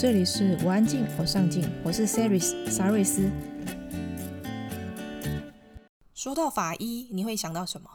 [0.00, 3.30] 这里是我安静，我上镜，我是 Saris 沙瑞斯。
[6.14, 7.90] 说到法医，你会想到什么？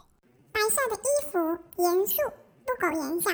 [0.52, 2.22] 白色的衣服，严肃，
[2.64, 3.32] 不苟言笑。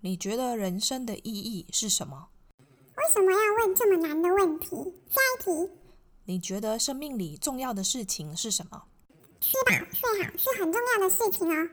[0.00, 2.28] 你觉得人生的意义是什么？
[2.58, 4.68] 为什么要问这么难的问题？
[5.08, 5.72] 下一题。
[6.26, 8.82] 你觉得生命里重要的事情是什么？
[9.40, 11.70] 吃饱睡好是很重要的事情哦。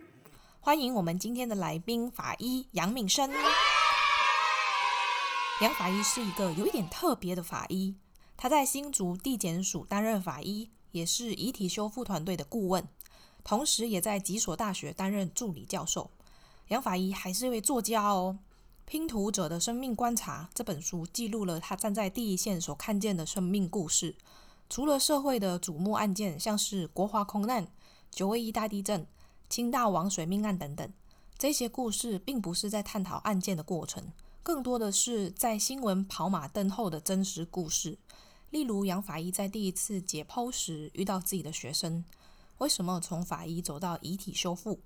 [0.61, 3.29] 欢迎我们今天的来宾法医杨敏生。
[5.61, 7.93] 杨法医是一个有一点特别的法医，
[8.35, 12.83] 他在新竹地检署担任法医，也是遗体修复团队的顾问，
[13.43, 16.09] 同时也在几所大学担任助理教授。
[16.69, 18.39] 杨法医还是一位作家哦，
[18.89, 24.15] 《拼图者的生命观察》这本书记录了他站在第一线所看见的生命故事。
[24.67, 27.67] 除了社会的瞩目案件，像是国华空难、
[28.09, 29.05] 九二一大地震、
[29.47, 30.91] 清大王水命案等等，
[31.37, 34.11] 这些故事并不是在探讨案件的过程。
[34.43, 37.99] 更多的是在新闻跑马灯后的真实故事，
[38.49, 42.03] 例如杨法医在第一次解剖时遇到自己的学生，
[42.57, 44.81] 为什么从法医走到遗体修复？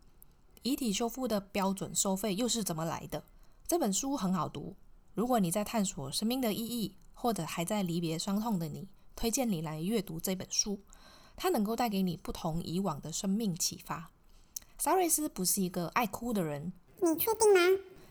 [0.63, 3.23] 遗体修复的标准收费又是怎么来的？
[3.65, 4.75] 这本书很好读，
[5.13, 10.81] 如果你在探索生命的意义，或者还在离别伤痛的你，推荐你来阅读这本书，
[11.37, 14.11] 它能够带给你不同以往的生命启发。
[14.77, 17.61] 萨瑞斯不是一个爱哭的人，你确定吗？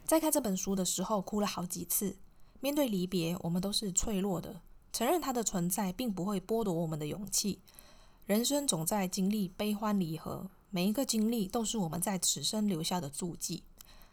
[0.07, 2.17] 在看这本书的时候，哭了好几次。
[2.61, 4.61] 面对离别，我们都是脆弱的，
[4.93, 7.59] 承认它的存在，并不会剥夺我们的勇气。
[8.27, 13.63] 人生总在经历悲欢离合，每一个经历都是我们在此生留下的足迹。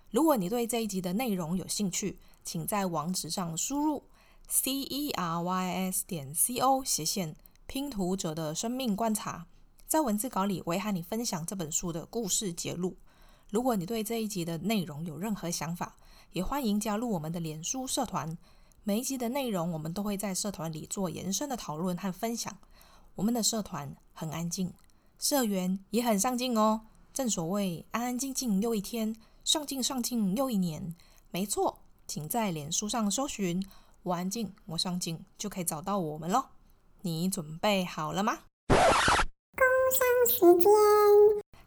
[0.10, 4.04] 如果你对这一集的内容有兴趣，请在网址上输入
[4.48, 7.36] c e r y s 点 c o 斜线
[7.68, 9.46] 拼图者的生命观察，
[9.88, 12.98] 在文字稿里我会和你分享这本书的故事节录。
[13.52, 15.98] 如果你对这一集的内容有任何想法，
[16.32, 18.38] 也欢迎加入我们的脸书社团。
[18.86, 22.58] 每一集的内容，我们都会在社团里做延伸的讨论和分享。
[23.14, 24.74] 我们的社团很安静，
[25.20, 26.84] 社员也很上进哦。
[27.14, 29.14] 正所谓安安静静又一天，
[29.44, 30.96] 上进上进又一年。
[31.30, 33.62] 没错，请在脸书上搜寻
[34.04, 36.46] “我安静我上进”，就可以找到我们喽。
[37.02, 38.40] 你准备好了吗？
[38.70, 38.80] 工
[39.92, 40.72] 商时间。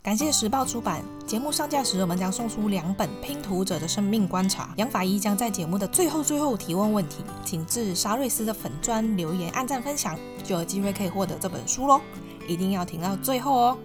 [0.05, 1.03] 感谢时报出版。
[1.27, 4.65] 节目上架时，我们将送出两本《拼图者的生命观察》。
[4.77, 12.03] 杨法医将在节目的最后最后提问问题，请至沙瑞斯的粉砖留言、按赞、分享，就有机会可以获得这本书喽！
[12.47, 13.79] 一定要听到最后哦。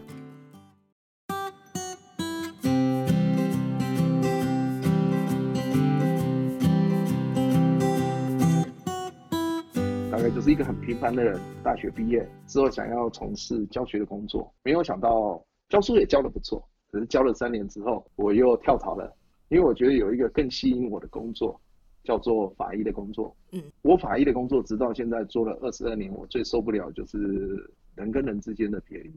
[10.12, 15.42] 大概就是一个很平凡的人，大学毕业之后想要从事教学的工作，没有想到。
[15.70, 19.16] 教书也教得不错，可是教了三年之后，我又跳槽了，
[19.50, 21.62] 因为我觉得有一个更吸引我的工作，
[22.04, 23.36] 叫做法医的工作。
[23.52, 27.18] 嗯，我法医的工作直到现在做了二十二年，我最受不了就是
[27.96, 29.12] 人跟人之间的别离，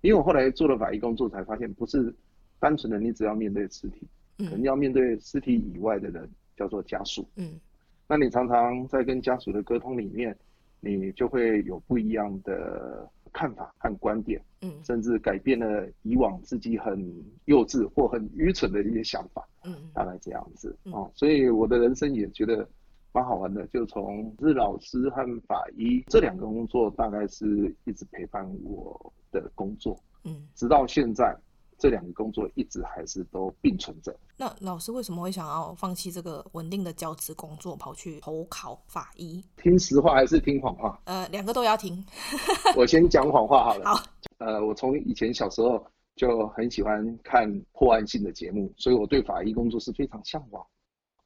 [0.00, 2.14] 因为我后来做了法医工作，才发现不是
[2.58, 7.28] 单纯的你只要面对尸体，可能要面对尸体以外的人，叫做家属。
[7.36, 7.60] 嗯，
[8.08, 10.34] 那你常常在跟家属的沟通里面，
[10.80, 13.06] 你就会有不一样的。
[13.32, 16.98] 看法和观点，嗯，甚至改变了以往自己很
[17.46, 21.10] 幼稚或很愚蠢的一些想法，嗯，大概这样子哦。
[21.14, 22.68] 所以我的人生也觉得
[23.12, 31.36] 蛮好玩的，就从是老师和法医这两个工作，大概是一直陪伴我的工作，嗯，直到现在。
[31.80, 34.14] 这两个工作一直还是都并存着。
[34.36, 39.42] 那老师为什么会想要放弃这个稳定的教职工作，跑去投考法医？
[39.56, 41.00] 听实话还是听谎话？
[41.06, 42.04] 呃，两个都要听。
[42.76, 43.94] 我先讲谎话好了。
[43.94, 44.04] 好。
[44.36, 45.82] 呃，我从以前小时候
[46.16, 50.62] 就很喜欢看破案性的节目，所以我对法医工作是非常向往。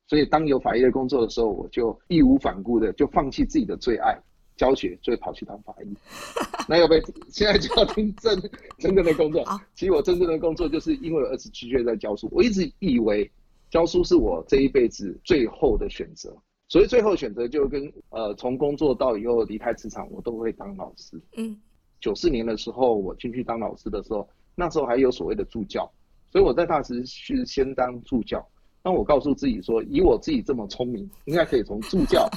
[0.06, 4.16] 所以当有法医的工作的时候，我就义无反顾的就放弃自己的最爱。
[4.56, 5.96] 教学，所以跑去当法医。
[6.68, 8.40] 那要不要现在就要听真
[8.78, 9.44] 真正的工作？
[9.74, 12.28] 其实我真正的工作就是因为我二十七岁在教书。
[12.32, 13.30] 我一直以为
[13.70, 16.34] 教书是我这一辈子最后的选择，
[16.68, 21.20] 所以最后选择就跟呃从工作到以后离开职场，我都会当老师。
[21.36, 21.56] 嗯，
[22.00, 25.90] 九四年的时候我进去当老师的时候，那时候还有所谓的助教，
[26.30, 28.46] 所以我在大学是先当助教。
[28.82, 32.28] 那我告诉自己说，以我自己这么聪明，应该可以从助教。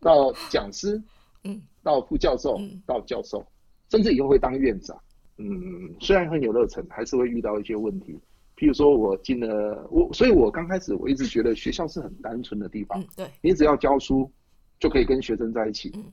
[0.00, 1.02] 到讲师，
[1.44, 3.44] 嗯，到副教授，嗯，到教授，
[3.90, 4.98] 甚至以后会当院长。
[5.36, 5.46] 嗯，
[6.00, 8.18] 虽然很有热忱，还是会遇到一些问题。
[8.56, 13.00] 譬如说，我进了我，所以我刚开始我一直觉得学校是很单纯的地方。
[13.00, 14.30] 嗯，对，你只要教书
[14.78, 15.90] 就可以跟学生在一起。
[15.96, 16.04] 嗯，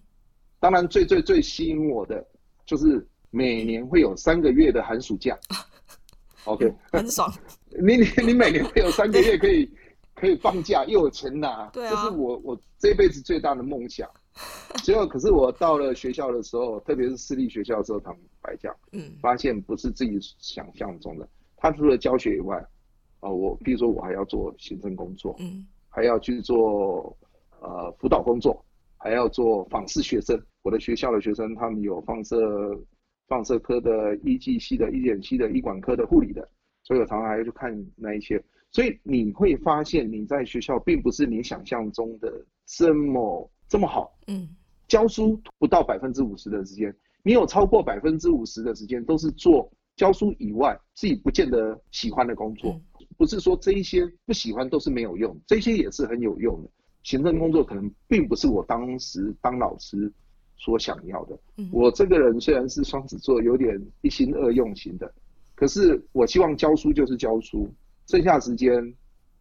[0.59, 2.25] 当然最最最吸引我的
[2.65, 5.37] 就是每年会有三个月的寒暑假。
[6.45, 7.31] OK，很爽。
[7.79, 9.69] 你你你每年会有三个月可以
[10.15, 14.09] 可以放假，又有钱拿，对啊，这是我我这辈子最大的梦想。
[14.83, 21.27] 结果可是我到了学校的时候，特别是私立学校的时候，坦白讲，嗯，发现不是自己想象中的。
[21.57, 22.57] 他除了教学以外，
[23.19, 27.15] 啊、呃，我比如说我还要做行政工作，嗯，还要去做
[27.59, 28.65] 呃辅导工作，
[28.97, 30.41] 还要做访视学生。
[30.63, 32.37] 我的学校的学生，他们有放射
[33.27, 36.47] 放射科的、医技系的、医检系的、医管科的、护理的，
[36.83, 38.41] 所以我常常还要去看那一些。
[38.71, 42.31] 所以你会发现，你在学校并不是你想象中的
[42.65, 44.13] 这么这么好。
[44.27, 44.49] 嗯，
[44.85, 49.71] 教书不到百分之五十的时间，你有超过百分之五十的时间都是做。
[49.95, 52.77] 教书以外，自己不见得喜欢的工作，
[53.17, 56.69] 不是说这一些不喜欢都是没有用，这些也是很有用的。
[57.03, 60.11] 行政工作可能并不是我当时当老师
[60.57, 61.39] 所想要的。
[61.55, 65.09] 嗯我这个人虽然是双子座，有点一心二用型的，
[65.55, 67.73] 可是我希望教书就是教书，
[68.07, 68.93] 剩下时间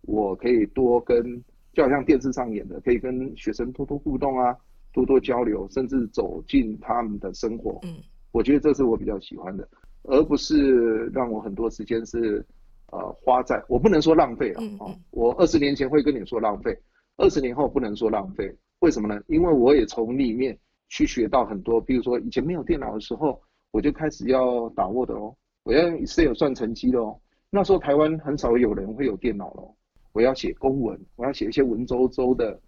[0.03, 4.57] 我可以多跟，就好像电视上演的，可以跟学生多多互动啊，
[4.93, 7.79] 多多交流，甚至走进他们的生活。
[7.83, 7.97] 嗯，
[8.33, 9.69] 我觉得这是我比较喜欢的。
[10.05, 12.45] 而不是让我很多时间是，
[12.91, 14.65] 呃，花在我不能说浪费了啊。
[14.65, 15.01] 嗯嗯。
[15.11, 16.77] 我二十年前会跟你说浪费，
[17.19, 18.51] 二十年后不能说浪费。
[18.81, 19.21] 为什么呢？
[19.29, 20.59] 因为我也从里面
[20.89, 21.79] 去学到很多。
[21.79, 23.39] 比如说以前没有电脑的时候，
[23.73, 27.21] 我就开始要打 Word 哦，我要是有算成绩的哦。
[27.51, 29.75] 那时候台湾很少有人会有电脑了，
[30.13, 32.61] 我要写公文，我要写一些文绉绉的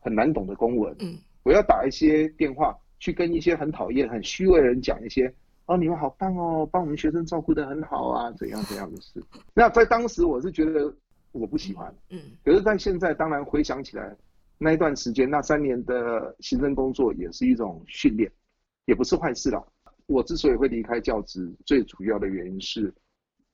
[0.00, 0.94] 很难懂的公文。
[1.00, 1.18] 嗯。
[1.42, 5.32] 我要打一些电话去跟一些很讨厌、很虚伪的人讲一些。
[5.66, 9.22] 哦，你们好棒哦，帮我们学生照顾得很好啊，怎样怎样的事。
[9.54, 10.92] 那在当时我是觉得
[11.32, 14.16] 我不喜欢，嗯，可是在现在当然回想起来，
[14.58, 18.30] 那一段时间那三年的行政工作也是一种训练，
[18.86, 19.64] 也不是坏事了。
[20.06, 22.92] 我之所以会离开教职，最主要的原因是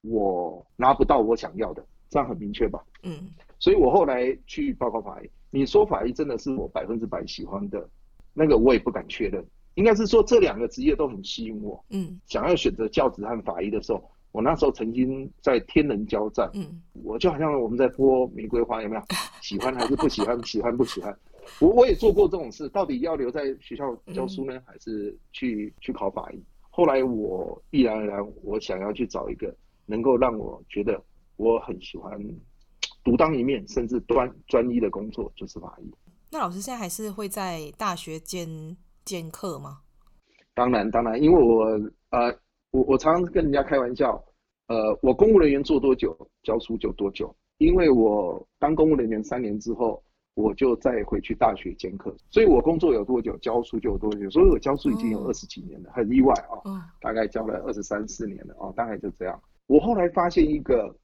[0.00, 2.82] 我拿不到我想要的，这样很明确吧？
[3.02, 7.88] 嗯，所以我后来去报考法医，你说法医真的是我百分之百喜欢的，
[8.32, 9.44] 那个我也不敢确认。
[9.74, 19.02] 应该是说这两个职业都很吸引我，嗯，想要选择教职和法医的时候，我那时候曾经在天人交战，嗯，我就好像我们在播玫瑰花，有没有？
[19.42, 20.40] 喜欢还是不喜欢？
[20.44, 21.14] 喜欢不喜欢？
[21.60, 26.42] 我我也做过这种事，到底要留在学校教书呢，还是去去考法医？
[26.70, 29.54] 后来我毅然而然，我想要去找一个
[29.84, 31.00] 能够让我觉得
[31.36, 32.18] 我很喜欢
[33.04, 35.90] 独当一面，甚至专专一的工作，就是法医。
[36.30, 39.80] 那老师现在还是会在大学兼兼课吗？
[40.54, 41.64] 当然，当然，因为我
[42.10, 42.34] 呃，
[42.70, 44.22] 我我常常跟人家开玩笑，
[44.68, 47.34] 呃，我公务人员做多久，教书就多久。
[47.58, 50.02] 因为我当公务人员三年之后，
[50.34, 54.28] 我就再回去大学兼课，所以我工作有多久，教书就有多久。
[54.30, 59.40] 所以我教书已经有二十几年了，很意外啊，哦，大概教了二十三四年了哦，大概就这样。
[59.68, 60.94] 我后来发现一个，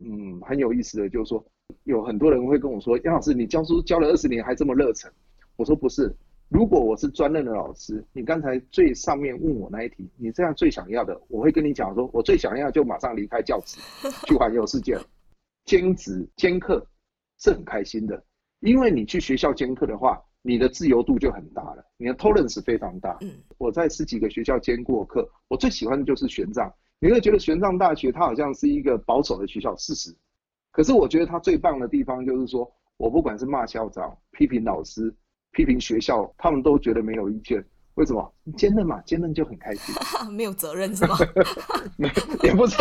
[0.00, 1.44] 嗯，很有意思的，就是说，
[1.84, 5.10] 有很多人会跟我说，杨老师，你教书教了二十年还这么热忱？
[5.56, 6.14] 我说不是。
[6.48, 13.80] 如果我是专任的老师，你刚才最上面问我那一题，你这样最想要的，我会跟你讲说，我最想要就马上离开教职，
[14.28, 14.96] 去环游世界。
[15.64, 16.86] 兼职兼课
[17.40, 18.22] 是很开心的，
[18.60, 23.18] 因为你去学校兼课的话，你的自由度就很大了，你的 tolerance 非常大。
[23.58, 26.72] 我在十几个学校兼过课，我最喜欢的就是玄奘。
[27.00, 30.14] 你会觉得玄奘大学它好像是一个保守的学校，事实。
[30.72, 35.14] 可是我觉得它最棒的地方就是说，我不管是骂校长、批评老师。
[35.52, 37.64] 批评学校，他们都觉得没有意见。
[37.94, 38.34] 为什么？
[38.58, 39.94] 兼任嘛，兼任就很开心。
[40.30, 41.16] 没有责任是吗？
[41.96, 42.10] 没，
[42.42, 42.76] 也不是，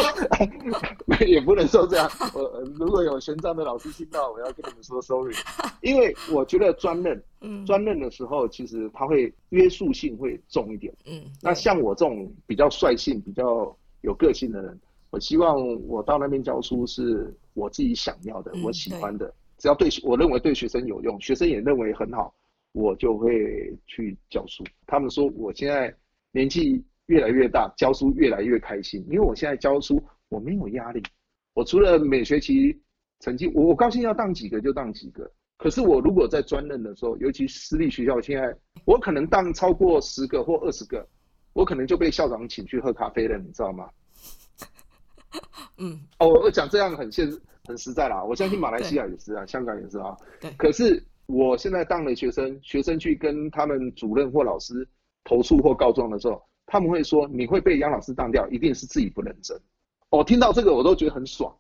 [1.26, 2.12] 也不能说这样。
[2.34, 5.34] 我如果有玄奘的老师听到，我要跟你们说 sorry。
[5.80, 10.94] 因为我觉得专任，嗯，专任的时候，其实他会约束性会重一点。
[11.06, 13.74] 嗯，那像我这种比较率性、比较
[14.06, 15.56] 有个性的人，我希望
[15.88, 22.34] 我到那边教书是我自己想要的，我喜欢的，只要对我认为对学生有用，学生也认为很好。
[22.72, 24.62] 我就会去教书。
[24.86, 25.96] 他们说我现在
[26.34, 31.02] 年纪越来越大，教书越来越开心，因为我现在教书我没有压力。
[31.54, 32.78] 我除了每学期
[33.22, 35.32] 成绩，我我高兴要当几个就当几个。
[35.58, 41.08] 可是我如果在专任的时候，尤其私立学校，现在我可能当超过十个或二十个，
[41.56, 43.90] 我可能就被校长请去喝咖啡了，你知道吗？
[45.80, 48.24] 嗯，哦，我讲这样很现实、很实在啦。
[48.24, 50.16] 我相信马来西亚也是啊，香港也是啊。
[50.40, 50.52] 对。
[50.52, 51.04] 可是。
[51.28, 54.88] 我现在当了学生，学生去跟他们主任或老师
[55.24, 59.60] 投诉或告状的时候，他们会说你会被杨老师当掉，一定是自己不认真。
[60.12, 61.52] 我、哦、听到这个我都觉得很爽。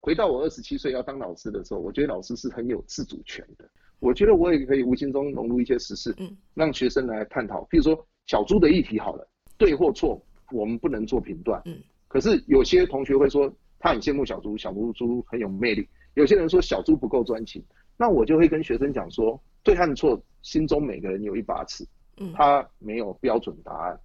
[0.00, 3.68] 回到我二十七岁要当老师的时候，我觉得老师是很有自主权的。
[4.00, 7.60] 我觉得我也可以无形中融入一些实事，嗯，让学生来探讨。
[7.64, 9.28] 譬如说小猪的议题好了，
[9.62, 11.80] 对或错，我们不能做评断，嗯。
[12.08, 15.88] 可是有些同学会说他很羡慕小猪，小猪猪很有魅力。
[16.14, 17.64] 有些人说小猪不够专情，
[17.96, 24.00] 那我就会跟学生讲说，对和错，心中每个人有一把尺，嗯，他没有标准答案，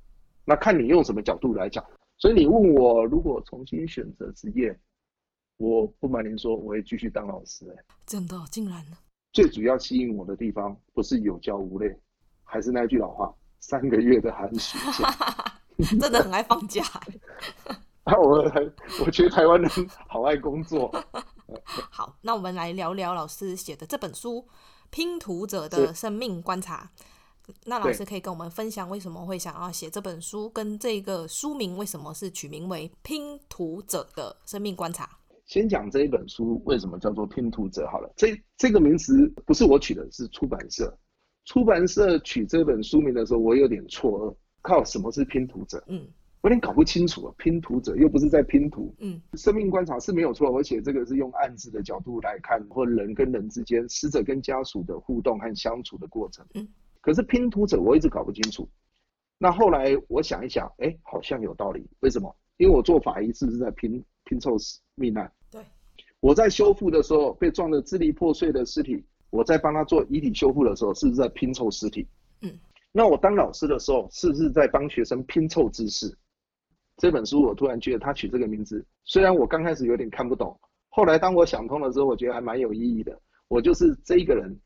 [0.45, 1.83] 那看你用什么角度来讲。
[2.19, 4.77] 所以你问我，如果重新选择职业，
[5.57, 7.65] 我不瞒您说，我会继续当老师。
[7.71, 8.97] 哎，真的，竟然呢？
[9.33, 11.93] 最主要吸引我的地方，不是有教无类，
[12.43, 15.59] 还是那句老话，三个月的寒暑假，
[15.99, 16.83] 真的很爱放假。
[18.03, 18.43] 啊，我
[19.05, 19.69] 我觉得台湾人
[20.07, 20.89] 好爱工作。
[21.91, 24.39] 好，那我们来聊聊老师写的这本书
[24.89, 26.89] 《拼图者的生命观察》。
[27.65, 35.05] 那老师可以跟我们分享为什么会想要写这本书，跟这个书名为什么是取名为《拼图者的生命观察》。
[35.45, 40.93] 先讲这一本书为什么叫做拼图者好了，这这个名词不是我取的，是出版社。
[41.47, 45.81] 出版社取这本书名的时候，我有点错愕，靠，什么是拼图者？
[45.87, 46.05] 嗯，
[46.41, 47.33] 我有点搞不清楚啊。
[47.37, 48.93] 拼图者又不是在拼图。
[48.99, 56.45] 嗯，生命观察是没有错，而且这个是用案子的角度来看，或人跟人之间，死者跟家属的互动和相处的过程。
[56.53, 56.67] 嗯，
[56.99, 58.67] 可是拼图者我一直搞不清楚。
[59.37, 61.87] 那后来我想一想，哎，好像有道理。
[62.01, 62.35] 为什么？
[62.57, 64.57] 因为我做法医是不是在拼拼凑
[64.95, 65.31] 命案？
[66.19, 72.07] 我在修复的时候，被撞得支离破碎的尸体，我在帮他做遗体修复的时候，是不是在拼凑尸体？
[72.41, 72.59] 嗯，
[72.91, 76.17] 那我当老师的时候，是不是在帮学生拼凑知识？
[76.97, 83.19] 这本书我突然觉得他取这个名字，虽然我刚开始有点看不懂，后来当我想通了之后，我觉得还蛮有意义的。
[83.47, 84.57] 我就是这一个人，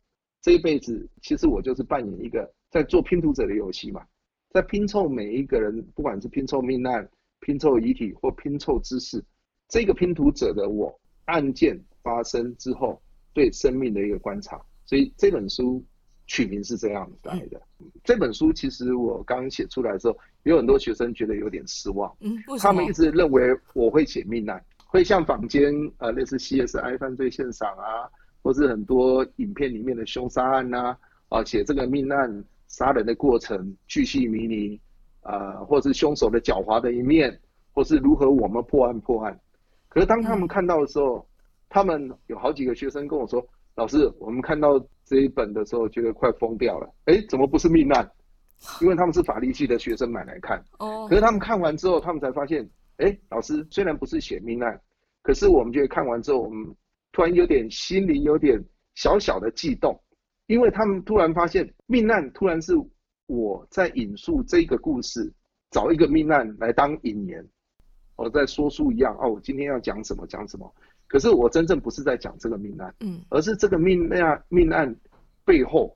[0.42, 4.06] 这一辈子其实我就是扮演一个在做拼图者的游戏嘛，
[4.52, 7.10] 在拼凑每一个人，不管是拼凑命案、
[7.42, 9.24] 拼凑遗体或拼凑知识，
[9.68, 10.98] 这个拼图者的我。
[11.26, 13.00] 案件发生之后，
[13.34, 15.84] 对生命的一个观察，所以这本书
[16.28, 17.62] 取名是这样来的。
[17.80, 22.14] 嗯、这本书其实我刚写出来的时候，有很多学生觉得有点失望。
[22.20, 28.10] 嗯，他们一直认为我会写命案，会像坊间呃类似 CSI 犯罪现场啊，
[28.42, 30.98] 或是很多影片里面的凶杀案呐
[31.30, 34.80] 啊，啊，写这个命案杀人的过程巨细靡遗
[35.22, 37.38] 啊，或是凶手的狡猾的一面，
[37.74, 39.38] 或是如何我们破案破案。
[39.90, 41.26] 可是当他们看到的时候，嗯、
[41.74, 43.42] 他们有好几个学生跟我说
[43.76, 46.94] ：“老师，我们看到这一本的时候，觉得快疯掉了。
[47.06, 48.12] 哎，怎么不是命案？
[48.82, 50.62] 因为他们是法律系的学生买来看。
[50.80, 51.08] 哦。
[51.08, 54.78] 可是他们看完之后，他们才发现，哎，老师虽然不是写命案，
[55.24, 56.76] 可是我们觉得看完之后，我们
[57.14, 58.62] 突然有点心里有点
[58.96, 59.98] 小小的悸动，
[60.48, 62.74] 因为他们突然发现命案突然是
[63.28, 65.34] 我在引述这个故事，
[65.70, 67.42] 找一个命案来当引言。”
[68.18, 70.72] 我在说书一样哦，我今天要讲什么讲什么，
[71.12, 74.96] 可是我真正不是在讲这个命案，嗯，而是这个命案命案
[75.44, 75.94] 背后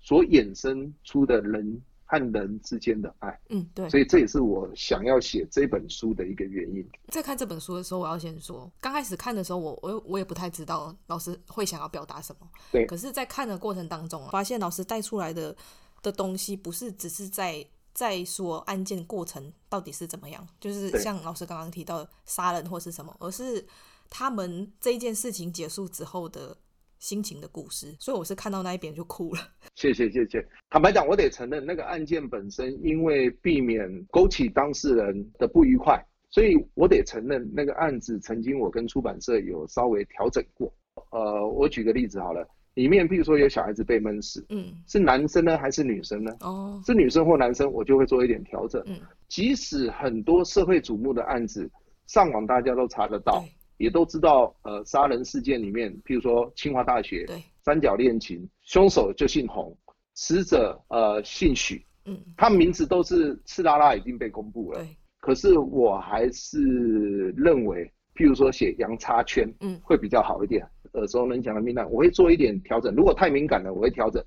[0.00, 6.84] 所衍生出的人和人之间的爱，嗯，对，所以这也是我想要写这本书的一个原因。
[7.08, 15.56] 在看这本书的时候，我要先说，刚开始看的时候，我我我也不太知道老师会想要表达什么，对，可是，在看的过程当中，发现老师带出来的
[16.02, 17.64] 的东西不是只是在。
[17.96, 23.66] 在说案件过程到底是怎么样，就是像老师刚刚提到杀人或是什么，而是
[24.10, 26.56] 他们这一件事情结束之后的
[26.98, 27.94] 心情的故事。
[27.98, 29.40] 所以我是看到那一边就哭了。
[29.74, 30.46] 谢谢谢谢。
[30.70, 40.72] 坦白讲，我得承认那个案件本身，因为避免勾起当事人的不愉快，所以我得承认那个案子曾经我跟出版社有稍微调整过。
[41.10, 42.46] 呃，我举个例子好了。
[42.74, 46.30] 里面，譬如说有小孩子被闷死，嗯，是男生呢还是女生呢？
[46.40, 48.82] 哦，是女生或男生，我就会做一点调整。
[48.84, 51.70] 嗯，即使很多社会瞩目的案子，
[52.06, 53.42] 上网大家都查得到，
[53.78, 59.76] 也都知道，呃，杀人事件里面，譬如说清华大学，对，三角恋情，凶手就姓洪，
[60.14, 64.88] 死者呃姓许，嗯，他名字都是赤拉拉已经被公布了，对，
[65.20, 70.66] 可是我还是认为，譬如说写杨叉圈，嗯，会比较好一点。
[70.92, 72.94] 耳熟能详的命案，我会做一点调整。
[72.94, 74.24] 如果太敏感了，我会调整。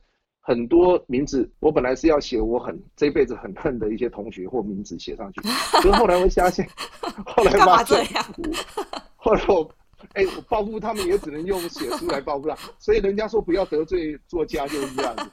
[0.50, 5.42] 很多名字，我本来是要写我很这辈子很恨的一些同学或名字写上去，
[5.78, 6.68] 可是后来我发现，
[7.24, 8.04] 后来发现，
[9.16, 9.70] 后来我，
[10.14, 12.58] 哎、欸，我报复他们也只能用写书来报复他。
[12.80, 15.30] 所以人家说不要得罪作家就是这样子。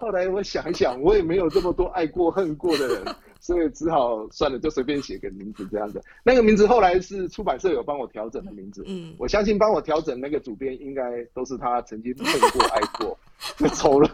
[0.00, 3.04] 后来我想一想，我也没有这么多爱过恨过的人。
[3.42, 5.98] 所以只好算了，就随便写个名字这样子。
[6.22, 8.84] 那个名字后来是出版社有帮我调整的名字。
[8.86, 13.18] 嗯，我相信帮我调整那个主编应该都是他曾经恨过爱过，
[13.74, 14.10] 仇人。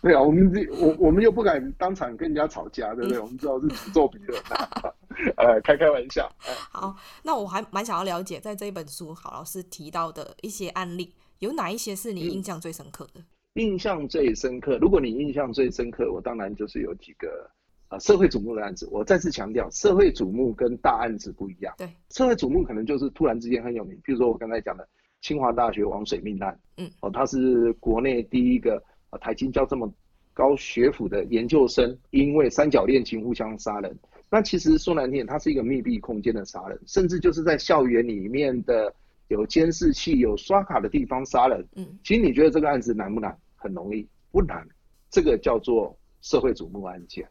[0.00, 3.18] 对啊，我们这我我们又不敢当场跟人家吵架，对不对？
[3.18, 4.90] 我们知道是诅咒别人啊，
[5.36, 6.26] 呃，开开玩笑。
[6.72, 13.20] 好，那我还蛮想要了解，在这一本书郝老师提到的一些案例，有哪一些是你印象最深刻的？
[13.20, 17.50] 嗯、印象最深刻，如果你印象最深刻，我当然就是有几个。
[17.90, 21.74] 啊，社会瞩目的案子，我再次强调，社会瞩目跟大案子不一样。
[21.76, 24.88] 对，社会瞩目可能就是突然之间很有名，比如说我刚才讲的
[25.22, 28.80] 清华大学王水命案，嗯，哦，他是国内第一个
[29.10, 29.92] 啊台清交这么
[30.32, 33.98] 高学府的研究生，因为三角恋情互相杀人。
[34.30, 38.94] 那其实说难听点，它是一个密闭空间的杀人，甚至就是在校园里面的
[39.30, 41.66] 有监视器、有刷卡的地方杀人。
[41.76, 43.36] 嗯，其实你觉得这个案子难不难？
[43.54, 44.66] 很容易，不难。
[45.08, 47.28] 这个叫做社会瞩目案件。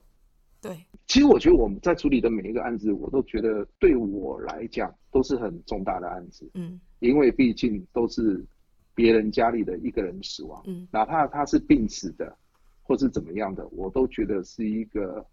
[0.61, 0.77] 对，
[1.07, 6.49] 其实我觉得我们在处理的每一个案子，我都觉得对我来讲都是很重大的案子。
[6.53, 8.45] 嗯，因为毕竟都是
[8.95, 12.33] 别人家里的一个人死亡，嗯，哪怕他是病死的，
[12.83, 15.25] 或是怎么样的，我都觉得是一个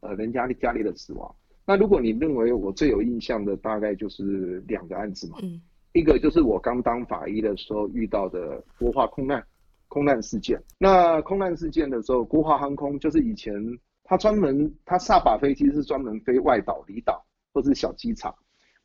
[0.00, 1.34] 呃人家家里的死亡。
[1.64, 5.62] 那如果你认为我最有印象的，大概就是两个案子嘛，嗯，
[5.92, 9.44] 一个就是我刚当法医的时候遇到的国华空难
[9.88, 10.62] 空难事件。
[10.78, 13.54] 那空难事件的时候，国华航空就是以前。
[14.04, 18.34] 他专门，他萨把飞机是专门飞外岛、离岛或是小机场。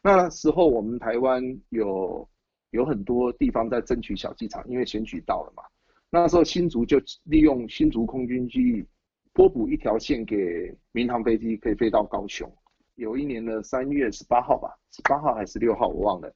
[0.01, 2.25] 那时候我们台湾有
[2.69, 5.63] 有很多地方在争取小机场，因为选举到了嘛。
[6.11, 8.85] 那时候新竹就利用新竹空军基地
[9.33, 12.49] 拨补一条线给民航飞机，可以飞到高雄。
[12.95, 16.31] 有一年的三月十八号吧，十八号还是十六号我忘了。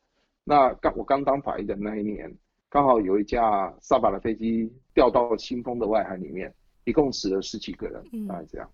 [0.51, 2.29] 那刚我刚当法医的那一年，
[2.69, 6.53] 刚好有一架萨巴的飞机掉到新丰的外海里面。
[6.83, 8.67] 一共死了十几个人，大概这样。
[8.67, 8.73] 嗯、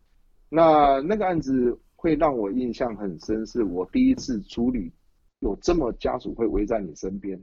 [0.49, 4.91] 那那个案子会让我印象很深，是我第一次处理，
[5.39, 7.37] 有这么家属会围在你身边，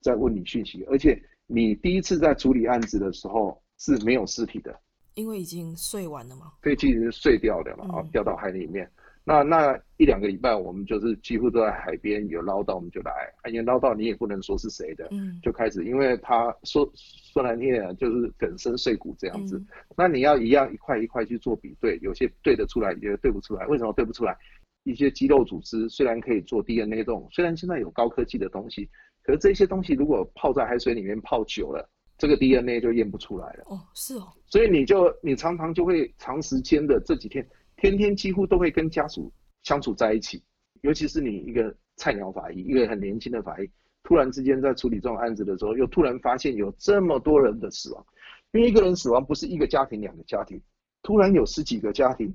[0.00, 4.74] 在问你讯息，而且你第一次在处理案子的时候是没有尸体的，
[5.14, 8.90] 因为已经碎完了嘛，飞机已经碎掉了嘛，啊、嗯，掉到海里面。
[9.24, 13.12] 那那一两个礼拜，我们就是几乎都在海边有捞到，我们就来。
[13.48, 19.56] 因为捞到你也不能说是谁的，嗯，就开始，因为他说说难听点，就是粉身碎骨这样子。
[19.58, 23.64] 嗯、那你要一样一块一块去做比对，有些对得出来，有些对不出来。
[23.66, 24.36] 为什么对不出来？
[24.82, 28.88] 一些肌肉组织虽然可以做 DNA 这种，虽然现在有高科技的东西，
[29.22, 33.62] 可是这些东西如果泡在海水里面泡久了，这个 DNA 就验不出来了。
[33.66, 34.26] 哦，是哦。
[34.46, 37.46] 所以你就你常常就会长时间的这几天。
[37.82, 39.32] 天天几乎都会跟家属
[39.64, 40.40] 相处在一起，
[40.82, 43.68] 尤其是你一个菜鸟法医，一个很年轻的法医，
[44.04, 48.06] 突然之间在处理这种案子的时候，又突然发现有这么多人的死亡，
[48.52, 50.62] 因为一个人死亡不是一个家庭、两个家庭，
[51.02, 52.32] 突然有十几个家庭，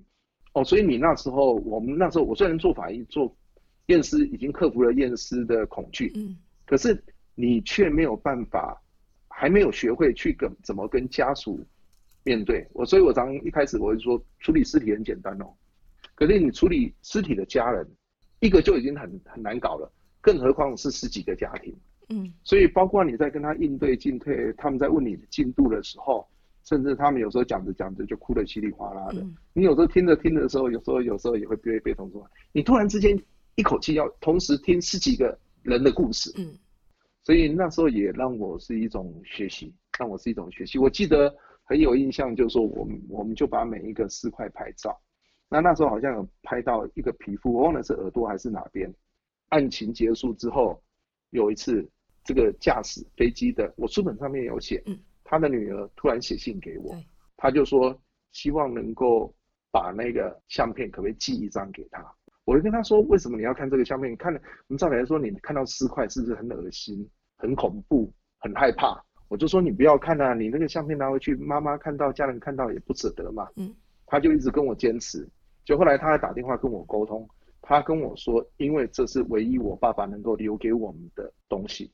[0.51, 3.33] 哦，所以你那时候，我们那时候，我虽然做法医做
[3.85, 7.01] 验尸，已经克服了验尸的恐惧，嗯，可是
[7.35, 8.81] 你却没有办法，
[9.29, 11.65] 还没有学会去跟怎么跟家属。
[12.27, 12.67] 面对。
[12.73, 15.47] 我，所以我常一开始我会说，处理尸体很简单哦，
[16.13, 17.87] 可是你处理尸体的家人，
[18.41, 21.73] 一个就已经很很难搞了，更何况是十几个家庭，
[22.09, 26.27] 嗯，所以包括你在跟他应对进退，他们在问你的进度的时候，
[26.65, 33.17] 甚至他们有时候讲着讲着就哭得稀里哗啦的，嗯、你有时候听着听着的时候，有时候有时候也会被被动说，你突然之间
[33.55, 36.51] 一口气要同时听十几个人的故事，嗯，
[37.23, 41.33] 所以那时候也让我是一种学习，让我是一种学习，我记得。
[41.67, 44.97] 很有印象，就是说我们我们就把每一个尸块拍照，
[45.49, 48.91] 那那时候好像有拍到一个皮肤，我忘了是耳朵还是哪边。
[49.49, 50.81] 案情结束之后，
[51.29, 51.85] 有一次
[52.23, 54.81] 这个驾驶飞机的，我书本上面有写，
[55.23, 56.95] 他的女儿突然写信给我，
[57.35, 57.97] 他就说
[58.31, 59.33] 希望能够
[59.71, 62.01] 把那个相片可不可以寄一张给他。
[62.45, 64.15] 我就跟他说，为什么你要看这个相片？
[64.15, 69.03] 看了，我们照理来说，你看到尸块是不是很恶心、很恐怖、很害怕？
[69.29, 73.47] 我就说你不要看啊，你那个相片拿回去，妈妈看到，家人看到也不舍得嘛。
[73.55, 73.73] 嗯，
[74.05, 75.27] 他就一直跟我坚持，
[75.65, 77.27] 就后来他还打电话跟我沟通，
[77.61, 81.91] 他跟我说，因为这是唯一我爸爸能够留给我们的东西。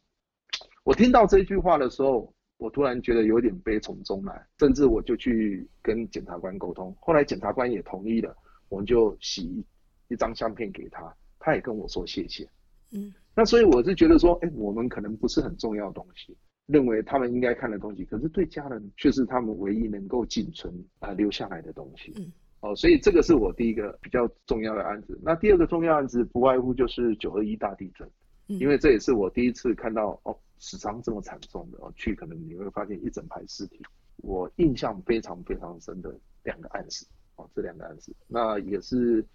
[0.83, 8.35] 我听到这句话的时候，我突然觉得有点悲从中来，甚至我就去跟检察官沟通，后来检察官也同意了，
[8.69, 9.65] 我们就洗一
[10.09, 12.47] 一张相片给他，他也跟我说谢谢。
[12.91, 16.37] 嗯，那所以我是觉得说，哎，我们可能不是很重要的东西。
[16.67, 22.13] 认为他们应该看的东西，可是对家人却是他们唯一能够仅存啊、呃、留下来的东西。
[22.17, 25.19] 嗯，哦，所以这个是我第一个比较重要的案子。
[25.21, 28.07] 那第二个重要案子不外乎就是九二一大地震，
[28.47, 33.81] 嗯，因为这也是我第一次看到哦死伤这么惨重的哦，去可能你会发现一整排尸体。
[34.17, 39.25] 我印象非常非常深的两个案子哦，这两个案子，那也是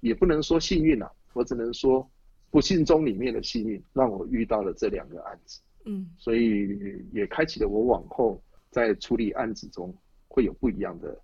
[0.00, 2.08] 也不能说幸运啊，我只能说
[2.50, 5.60] 不幸中里面的幸运，让我遇到了这两个案子。
[5.86, 6.68] 嗯，所以
[7.12, 9.94] 也开启了我往后在处理案子中
[10.28, 11.18] 会有不一样的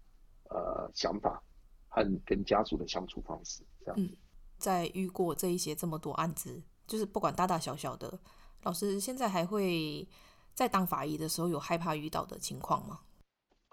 [0.48, 1.42] 呃想法
[1.88, 3.62] 和跟家属的相处方式。
[3.84, 4.08] 这样，嗯，
[4.56, 8.18] 在遇过这一些这么多案子，就是不管大大小小的，
[8.62, 10.08] 老师现在还会
[10.54, 13.00] 在当法医的时候有害怕遇到的情况吗？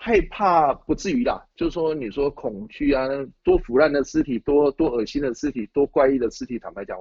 [0.01, 3.05] 害怕不至于啦，就是说你说恐惧啊，
[3.43, 6.97] 多腐烂的尸体，多多恶心的尸体，多怪异的尸体，坦白讲，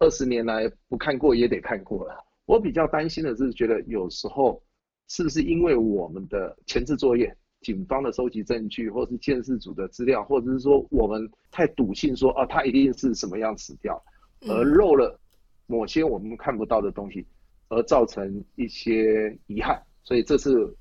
[0.00, 2.24] 二十年来不看过也得看过了。
[2.46, 4.62] 我比较担心的是，觉得有时候
[5.08, 14.02] 是不是因为我们的前置作业，警方的收集证据，或是鉴识组的资料，或者是说我们太笃信说啊，他一定是什么样死掉，
[14.48, 15.18] 而漏了
[15.66, 17.26] 某些我们看不到的东西，
[17.68, 20.74] 而造成一些遗憾，所以这是。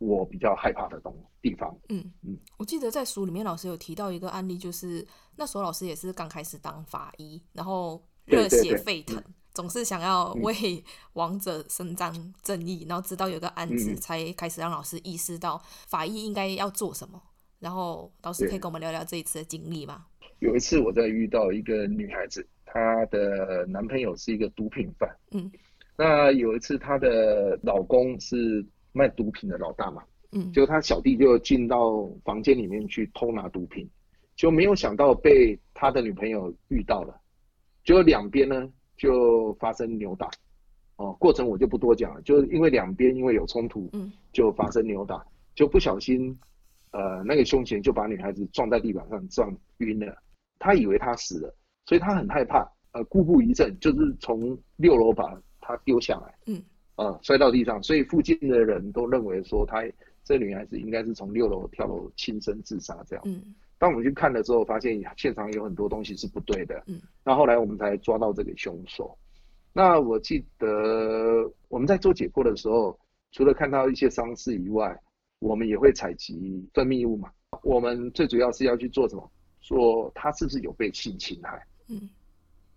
[0.00, 1.76] 我比较害怕的东地方。
[1.88, 5.04] 嗯嗯，我记得在书里面老师有提到一个案例，就是
[5.36, 9.20] 那时候老师也是刚开始当法医，然后热血沸腾，
[9.58, 17.20] 总是想要为亡者伸张正义，然后直到有个案子才开始让老师意识到法医应该要做什么。
[17.58, 20.06] 然后老师可以跟我们聊聊这一次的经历吗？
[20.38, 25.10] 有一次我在遇到一个女孩子，她的男朋友是一个毒品犯。
[25.32, 25.50] 嗯，
[25.96, 28.64] 那有一次她的老公是。
[28.92, 33.88] 卖毒品的老大嘛，嗯，就她小弟就进到房间里面去偷拿毒品，
[34.34, 37.14] 就没有想到被他的女朋友遇到了，
[37.84, 38.68] 就两边呢
[38.98, 40.28] 就发生扭打，
[40.96, 46.38] 哦，过程我就不多讲了，就是因为两边因为有冲突，嗯，就发生扭打，就不小心，
[46.90, 50.14] 呃，那个凶嫌就把女孩子撞在地板上撞晕了，
[50.58, 51.54] 他以为他死了，
[51.86, 56.62] 所以他很害怕，呃，故布疑阵，就是从六楼把他丢下来，嗯。
[56.96, 59.84] 呃，摔到地上，所以附近的人都认为说，她
[60.24, 63.22] 这女孩子应该是从六楼跳楼轻生自杀这样。
[63.24, 63.40] 嗯，
[63.78, 66.82] 当我们去看了之后，发现现场有很多东西是不对的。
[66.86, 69.16] 嗯，那后来我们才抓到这个凶手。
[69.72, 70.68] 那我记得
[71.68, 72.98] 我们在做解剖的时候，
[73.32, 74.98] 除了看到一些伤势以外，
[75.38, 77.30] 我们也会采集分泌物嘛。
[77.62, 79.30] 我们最主要是要去做什么？
[79.60, 81.62] 做她是不是有被性侵害？
[81.88, 82.08] 嗯，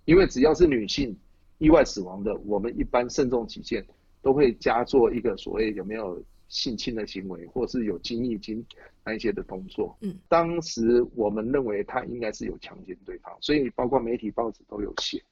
[0.06, 1.18] 因为只要是女性
[1.58, 3.86] 意外死亡的，我们一般慎重起见。
[4.24, 8.64] 都会加做一个所谓有没有性侵的行为，或是有精液精
[9.06, 9.98] 那一些的动作。
[10.02, 15.24] 嗯，当时我们认为他应该是有强奸对方，所以包括媒体报纸都有写。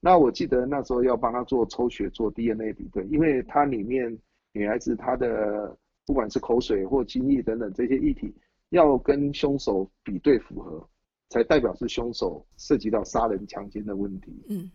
[0.00, 4.18] 那我记得那时候要帮他做抽血、做 DNA 比对，因为他里面
[4.52, 8.34] 女孩子她的不管是口水或精液等等这些液体，
[8.70, 10.88] 要跟凶手比对符合，
[11.28, 14.32] 才代表是凶手涉及到杀人强奸的问题。
[14.48, 14.70] 嗯，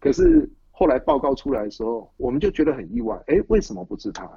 [0.00, 0.50] 可是。
[0.76, 4.28] 后来报告出来的时候，我们就觉得很意外，哎，为什么不是他？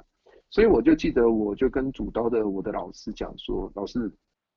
[0.50, 4.10] 所以我就记得，我就跟主刀的我的老师讲说，老师，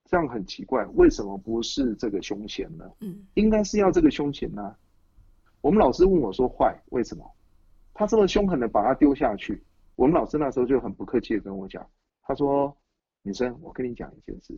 [0.05, 2.89] 这样很奇怪，为什么不是这个凶嫌呢？
[3.01, 4.75] 嗯，应该是要这个凶嫌呢。
[5.59, 7.29] 我们老师问我说，坏，为什么？
[7.93, 9.61] 他这么凶狠的把他丢下去。
[9.95, 11.85] 我们老师那时候就很不客气的跟我讲，
[12.23, 12.75] 他说，
[13.21, 14.57] 女生，我跟你讲一件事，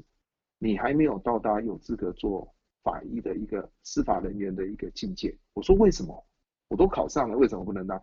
[0.60, 2.48] 你还没有到达有资格做
[2.84, 5.36] 法医的一个司法人员的一个境界。
[5.54, 6.26] 我说为什么？
[6.70, 8.02] 我都考上了，为什么不能当？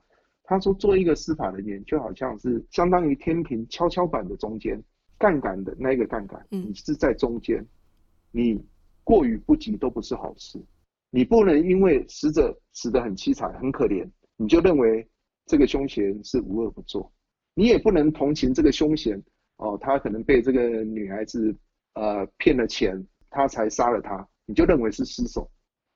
[0.51, 4.83] 他说，做一个司法人员就好像是相当于天平跷跷板的中间，
[5.17, 7.65] 杠杆的那个杠杆，你是在中间，
[8.33, 8.61] 你
[9.05, 10.61] 过与不及都不是好事。
[11.11, 14.05] 你不能因为死者死得很凄惨、很可怜，
[14.37, 15.09] 你就认为
[15.47, 17.13] 这个凶嫌是无恶不作。
[17.55, 19.23] 你也不能同情这个凶嫌
[19.59, 21.57] 哦，他可能被这个女孩子
[21.95, 25.49] 呃骗了钱，他才杀了她，你就认为是失手。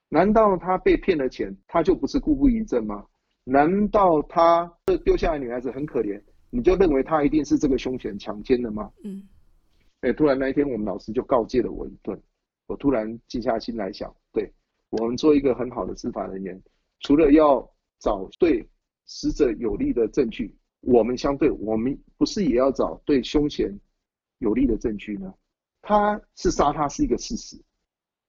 [0.08, 3.04] 难道他被骗了钱，他就不是故布疑阵吗？
[3.44, 8.90] 难道他这丢下来女孩子很可怜，你就认为他一定是这个凶嫌强奸的吗？
[9.04, 9.22] 嗯，
[10.00, 12.20] 哎，突然那一天我们老师就告诫了我一顿，
[12.66, 14.52] 我突然静下心来想，对，
[14.90, 16.60] 我们做一个很好的司法人员，
[17.00, 18.68] 除了要找对
[19.06, 23.78] 死者有利的证据，我们相对我们不是也要找对凶嫌
[24.38, 25.32] 有利的证据呢？
[25.82, 27.62] 他是杀他是一个事实，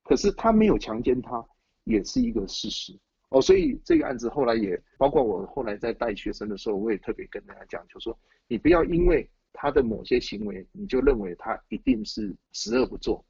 [0.03, 1.45] 可是他没有强奸他。
[1.87, 13.25] 也是一个事实哦，所以这个案子后来也包括我后来在带学生的时候，我也特别跟大家讲，就是说你不要因为他的某些行为，你就认为他一定是十恶不作，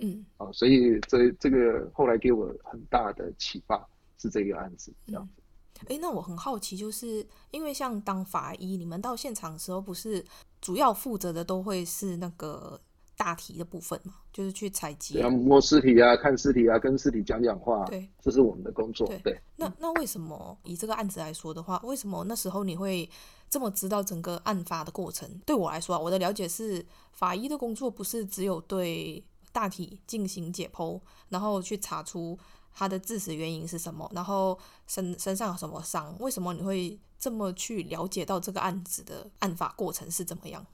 [0.00, 5.42] 嗯，啊，所以这这个后来给我很大的启发是这个案子这样子。
[5.88, 10.24] 哎、嗯，那我很好奇，就是因为像当法医，你们到现场的时候，不是
[10.60, 12.80] 主要负责的都会是那个。
[13.16, 19.06] 大体的部分嘛，就是去采集，摸尸体啊，看尸体啊，跟尸体讲讲话，对，这是我们的工作。
[19.08, 23.08] 对，对那那为什么以这个案子来说的话，为什么那时候你会
[23.48, 25.28] 这么知道整个案发的过程？
[25.46, 31.00] 对我来说啊，我的了解是，法医的工作不是只有对大体进行解剖，
[31.30, 32.38] 然后去查出
[32.74, 36.14] 他的致死原因是什么，然后身身上有什么伤？
[36.20, 40.64] 为什么你会这么去了解到这个案子的案发过程是怎么样？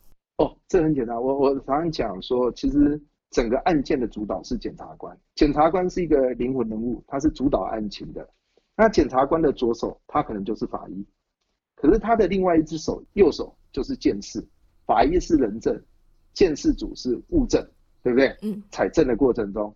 [0.42, 1.16] 哦，这很简单。
[1.16, 3.00] 我我常常讲说，其实
[3.30, 8.28] 整个案件的主导是检察官，检察官是一个灵魂人物，他是主导案情的。
[8.76, 11.06] 那检察官的左手，他可能就是法医，
[11.76, 14.44] 可是他的另外一只手，右手就是见识。
[14.84, 15.80] 法医是人证，
[16.32, 17.64] 见识组是物证，
[18.02, 18.36] 对不对？
[18.42, 18.60] 嗯。
[18.72, 19.72] 采证的过程中，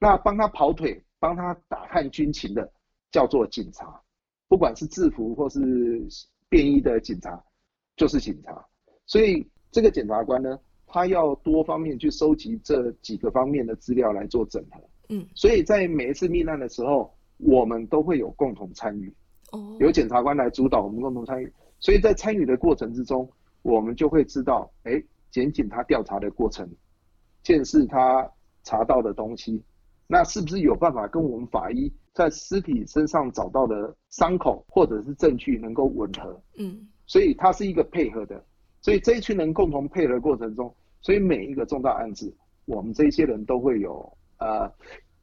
[0.00, 2.68] 那帮他跑腿、帮他打探军情的，
[3.12, 4.02] 叫做警察，
[4.48, 5.60] 不管是制服或是
[6.48, 7.40] 便衣的警察，
[7.94, 8.66] 就是警察。
[9.06, 14.80] 所以这个检察官呢，他要多方面去收集这几个方面的资料来做整合。
[15.08, 15.26] 嗯。
[15.34, 19.12] 所以在每一次命案的时候，我们都会有共同参与。
[19.52, 19.76] 哦。
[19.80, 21.52] 由检察官来主导，我们共同参与。
[21.80, 23.30] 所以在参与的过程之中，
[23.62, 26.68] 我们就会知道，哎，检警他调查的过程，
[27.42, 28.28] 见识他
[28.64, 29.62] 查到的东西，
[30.06, 36.42] 那是不是有办法跟我们法医在尸体身上找到的伤口或者是证据能够吻合？
[36.58, 38.44] 嗯，所以它是一个配合的，
[38.88, 44.72] 所以这一群人共同配合的过程中，所以每一个重大案子，我们这一些人都会有，呃，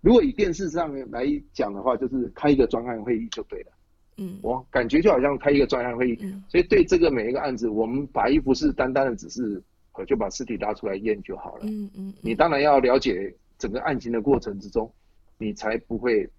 [0.01, 3.71] 如果以电视上来讲的话，就是开一个专案会议就对了。
[4.17, 9.59] 嗯，我感觉就好像开一个专案会议，嗯，所以对这个每一个案子，我们法医不是单单的只是，
[10.05, 11.63] 就把尸体拉出来验就好了。
[11.63, 14.93] 嗯嗯，你当然要了解整个案情的过程之中，
[15.39, 16.29] 你才不会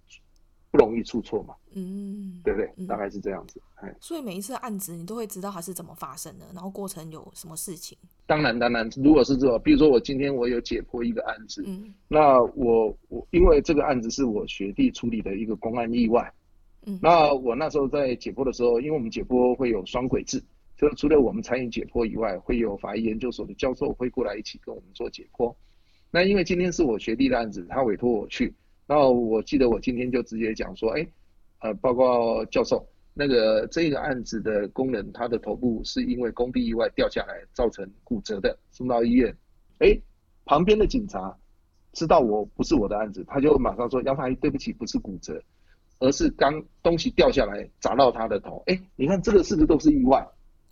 [0.77, 1.55] 不容易出错嘛。
[1.75, 2.87] 嗯，对不对？
[2.87, 3.61] 大概是这样子。
[4.01, 7.97] 所以每一次案子你都会知道它是怎么发生的，然后过程有什么事情。
[8.27, 16.33] 当然当然，如果是这种，比如说我今天我有解剖一个案子，嗯，那我我因为这个案子是我学弟处理的一个公安意外。
[16.87, 20.43] 嗯那我那时候在解剖的时候，因为我们解剖会有双轨制，
[20.79, 25.55] 就除了我们参与解剖以外，会有法医研究所的教授会过来一起跟我们做解剖。
[26.11, 28.55] 那因为今天是我学弟的案子，他委托我去。
[28.87, 31.07] 那我记得我今天就直接讲说，哎，
[31.61, 39.37] 呃，报告教授，那个这个案子的工人他的头部是因为工地意外掉下来造成骨折的，送到医院。
[39.79, 39.99] 哎，
[40.45, 41.37] 旁边的警察
[41.93, 45.43] 知道我不是我的案子，他就马上说，杨法医，对不起，不是骨折。
[45.99, 50.23] 而是刚东西掉下来砸到他的头，哎，你看这个是不是都是意外？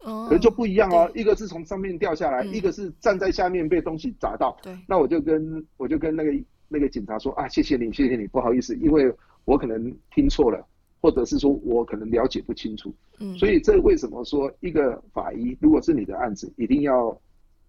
[0.01, 4.55] 哦，可是就不一样哦，一个是从上面掉下来，一个是站在下面被东西砸到。
[4.63, 6.31] 对，那我就跟我就跟那个
[6.69, 9.13] 那个警察说啊，谢谢你，谢谢你，不好意思，因为
[9.45, 10.67] 我可能听错了，
[11.01, 12.93] 或者是说我可能了解不清楚。
[13.21, 17.17] 嗯，所以这为什么说一个法医，如果是你的案子，一定要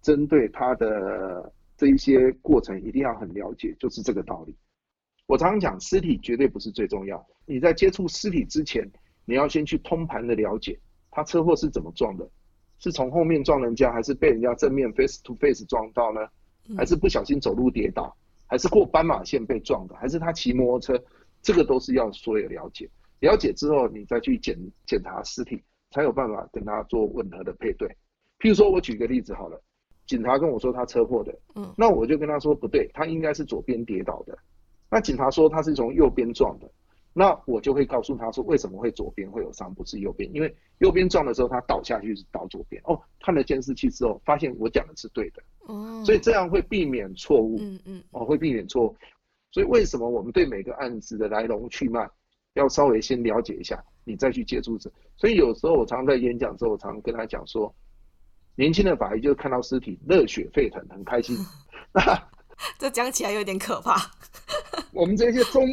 [0.01, 4.55] 针对他的这一些过程，一定要很了解，就是这个道理。
[5.27, 7.25] 我常常讲，尸体绝对不是最重要。
[7.45, 8.89] 你在接触尸体之前，
[9.25, 10.79] 你要先去通盘的了解，
[11.11, 12.27] 他车祸是怎么撞的，
[12.79, 16.21] 是从后面撞人家，还是被人家正面 face to face 撞到呢？
[16.75, 18.15] 还是不小心走路跌倒，
[18.47, 21.03] 还是过斑马线被撞的，还是他骑摩托车？
[21.41, 22.89] 这个都是要所有了解。
[23.19, 27.87] 了解之后，你再去检检查尸体，才有办法跟他做吻合的配对。
[28.39, 29.61] 譬如说，我举个例子好了，
[30.05, 34.37] 警察跟我说他车祸的，嗯，那我就跟他说不对，他应该是左边跌倒的。
[34.89, 36.69] 那警察说他是从右边撞的，
[37.17, 40.29] 那我就会告诉他说，为什么会左边会有伤，不是右边？
[40.35, 42.81] 因为右边撞的时候他倒下去是倒左边。
[42.83, 48.97] 哦，看了监视器之后发现我讲的是对的，哦，所以这样会避免错误，嗯嗯，哦，会避免错误。
[49.51, 52.05] 所以为什么我们对每个案子的来龙去脉
[52.55, 54.91] 要稍微先了解一下，你再去接触这？
[55.15, 57.73] 所以有时候我常常在演讲的时候，我常常跟他讲说，
[58.57, 61.37] 年轻的法医就是看到尸体热血沸腾，很开心。
[62.77, 63.95] 这讲起来有点可怕。
[64.91, 65.65] 我们这些中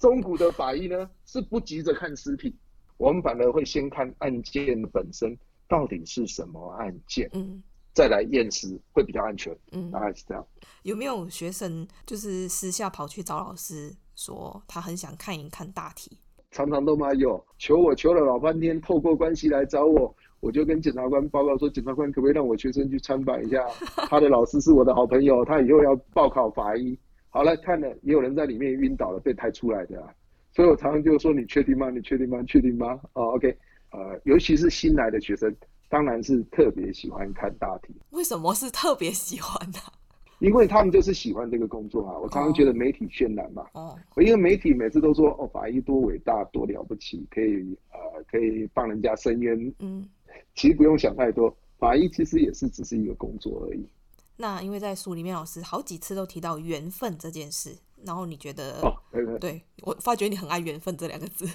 [0.00, 2.56] 中古的法医呢，是不急着看尸体，
[2.96, 5.36] 我们反而会先看案件本身
[5.68, 10.44] 到底是什么案件，嗯，再来验尸会比较安全，嗯，大概是这样。
[10.84, 16.16] 有没有学生就是私下跑去找老师说他很想看一看大体？
[16.50, 20.12] 常常都嘛有，求我求了老半天，透过关系来找我。
[20.40, 23.62] 我就跟检察官报告说，检察官可不可以让我学生去参访一下？
[24.08, 26.98] 他的老师是我的好朋友，他以后要报考法医。
[27.30, 30.12] 好了，看了也有人在里面晕倒了，被抬出来的啊。
[30.52, 31.88] 所以我常常就说：你确定吗？
[31.90, 32.42] 你确定吗？
[32.46, 33.00] 确定吗？
[33.12, 33.56] 哦，OK，
[33.92, 35.54] 呃，尤其是新来的学生，
[35.88, 37.94] 当然是特别喜欢看大题。
[38.10, 39.78] 为什么是特别喜欢呢？
[40.40, 42.18] 因为他们就是喜欢这个工作啊。
[42.18, 43.64] 我常常觉得媒体渲染嘛。
[43.74, 43.96] 哦。
[44.16, 49.72] 因为媒体每次都说：哦，法医多伟大，多了不起，可以呃，可以帮人家伸冤。
[49.78, 50.08] 嗯。
[50.56, 53.86] 其实不用想太多，法医其实也是只是一个工作而已。
[54.40, 57.76] 那因为在书里面，老师好几次都提到缘分这件事，
[58.06, 61.46] 然后你觉得，哦，对，对，对，我发觉你很爱缘分这两个字，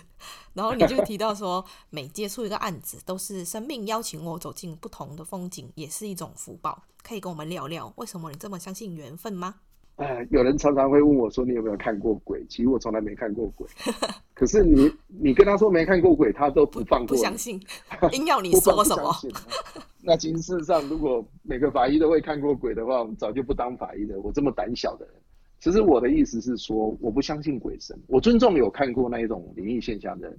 [0.54, 6.84] 然后你就提到说，每接触一个案子，都是生命邀请我走进不同的风景，也是一种福报。
[7.02, 9.56] 可以跟我们聊聊，为什么你这么相信缘分吗？
[9.97, 13.65] 哎，有人常常会问我说：“你有没有看过鬼？”其实我从来没看过鬼。
[14.34, 17.15] 可是你，你跟他说没看过鬼，他都不放过。
[17.15, 17.62] 不相信，
[18.12, 19.13] 硬要你说什么？
[20.01, 24.19] 那其实事实上，如果每个法医都会看过鬼的话，我们早就不当法医了。
[24.19, 25.15] 我这么胆小的人，
[25.62, 30.38] 其实我的意思是说，我不相信鬼神，我尊重有看过那一种灵异现象的人，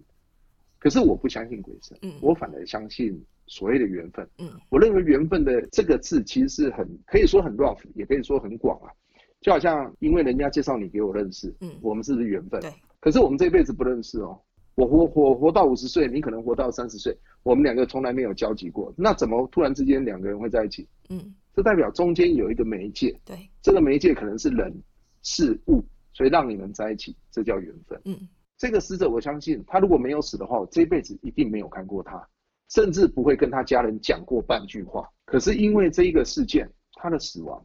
[0.78, 4.28] 可是我不相信鬼神，我反而相信所谓的缘分。
[4.36, 8.92] 嗯，我认为缘分的这个字其实是很可以说很 rough，也可以说很广啊。
[9.46, 12.60] 就好像因为人家介绍你给我认识，嗯，我们是不是缘分？
[12.60, 12.68] 对。
[12.98, 14.36] 可是我们这辈子不认识哦。
[14.74, 20.88] 我活活活到五十岁，你可能活到三十岁，我们两个从来没有交集过，那怎么突然之间两个人会在一起？
[21.10, 24.74] 嗯，这代表中间有一个媒介，对，这个媒介可能是人、
[25.22, 25.80] 事物，
[26.12, 28.00] 所以让你们在一起，这叫缘分。
[28.04, 28.18] 嗯，
[28.58, 32.20] 这个死者我相信，他如果没有死的话，我这辈子一定没有看过他，
[32.70, 35.08] 甚至不会跟他家人讲过半句话。
[35.24, 37.64] 可是因为这一个事件，他的死亡，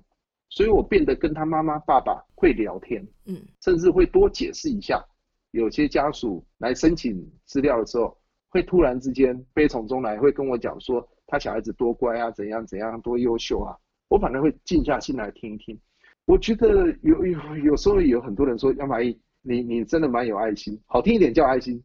[0.51, 5.03] 所以我变得跟他妈妈、爸爸会聊天，嗯，甚至会多解释一下。
[5.51, 8.15] 有些家属来申请资料的时候，
[8.49, 13.75] 会突然之间悲从中来，会跟我讲说他小孩子多乖啊，怎样怎样多优秀啊。
[14.09, 15.79] 我反而会静下心来听一听。
[16.25, 21.81] 我觉得有有有时候有很多人说杨法医，你你真的蛮有爱心，好听一点叫爱心，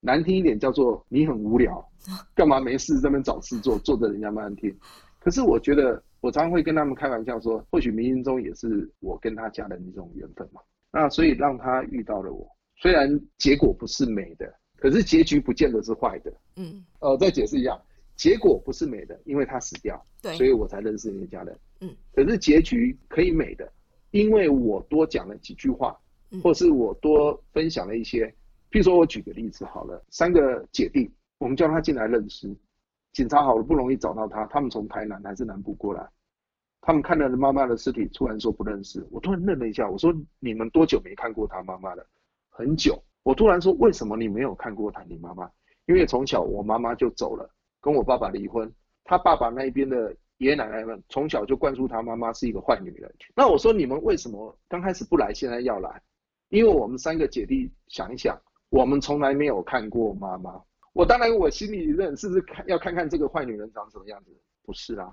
[0.00, 1.82] 难听一点叫做你很无聊，
[2.34, 4.74] 干嘛没事这边找事做，做的人家慢慢听。
[5.18, 10.60] 可是我觉得我常常会跟他们开玩笑说，或许冥冥中也是我跟他家人的一种缘分嘛。
[10.90, 12.48] 那所以让他遇到了我。
[12.76, 16.32] 虽然结果不是美的，可是结局不见得是坏的。
[16.56, 17.78] 嗯，呃，再解释一下，
[18.16, 21.58] 结果不是美的，因为他死掉，对，所以我才认识你的家人。
[21.82, 23.70] 嗯，可是结局可以美的，
[24.10, 25.94] 因为我多讲了几句话，
[26.42, 28.26] 或是我多分享了一些。
[28.70, 32.50] 譬如说，我举个例子好了，三个姐弟，我们叫他进来认尸，
[33.12, 36.04] 警察好不容易找到他，他们从台南还是南部过来，
[36.86, 42.06] 他们看到妈妈的尸体，突然说不认识，我突然愣了一下，我说你们多久没看过他妈妈了？
[42.50, 45.02] 很久，我突然说，为什么你没有看过他？
[45.04, 45.50] 你妈妈？
[45.86, 47.48] 因为从小我妈妈就走了，
[47.80, 48.70] 跟我爸爸离婚。
[49.02, 53.10] 他爸爸那一边的爷爷奶奶们从小就灌输他妈妈是一个坏女人。
[53.34, 56.02] 那我说你们为什么刚开始不来，现在要来？
[56.50, 60.62] 因为我们三个姐弟想一想，我们从来没有看过妈妈。
[60.92, 64.30] 我当然我心里认是不是看要看看这个坏女人长什么样子？
[64.66, 65.12] 不是啊，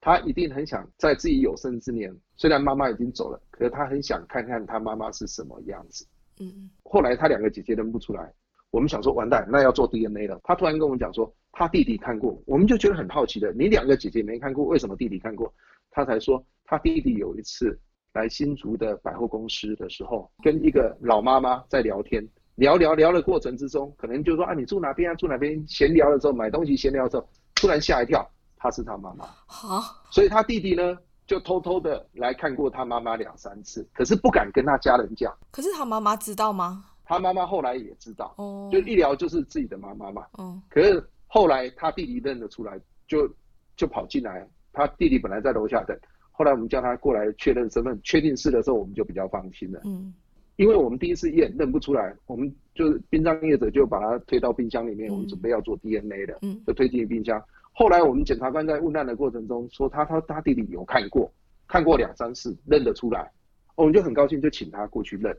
[0.00, 6.06] 他一定很想在自己有生之年，虽然妈妈已经走了，可是他很想看看他妈妈是什么样子。
[6.38, 8.32] 嗯，后来他两个姐姐认不出来，
[8.70, 10.40] 我们想说完蛋，那要做 DNA 了。
[10.44, 13.52] 他突然跟我们讲说，他弟弟看过，我们就觉得很好奇的。
[13.52, 15.52] 你两个姐姐没看过，为什么弟弟看过？
[15.90, 17.78] 他才说，他弟弟有一次
[18.12, 22.22] 来新竹的百货公司的时候，跟一个老妈妈在聊天，
[22.56, 25.14] 聊聊聊的过程之中，可能就说啊，你住哪边啊？
[25.14, 25.66] 住哪边？
[25.66, 28.30] 闲聊的时候买东西，闲聊的时候，突然吓一跳，
[28.66, 29.24] 他是他妈妈。
[29.46, 30.98] 好，所以他弟弟呢？
[31.26, 35.36] 就偷偷的来看过他妈妈两三次，可是不敢跟他家人讲。
[35.50, 36.84] 可是他妈妈知道吗？
[37.04, 40.24] 他妈妈后来也知道，哦，就一聊就是自己的妈妈嘛。
[40.38, 43.28] 嗯，可是后来他弟弟认得出来，就
[43.76, 44.46] 就跑进来。
[44.72, 45.98] 他弟弟本来在楼下等，
[46.30, 49.80] 后来我们叫他过来确认身份，确定是的时候，我们就比较放心了。
[49.84, 50.14] 嗯，
[50.54, 57.42] 因为我们第一次验认不出来，我们就是殡葬业者就把他推到冰箱里面，嗯、我们准备要做 DNA 的，嗯，就推进冰箱。
[57.78, 61.30] 后来我们检察官在问案的过程中说他他他弟弟有看过，
[61.68, 63.30] 看过两三次认得出来，
[63.74, 65.36] 我们就很高兴就请他过去认，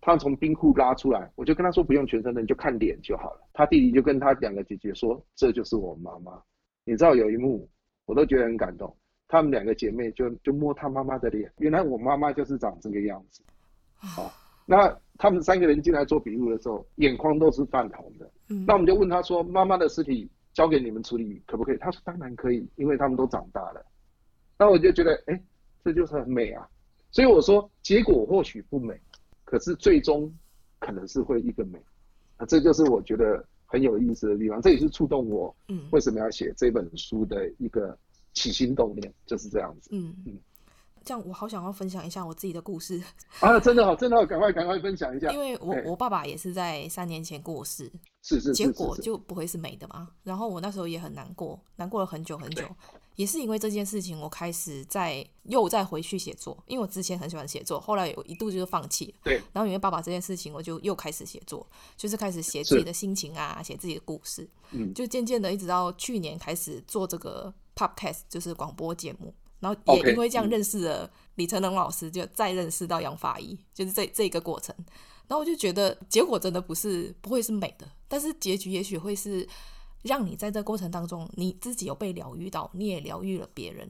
[0.00, 3.42] 他从冰库拉出来，我就跟他说不用全身认，就看脸就好了。
[3.52, 6.32] 他弟弟就跟他两个姐姐说这就是我妈妈，
[6.86, 7.68] 你知道有一幕
[8.06, 8.96] 我都觉得很感动，
[9.28, 13.42] 他们两个姐妹就就摸他妈妈的脸，原来我妈妈就是长这个样子。
[13.96, 14.32] 好，
[14.64, 18.30] 那他们三个人进来做笔录的时候，眼眶都是泛红的。
[18.48, 20.26] 嗯，那我们就问他说妈妈的尸体。
[20.52, 21.76] 交给你们处理可不可以？
[21.78, 23.84] 他说当然可以，因为他们都长大了。
[24.58, 25.42] 那我就觉得，哎，
[25.84, 26.68] 这就是很美啊。
[27.10, 29.00] 所以我说，结果或许不美，
[29.44, 30.32] 可是最终
[30.78, 31.78] 可能是会一个美。
[32.36, 34.60] 啊，这就是我觉得很有意思的地方。
[34.62, 37.96] 这也是触动我，嗯，为什么要写这本书的一个
[38.32, 39.90] 起心动念，就是这样子。
[39.92, 40.38] 嗯嗯。
[41.04, 43.02] 这样，我好想要分享一下我自己的故事
[43.40, 43.58] 啊！
[43.60, 45.30] 真的好，真的好，赶快赶快分享一下。
[45.32, 47.90] 因为我我爸爸也是在三年前过世，
[48.22, 50.08] 是是，结果就不会是美的嘛。
[50.22, 52.64] 然后我那时候也很难过，难过了很久很久。
[53.16, 59.14] 也是因为这件事情，我开始在又再回去写作，因为我之前很喜欢写作，后来有一度就是放弃。
[59.22, 59.34] 对。
[59.52, 61.66] 然后因为爸爸这件事情，我就又开始写作，
[61.98, 64.48] 就是开始写自己的心情啊，写自己的故事。
[64.70, 64.94] 嗯。
[64.94, 69.34] 就渐渐的，一直到去年开始做这个 podcast，就是广播节目。
[69.60, 74.74] 然后也因为这样认识了李成龙老师，就再认识到杨法医，就是这这个过程。
[75.28, 79.46] 然后我就觉得结果真的不是不会是美的，但是结局也许会是
[80.02, 83.88] 让你在这过程当中，你自己有被疗愈到，你也疗愈了别人。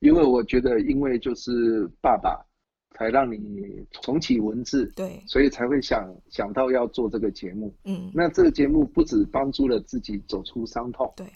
[0.00, 2.44] 因为我觉得，因为就是爸爸
[2.96, 3.38] 才让你
[4.02, 7.74] 重启文字，对，所以才会想想到要做这个节目。
[7.84, 11.26] 嗯，那这个节目不止帮助了自己走出伤痛，对。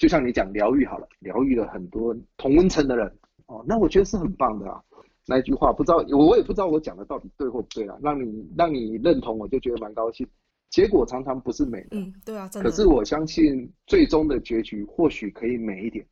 [0.00, 3.06] 就像你讲疗愈好了，疗愈了很多同温层的人
[3.48, 4.82] 哦，那我觉得是很棒的啊。
[5.26, 10.26] 那一句话不知道我我也不知道我讲的到底对或不对啊，让你让你认同，我就觉得蛮高兴。
[10.70, 12.70] 结果常常不是美的，嗯，对啊，真的。
[12.70, 16.06] 可是我相信最终的结局或许可以美一点，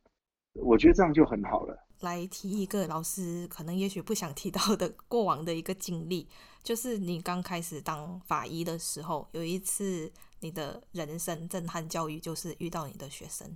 [0.53, 1.75] 我觉得这样就很好了。
[2.01, 6.27] 来提一个老师可能也许不想提到的过往的一个经历，
[6.61, 10.11] 就是你刚开始当法医的时候，有一次
[10.41, 13.47] 你的人生震撼教育，就是遇到你的学生。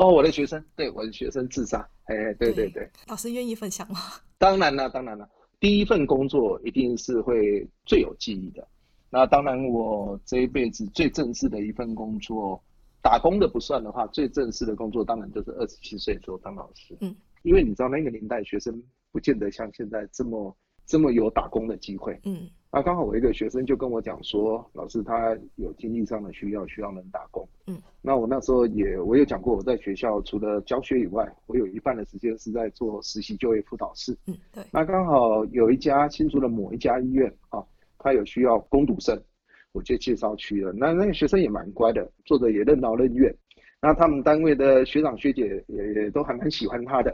[0.00, 4.00] 哦，我的学生，对，我的学生自杀，哎，对对对，对，老师愿意分享吗？
[4.38, 5.28] 当然了，当然了，
[5.60, 8.66] 第一份工作一定是会最有记忆的。
[9.10, 12.58] 那当然，我这一辈子最正式的一份工作，
[13.02, 16.96] 打工的不算的话，最正式的工作当然就是二十七岁的时候当老师。
[17.02, 18.82] 嗯，因为你知道那个年代学生
[19.12, 22.18] 不见得像现在这么这么有打工的机会。
[22.24, 27.48] 嗯，那刚好我一个学生就跟我讲说，老师他有经济上的需要，需要人打工。
[27.66, 34.16] 嗯，那我那时候也我有讲过，我在学校除了教学以外，我有一半的时间是在做实习就业辅导室。
[34.26, 34.64] 嗯，对。
[34.72, 37.62] 那刚好有一家新竹的某一家医院啊。
[38.02, 39.14] 他有需要攻读生，
[39.72, 40.72] 我就介绍去了。
[40.72, 43.30] 那那个学生也蛮乖的，做的也任劳任怨。
[43.78, 47.10] 那他们单位的学长学姐也也都还蛮喜欢他的。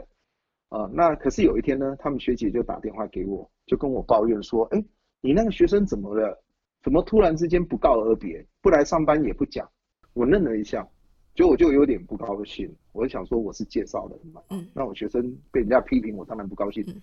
[0.69, 4.81] 啊、呃，那可是有一天呢，他们学姐就打电话给我，就跟我抱怨说：“哎，
[5.21, 6.43] 你那个学生怎么了？
[6.83, 9.69] 怎么突然之间不告而别，不来上班也不讲？”
[10.13, 10.87] 我愣了一下，
[11.33, 12.73] 就我就有点不高兴。
[12.93, 16.83] 我就想说我是介绍的嘛，嗯，那我学生被人家批评，我当然不高兴。
[16.87, 17.01] 嗯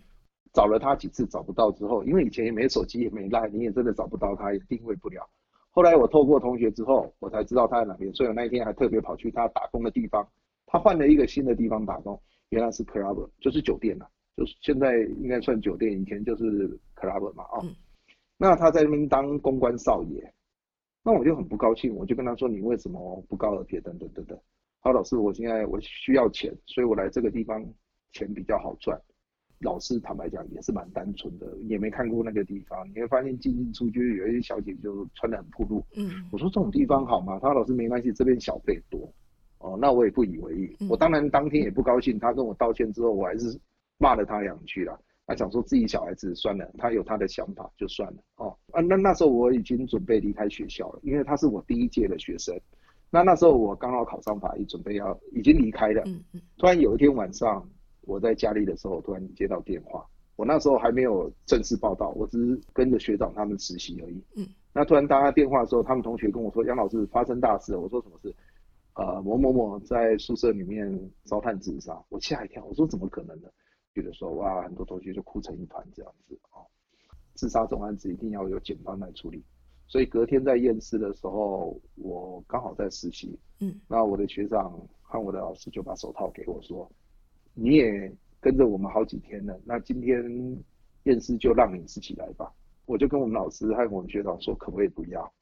[0.54, 5.28] 找了他几次找不到之后，因为以前也没手机也没赖，你也真的找不到他，也定位不了。
[5.70, 10.24] 后来我透过同学之后，我才知道他在哪边，所以我那一天还特别跑去他打工的地方。
[10.64, 17.58] 他换了一个新的地方打工，原来是 club，就是酒店了，就是现在应该算酒店，以前就是 club 嘛，啊。
[18.36, 20.32] 那他在那边当公关少爷，
[21.02, 24.38] 那我就很不高兴，我就跟他说：“你为什么不告而别？”等等等等。
[24.80, 27.64] 好，老师，我现在我需要钱，所以我来这个地方
[28.12, 29.00] 钱比较好赚。
[29.60, 32.86] 老师坦白讲也是蛮单纯的，也没看过那个地方。
[32.90, 35.82] 你会发现进进出出有一些小姐就穿得很暴露。
[35.96, 37.38] 嗯，我说这种地方好吗？
[37.40, 39.08] 他说老师没关系，这边小费多。
[39.58, 40.76] 哦，那我也不以为意。
[40.90, 42.18] 我当然当天也不高兴。
[42.18, 43.58] 他跟我道歉之后，我还是
[43.96, 44.98] 骂了他两句啦。
[45.26, 48.22] 他想说自己小孩子算了，他有他的想法就算了。
[48.36, 52.58] 哦，啊，那那时候我已经准备离开学校了，因为他是我第一届的学生。
[53.10, 56.02] 那那时候我刚好考上法医，准备要已经离开了。
[56.06, 56.40] 嗯嗯。
[56.58, 57.66] 突然有一天晚上。
[58.06, 60.04] 我在家里的时候，突然接到电话。
[60.36, 64.22] 我那时候还没有正式报道，我只是跟着学长他们实习而已。
[64.36, 64.46] 嗯。
[64.74, 68.30] 那突然打他电话的时候，他们同学跟我说：“杨老师，发生大事了。”我说：“什么事？”
[68.96, 71.98] 呃，某某某在宿舍里面烧炭自杀。
[72.10, 73.48] 我吓一跳，我说：“怎么可能呢？”
[73.94, 76.58] 觉得说：“哇，很多同学就哭成一团这样子啊。”
[77.34, 79.42] 自杀这种案子一定要有警方来处理，
[79.86, 83.38] 所以隔天在验尸的时候，我刚好在实习。
[83.60, 83.74] 嗯。
[83.88, 86.90] 那我的学长和我的老师就把手套给我说。
[87.54, 90.22] 你也跟着我们好几天了，那今天
[91.04, 92.52] 验尸就让你自己来吧。
[92.86, 95.32] 我就跟我们老师还有我们学长说，可不可以不要？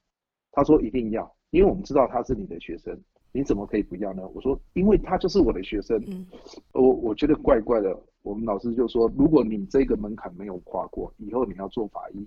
[0.51, 2.99] 他说一定要，因为我们知道他是你的学生，
[3.33, 4.23] 你怎么可以不要呢？
[4.35, 5.99] 我说，因为他就是我的学生。
[6.07, 6.27] 嗯，
[6.73, 7.99] 我我觉得怪怪的。
[8.23, 12.25] 我们老师就说，如果你这个门槛没有跨过，以后你要做法医，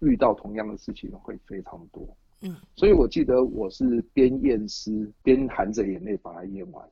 [0.00, 2.06] 遇到同样的事情会非常多。
[2.42, 6.86] 嗯，所以我记得我是边验尸边含着眼泪把它验完。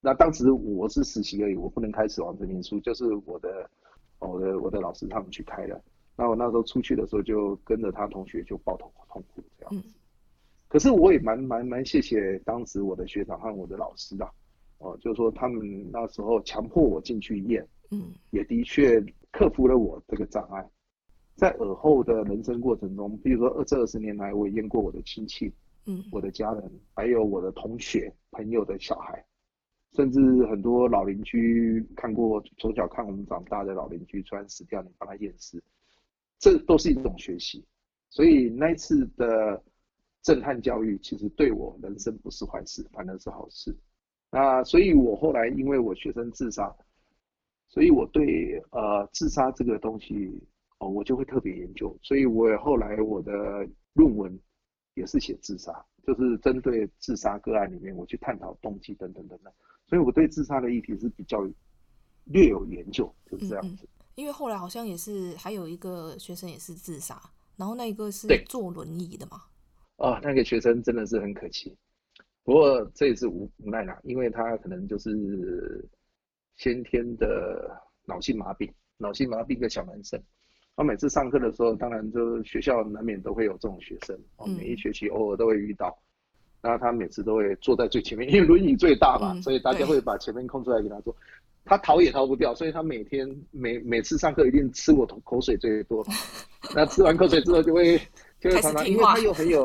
[0.00, 3.70] 那当时我是实习而已，我不能开死亡证明书，就是我的，
[4.20, 5.82] 我的我的老师他们去开的。
[6.16, 9.97] 那我那时候出去的时候，就跟着他同学就抱头痛哭这样子。
[10.68, 14.30] 可是我也蛮蛮蛮谢谢当时我的学长和我的老师的，
[14.78, 19.02] 哦，就是说他们那时候强迫我进去验，嗯，也的确
[19.32, 20.68] 克服了我这个障碍。
[21.34, 25.52] 在尔后的人生过程中，比如说二这二十年来，我也验过我的亲戚，
[25.86, 29.24] 嗯，我的家人，还有我的同学朋友的小孩。
[29.94, 35.62] 甚至很多老邻居看过，从小看我们长大的老邻居突然死掉，你帮他验尸，
[36.38, 37.64] 这都是一种学习。
[38.10, 39.62] 所以那一次的
[40.28, 43.74] 震撼教育，其实对我人生不是坏事，反而是好事。
[44.30, 46.70] 那所以我后来因为我学生自杀，
[47.66, 50.38] 所以我对呃自杀这个东西
[50.80, 51.98] 哦，我就会特别研究。
[52.02, 53.32] 所以我后来我的
[53.94, 54.38] 论文
[54.96, 55.72] 也是写自杀，
[56.06, 59.50] 就是针对自杀个案里面，我去探讨动机等等等等。
[59.86, 61.42] 所以我对自杀的议题是比较
[62.24, 63.84] 略有研究，就是这样子。
[63.84, 67.18] 嗯，因为后来好像也是还有一个学生也是自杀，
[67.56, 69.44] 然后那一个是坐轮椅的嘛。
[69.98, 71.76] 哦，那个学生真的是很可惜，
[72.42, 75.84] 不过这也是无无奈啦，因为他可能就是
[76.56, 77.70] 先天的
[78.04, 80.20] 脑性麻痹，脑性麻痹的小男生。
[80.76, 85.96] 他每次上课的时候，当然就学校难免都会有这种学生，哦，每一学期偶尔都会遇到。
[86.60, 91.14] 然后他每次都会坐在最前面，因为轮椅最大嘛，嗯、所以大家会把前面空出来给他坐。
[91.64, 96.04] 他逃也逃不掉，所以他每天每每次上课一定吃我口水最多。
[96.74, 97.96] 那吃完口水之后就会
[98.40, 99.64] 就会常常，因为他又很有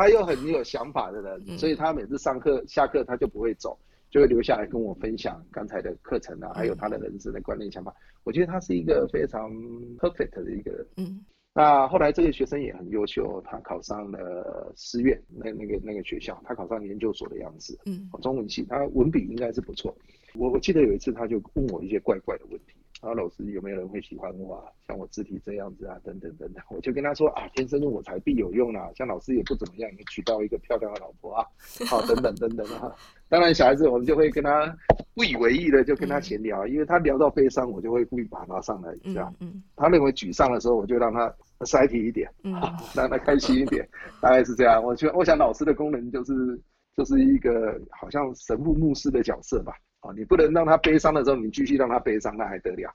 [0.00, 3.78] 他又很有想法的人，嗯、所以他每次上课下课他就不会走，
[4.08, 7.94] 就会留下来跟我分享刚才的课程啊，还有他的人生的观念想法。
[8.24, 9.50] 我觉得他是一个非常
[9.98, 10.86] perfect 的一个人。
[10.96, 11.20] 嗯。
[11.52, 17.78] 那后来这个学生也很优秀，他考上了师院那那个那个学校，他考上研究所的样子。
[17.84, 19.94] 嗯，中文系，他文笔应该是不错。
[20.34, 24.64] 我我记得有一次他就问我一些怪怪的问题，然后老师有没有人会喜欢我啊？
[24.86, 26.62] 像我肢体这样子啊，等等等等。
[26.70, 31.44] 我就跟他说啊，天生我材必有用啊，像老师也不怎么样，也娶到一个漂亮的老婆啊，
[31.88, 32.94] 好等等等等啊。
[33.28, 34.76] 当然小孩子我们就会跟他
[35.14, 39.34] 不以为意的就跟他闲聊，因为他聊到悲伤，我就会故意把他拉上来这样。
[39.40, 41.32] 嗯，他认为沮丧的时候，我就让他。
[41.66, 42.54] 塞体一点，嗯，
[42.96, 43.86] 让他开心一点，
[44.18, 44.82] 大概是这样。
[44.82, 46.58] 我觉得，我想老师的功能就是，
[46.96, 49.74] 就是一个好像神父牧师的角色吧。
[50.00, 52.92] 啊，你不能让他悲伤的时候，你继续让他悲伤，那还得了？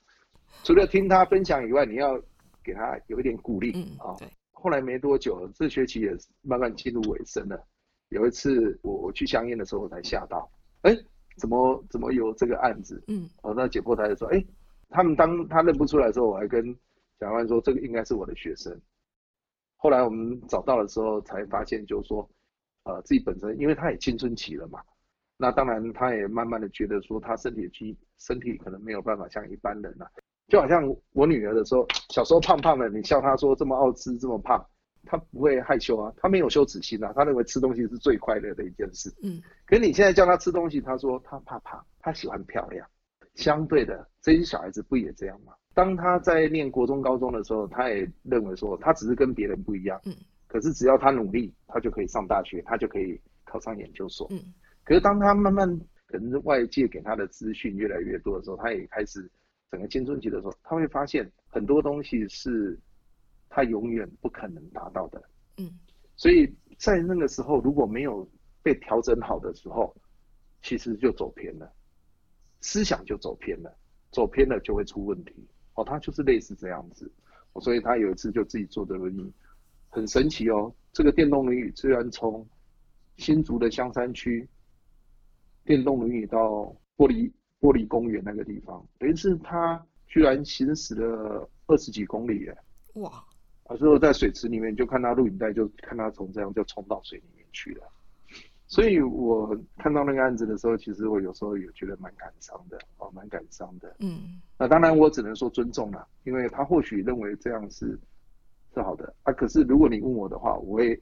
[0.63, 2.19] 除了听他分享以外，你要
[2.63, 4.13] 给他有一点鼓励啊。
[4.19, 4.27] 对。
[4.51, 7.63] 后来没多久，这学期也慢慢进入尾声了。
[8.09, 10.49] 有一次我我去香烟的时候，我才吓到，
[10.81, 10.95] 哎，
[11.37, 13.03] 怎么怎么有这个案子？
[13.07, 14.43] 嗯，哦，那解剖台就说，哎，
[14.89, 16.75] 他们当他认不出来的时候，我还跟。
[17.17, 18.77] 小万说这个应该是我的学生，
[19.77, 22.29] 后来我们找到的时候才发现，就是说，
[22.83, 24.81] 呃，自己本身因为他也青春期了嘛，
[25.37, 30.09] 那当然他也慢慢的觉得说他身体肌身体可能没有办法像一般人了，
[30.47, 34.65] 就好像我女儿的时候，小时候胖胖的，你笑她说这么爱吃这么胖，
[35.03, 39.13] 她不会害羞啊，她没有羞耻心啊，她认为吃东西是最快乐的一件事。
[39.23, 42.87] 嗯，可是你现在叫她吃东西，她说她怕胖，她喜欢漂亮。
[43.35, 45.51] 相对的，这些小孩子不也这样吗？
[45.73, 49.99] 当他在念国中、高中的时候，他也认为说他只是跟别人不一样。
[50.05, 50.15] 嗯。
[50.47, 54.25] 可是只要他努力，他就可以上大学，他就可以考上研究所。
[54.31, 54.39] 嗯。
[54.85, 55.67] 可是当他慢慢
[56.05, 59.29] 可能外界给他的资讯越来越多的时候，他也开始
[59.71, 62.79] 整个青春期的时候，他会发现很多东西是
[63.49, 65.21] 他永远不可能达到的。
[65.57, 65.69] 嗯。
[66.15, 68.25] 所以在那个时候，如果没有
[68.63, 69.93] 被调整好的时候，
[70.61, 71.69] 其实就走偏了，
[72.61, 73.75] 思想就走偏了，
[74.11, 75.33] 走偏了就会出问题。
[75.73, 77.11] 哦，他就是类似这样子，
[77.59, 79.33] 所以他有一次就自己坐的轮椅，
[79.89, 80.73] 很神奇哦。
[80.93, 82.47] 这个电动轮椅居然从
[83.17, 84.47] 新竹的香山区
[85.65, 92.57] 电动轮椅到玻璃玻璃公园那个地方，等于是他居然行驶了二十几公里耶！
[92.95, 93.11] 哇！
[93.65, 97.83] 啊，之后在水池里面就看他录影带，就看他从这样就冲到水里面去了。
[98.67, 103.95] 所以我看到那个案子的时候，其实我有时候也觉得蛮感伤的，哦，蛮感伤的。
[103.99, 107.99] 嗯，那当然我只能说尊重了，因为他或许认为这样是
[108.73, 109.33] 是好的啊。
[109.33, 111.01] 可是如果你问我的话，我会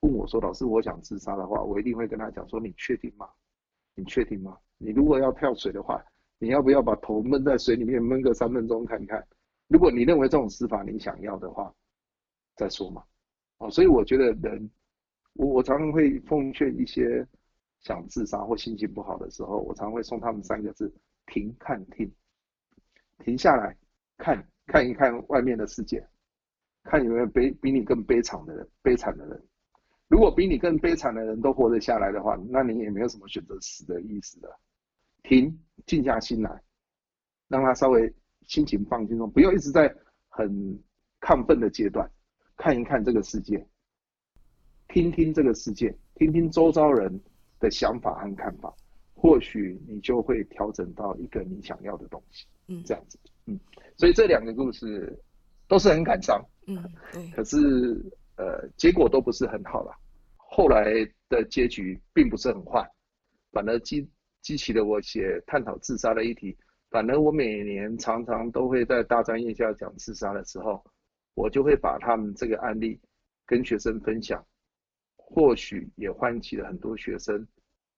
[0.00, 3.28] 问我说，老师，我想自杀的话，我一定会跟他讲说，你确定吗？
[4.00, 4.56] 你确定吗？
[4.78, 6.02] 你如果要跳水的话，
[6.38, 9.22] 你要不要把头闷在水里面闷个三分钟看看？
[9.68, 11.72] 如果你认为这种死法你想要的话，
[12.56, 13.04] 再说嘛。
[13.58, 14.70] 哦，所以我觉得人。
[15.34, 17.24] 我我常常会奉劝一些
[17.82, 20.92] 想自杀或心情不好的时候，我常会送他们三个字：
[21.26, 22.10] 停、看、听。
[23.18, 23.76] 停下来，
[24.18, 26.04] 看看一看外面的世界，
[26.82, 29.40] 看有没有比比你更悲惨的人，悲惨的人。
[30.10, 34.60] 如果比你更悲惨的人都活得下来的话，那你也没有什么选择死的意思了。
[35.22, 35.56] 停，
[35.86, 36.60] 静下心来，
[37.46, 38.12] 让他稍微
[38.48, 39.94] 心情放轻松，不要一直在
[40.28, 40.50] 很
[41.20, 42.10] 亢奋的阶段，
[42.56, 43.64] 看一看这个世界。
[44.88, 47.20] 听听这个世界，听听周遭人
[47.60, 48.74] 的想法和看法，
[49.14, 52.46] 或许你就会调整到一个你想要的东西。
[52.66, 53.56] 嗯，这样子，嗯，
[53.96, 55.16] 所以这两个故事
[55.68, 56.44] 都是很感伤。
[56.66, 56.82] 嗯，
[57.12, 57.30] 对。
[57.30, 58.04] 可是，
[58.36, 59.92] 呃，结果都不是很好了。
[60.52, 60.84] 后来
[61.28, 62.84] 的结局并不是很坏，
[63.52, 64.08] 反而激
[64.42, 66.56] 激起了我写探讨自杀的议题。
[66.90, 70.84] 反而我每年常常都会在大专院校讲自杀的时候，
[71.34, 73.00] 我就会把他们这个案例
[73.46, 74.44] 跟学生分享。
[75.16, 77.46] 或许也唤起了很多学生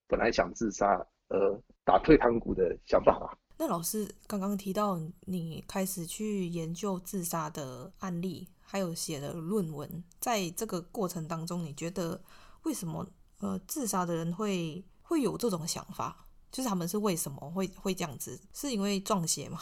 [0.07, 0.87] 本来想自杀
[1.29, 3.35] 而打退堂鼓的想法。
[3.57, 12.21] 那老师刚刚提到你开始去研究自杀的案例，还有写了论文，在这个过程当中，你觉得
[12.65, 13.07] 为什么
[13.41, 16.17] 呃自杀的人会会有这种想法？
[16.51, 18.39] 就是他们是为什么会会这样子？
[18.53, 19.59] 是因为撞邪吗？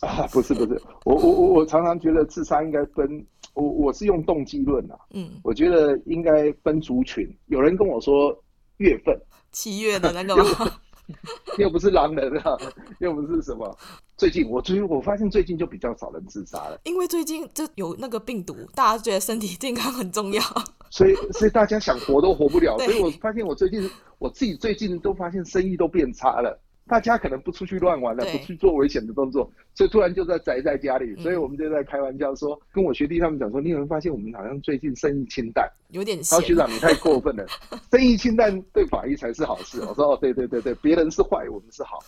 [0.00, 3.26] 啊， 不是不是，我我我我常常觉得自杀应该分。
[3.54, 7.28] 我我是用动机论啊，嗯，我觉得应该分族群。
[7.46, 8.32] 有人跟我说
[8.76, 9.20] 月份，
[9.50, 10.72] 七月的那个吗？
[11.58, 12.56] 又不是狼人啊，
[13.00, 13.76] 又不是什么。
[14.16, 20.42] 最近我最近我发现最近就比较少人自杀了，因为最近就有那个病毒，大家觉得身体健康很重要，
[20.90, 22.76] 所以所以大家想活都活不了。
[22.78, 23.88] 所以我发现我最近
[24.18, 26.60] 我自己最近都发现生意都变差了。
[26.88, 31.14] 大家可能不出去乱玩了，不去做危险的动作，所以突然就在宅在家里。
[31.22, 36.16] 所以我们就在开玩笑说，跟我学弟他们讲说，你有没有发现我们好像最近生意清淡，有点。
[36.16, 37.46] 然后学长你太过分了，
[37.92, 39.80] 生意清淡对法医才是好事。
[39.82, 41.98] 我说哦，对对对对，别人是坏，我们是好。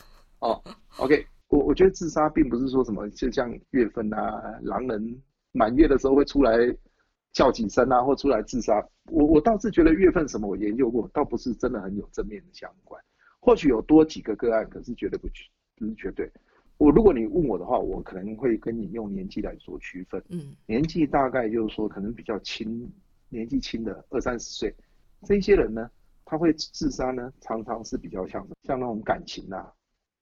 [0.41, 0.61] 哦
[0.97, 5.20] ，OK，我我觉得自杀并不是说什么，就像月份啊，狼人
[5.53, 6.53] 满月的时候会出来
[7.33, 8.83] 叫几声啊，或出来自杀。
[9.11, 12.99] 我我倒是觉得月份什么我研究过，倒不是真的很有正面的相关。
[13.41, 16.30] 或许有多几个个案，可是绝对不是绝对。
[16.76, 20.22] 我如果你问我的话，我可能会跟你用年纪来做区分。
[20.28, 22.91] 嗯，年纪大概就是说可能比较轻，
[23.28, 24.74] 年纪轻的二三十岁，
[25.26, 25.91] 这些人呢，
[26.24, 29.70] 他会自杀呢，常常是比较像像那种感情啊。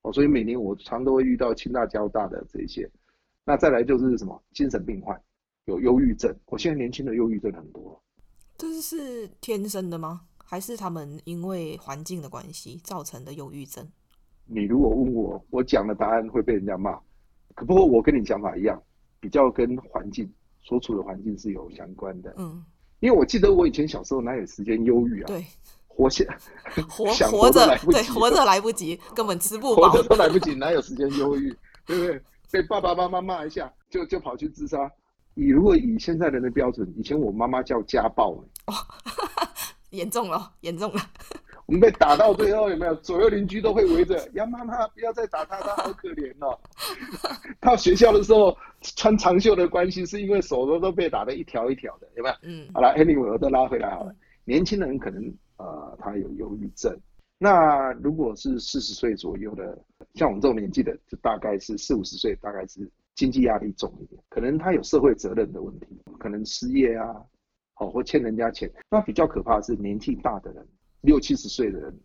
[0.03, 2.89] 哦，所以每年我常都会遇到清大交大的这些。
[3.45, 5.21] 那再来就是什么精神病患，
[5.65, 6.33] 有忧郁症。
[6.47, 8.01] 我现在年轻的忧郁症很多，
[8.57, 10.23] 这是天生的吗？
[10.51, 13.87] 还是他们因为环境的关系造成的忧郁症？
[14.47, 16.99] 你如果问我，我讲的答案会被人家骂。
[17.55, 18.83] 可不过我跟你讲法一样，
[19.21, 20.27] 比较跟环境
[20.63, 22.33] 所处的环境是有相关的。
[22.39, 22.65] 嗯，
[23.01, 25.27] 因为我记得我以前小时候哪有时间忧郁啊？
[25.27, 25.45] 对，
[25.87, 26.25] 活下
[26.89, 31.55] 活活着对活着来不及，根本吃不饱，活着都来不及，哪有时间忧郁？
[31.85, 32.23] 对不对？
[32.51, 34.91] 被爸爸妈妈骂一下，就就跑去自杀。
[35.35, 38.33] 你如果以现在人的标准，以前我妈妈叫家暴。
[38.65, 38.75] 哦
[39.91, 41.01] 严重了，严重了！
[41.67, 42.95] 我们被打到最后有没有？
[42.97, 46.59] 左右邻居都会围着，杨妈妈不要再打他，他 好可怜哦。
[47.61, 52.35] 到学校的时候穿长袖的关系，是因为手都都被打得一条一条的，有没有？
[52.43, 52.67] 嗯。
[52.73, 54.15] 好了，Anyway，我再拉回来好了。
[54.45, 55.23] 年轻人可能
[55.59, 56.99] 呃，他有忧郁症。
[57.37, 59.79] 那如果是四十岁左右的，
[60.15, 65.87] 像我们这种年纪的，就大概是四五十岁，大概是经济压力重一点，可能他有社会责任的问题，
[66.19, 67.15] 可能失业啊。
[67.79, 70.67] 哦，或欠人家钱，那比较可怕的是年纪大的人，
[71.03, 71.97] 六七十岁的人，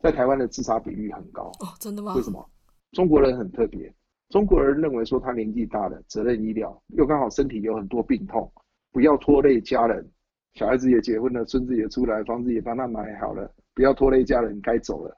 [0.00, 1.50] 在台湾的自杀比率很高。
[1.60, 2.14] 哦，真的吗？
[2.14, 2.48] 为什么？
[2.92, 3.92] 中国人很特别，
[4.28, 8.50] 中国人认为说他年纪大了，责任医疗，又刚好身体有很多病痛，
[8.92, 10.08] 不要拖累家人，
[10.54, 15.16] 小孩子也结婚了，孙子也出来，房子也帮他买好了，不要拖累家人，该走了。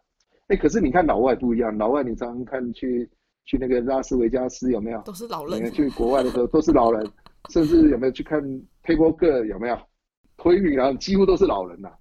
[0.49, 3.09] 哎，可是你看老外不一样，老外你常常看去
[3.45, 5.03] 去那个拉斯维加斯有没有？
[5.03, 5.71] 都是老人。
[5.71, 7.07] 去国外的时候都是老人，
[7.51, 8.43] 甚至有没有去看
[8.83, 9.79] Table Girl 有没有？
[10.39, 11.99] 推女郎几乎都是老人呐、啊，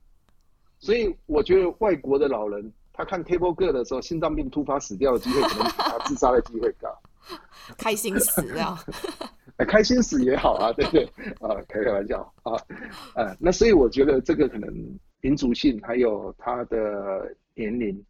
[0.80, 6.88] 所以我觉得外国的老人，他看 Table Girl 的时候，心脏病突发死掉的机会可能比他自杀的机会高。
[7.78, 8.80] 开心死啊！
[9.68, 11.04] 开心死也好啊，对不对？
[11.42, 12.54] 啊，开开玩笑啊，
[13.16, 14.72] 呃，那所以我觉得这个可能
[15.20, 18.02] 民族性还有他的年龄，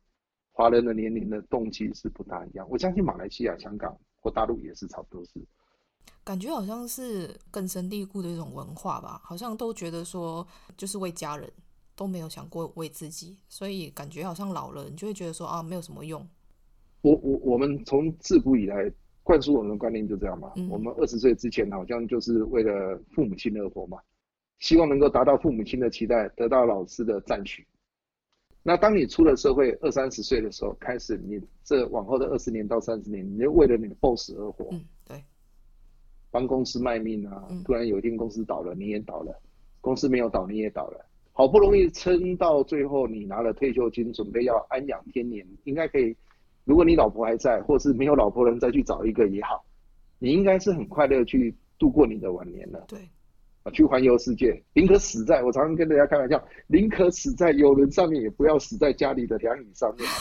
[0.52, 2.68] 华人的年龄的动机是不大一样。
[2.70, 5.40] 我相信马来西亚、香港或大陆也是差不多是。
[6.24, 10.46] 感觉好像是根深蒂固的一种文化吧，好像都觉得说
[10.76, 11.52] 就是为家人，
[11.96, 16.28] 都没有想过为自己，所以感觉好像老了，你就会觉得说啊，没有什么用。
[17.02, 18.92] 我我我们从自古以来
[19.24, 23.98] 灌输我们的观念就这样嘛，嗯、我们二十岁之前好像就是为了父母亲而活嘛，
[24.60, 27.66] 希望能够达到父母亲的期待，得到老师的赞许。
[28.64, 34.68] 那当你出了社会二三十岁的时候，开始你这往后的二十年到三十年，你就为了你的 boss 而活。
[34.72, 35.24] 嗯，对。
[36.38, 37.48] 帮公司卖命啊！
[37.66, 39.34] 突然有一天公司倒了，你也倒了；
[39.82, 41.04] 公司没有倒，你也倒了。
[41.34, 46.16] 好不容易撑到最后，你拿了退休金，准备要安养天年，应该可以。
[46.64, 49.66] 如果你老婆还在，或是没有老婆人再去找一个也好，
[50.20, 52.86] 你应该是很快乐去度过你的晚年了。
[52.88, 53.00] 对，
[53.64, 60.08] 啊，去环游世界，宁可死在我常常跟大家开玩笑，宁可死在游轮上面，也不要死在家里的凉椅上面。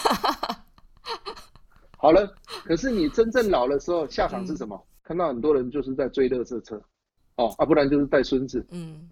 [1.98, 4.74] 好了，可是你真正老的时候，下场是什么？
[4.76, 6.82] 嗯看到很多人就是在追垃圾车，
[7.36, 8.66] 哦啊，不然就是带孙子。
[8.72, 9.08] 嗯，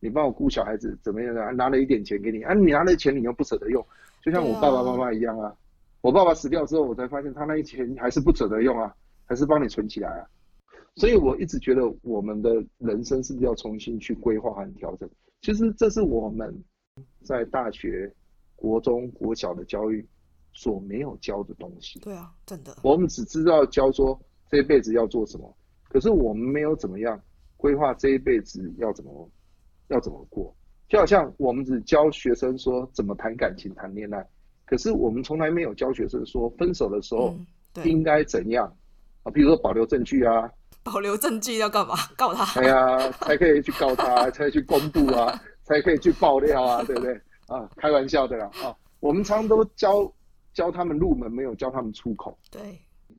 [0.00, 1.50] 你帮我顾小孩子怎么样啊？
[1.50, 3.86] 拿了一点钱给你啊，你拿了钱你又不舍得用，
[4.22, 5.48] 就像我爸爸妈妈一样啊。
[5.48, 5.56] 啊
[6.00, 8.94] 我爸爸死掉之后，我才发现他那一钱还是不舍得用啊，
[9.26, 10.26] 还是帮你存起来啊。
[10.94, 15.06] 所以我一直觉得我们的人生是不是要重新去规划和调整？
[15.42, 16.64] 其实这是我们
[17.22, 18.10] 在大学、
[18.54, 20.06] 国中、国小的教育
[20.54, 21.98] 所没有教的东西。
[22.00, 22.74] 对啊，真的。
[22.82, 24.18] 我们只知道教说。
[24.50, 25.56] 这一辈子要做什么？
[25.88, 27.20] 可是我们没有怎么样
[27.56, 29.30] 规划这一辈子要怎么
[29.88, 30.54] 要怎么过，
[30.88, 34.26] 就好像我们只教学生说怎么谈感情、谈恋爱，
[34.66, 37.34] 可是我们从来没有教学生说分手的时候
[37.84, 38.66] 应该怎样
[39.22, 39.30] 啊？
[39.30, 40.50] 比如说保留证据啊，
[40.82, 41.94] 保留证据要干嘛？
[42.16, 42.60] 告他？
[42.60, 47.14] 哎呀，才可以去告他，才去公布啊，才可以去爆料啊，对不对？
[47.48, 48.76] 啊，开玩笑的啦啊！
[48.98, 50.12] 我们常常都教
[50.52, 52.36] 教他们入门，没有教他们出口。
[52.50, 52.60] 对，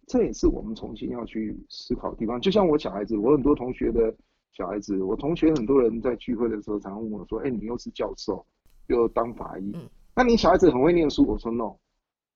[0.07, 2.39] 这也是我们重新要去思考的地方。
[2.39, 4.11] 就像我小孩子，我很多同学的
[4.53, 8.43] 小孩子，我同学很多人在聚会的时候，常常问我说：“哎，你又是教授，
[8.87, 9.81] 又当法医，嗯，
[10.15, 11.75] 那你小孩子很会念书？”我说：“no，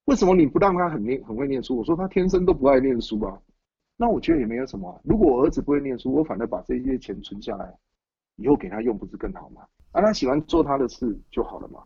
[0.06, 3.40] 为什么你不让他很念很会念书？”我说：“他天生都不爱念书啊。”
[3.96, 5.00] 那我觉得也没有什么。
[5.06, 7.74] 如果我儿子不会念书，我反而把这些钱存下来，
[8.36, 9.62] 以后给他用，不是更好吗？
[9.94, 11.80] 啊，他喜欢做他的事就好了嘛。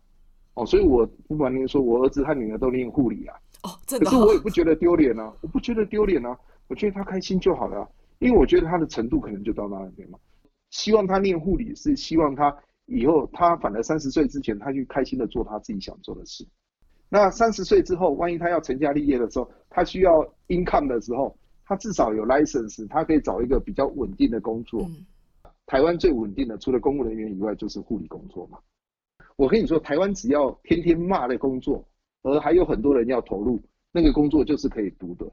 [0.54, 3.36] 哦，所以我不瞒您说，我儿子和女儿都念护理啊。
[3.66, 4.06] 哦，真的。
[4.06, 6.38] 可是我也不觉得丢脸啊，我不觉得丢脸啊，
[6.68, 7.88] 我觉得他开心就好了啊，
[8.20, 10.18] 因为我觉得他的程度可能就到那边嘛。
[10.70, 12.56] 希望他念护理，是希望他
[12.86, 16.46] 以后他反而三十岁之前，他去开心的做他自己想做的事。
[17.08, 20.12] 那三十岁之后，万一他要成家立业的时候，他需要
[20.48, 24.82] income 的时候，他至少有 license，他可以找一个比较稳定的工作。
[24.82, 25.04] 嗯。
[25.66, 28.58] 台湾最稳定的，除了公务人员以外，就是护理工作嘛。
[29.36, 31.84] 我跟你说，台湾只要天天骂的工作，
[32.26, 33.62] 而还有很多人要投入，
[33.92, 35.24] 那个工作就是可以读的，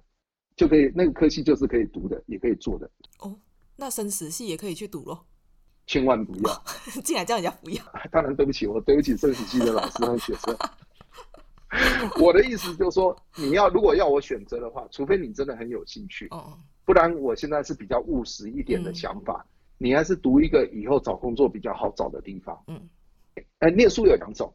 [0.56, 2.88] 就可以那个科系就是可以读的，也可以做的。
[3.20, 3.36] 哦，
[3.76, 5.26] 那生死系也可以去读咯？
[5.88, 6.64] 千万不要！
[7.04, 7.84] 竟然叫人家不要？
[8.12, 10.56] 当然对不起，我对不起生死系的老师和学生。
[12.22, 22.64] 我的意思就是说，你要如果要我选择的话，除非你真的很有兴趣，哦，不然我现在是比较务实一点的想法，嗯、你还是读一个以后找工作比较好找的地方。
[22.68, 22.80] 嗯。
[23.60, 24.54] 呃，念书有两种，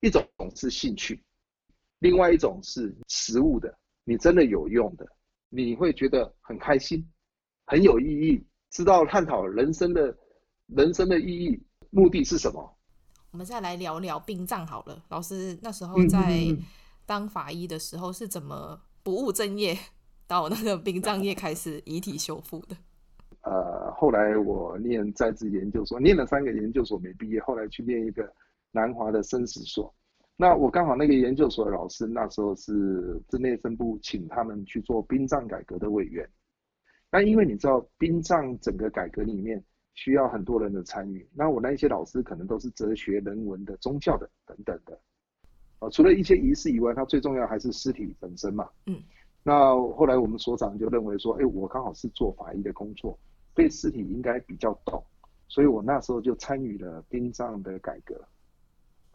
[0.00, 0.22] 一种
[0.54, 1.22] 是兴趣，
[1.98, 3.72] 另外一种是实物的。
[4.04, 5.06] 你真的有用的，
[5.50, 7.06] 你会觉得很开心，
[7.66, 10.16] 很有意义，知道探讨人生的
[10.68, 12.74] 人生的意义，目的是什么？
[13.30, 15.04] 我们再来聊聊殡葬好了。
[15.10, 16.42] 老师那时候在
[17.04, 19.78] 当法医的时候是怎么不务正业，
[20.26, 22.74] 到那个殡葬业开始遗体修复的？
[23.42, 28.32] 呃，后来我念在职研究所，念了三个研究所没毕业，后来去念一个
[28.70, 29.94] 南华的生死所。
[30.40, 36.24] 那我刚好那个研究所的老师那时候是自内政部请他们去做殡葬改革的委员。
[37.10, 39.60] 那因为你知道殡葬整个改革里面
[39.94, 44.96] 需要很多人的参与，那我那一些老师可能都是哲学、人文的、宗教的等等的。
[45.80, 48.68] 呃，除了一些仪式以外，它最重要还是尸体本身嘛。
[48.86, 49.02] 嗯。
[49.42, 53.18] 那后来我们所长就认为说，哎，我刚好是做法医的工作。
[53.54, 55.02] 对尸体应该比较懂，
[55.48, 58.14] 所以我那时候就参与了殡葬的改革。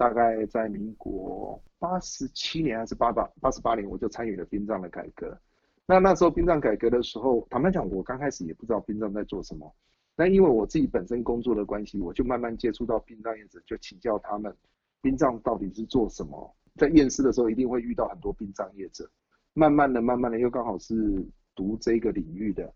[0.04, 5.40] 大概在民国八十七年还是八八八十八年，我就参与了殡葬的改革。
[5.86, 9.74] 那那时候殡葬改革的时候，坦白讲，我刚开始也不知道殡葬在做什么。
[10.18, 14.54] 那因为我自己本身工作的关系，我就慢慢接触到殡葬业者，就请教他们
[15.02, 16.54] 殡葬到底是做什么。
[16.76, 19.10] 在验尸的时候，一定会遇到很多殡葬业者。
[19.54, 21.26] 慢慢的、慢慢的，又刚好是
[21.56, 22.70] 读这个领域的。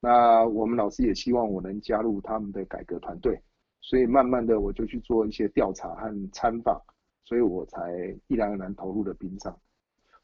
[0.00, 3.40] 那我们老师也希望我能加入他们的改革团队，
[3.86, 6.80] 所以慢慢的我就去做一些调查和参访，
[7.22, 7.92] 所以我才
[8.28, 9.54] 毅然而然投入了殡葬。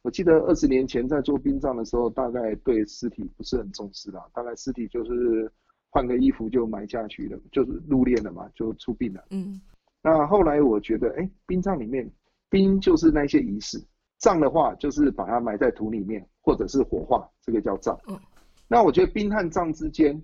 [0.00, 5.52] 我记得二十年前在做殡葬的时候，大概对尸体不是很重视啦，大概尸体就是
[5.90, 9.22] 换个衣服就埋下去了，就是入殓了嘛，就出殡了。
[9.28, 9.61] 嗯。
[10.02, 12.11] 那后来我觉得，哎，殡葬里面
[12.48, 13.78] 殡就是那些仪式，
[14.16, 17.94] 葬的话就是把它埋在土里面，或者是火化，这个叫葬。
[18.08, 18.18] 嗯。
[18.66, 20.18] 那我觉得殡和葬之间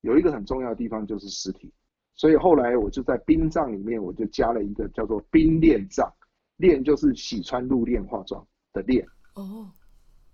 [0.00, 1.72] 有一个很重要的地方，就是尸体，
[2.14, 6.12] 所以后来我就在冰葬里面，我就加了一个叫做冰殓葬，
[6.58, 9.04] 殓就是洗穿入殓化妆的殓。
[9.34, 9.70] 哦，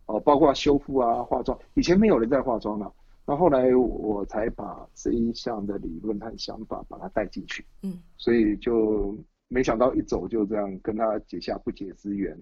[0.06, 2.92] 哦，包括修复啊、化妆，以前没有人在化妆了，
[3.24, 7.64] 那后来我才把这一项的理论和想法把它带进去。
[7.82, 9.16] 嗯，所以就
[9.48, 12.36] 没想到一走就这样跟他结下不解之缘，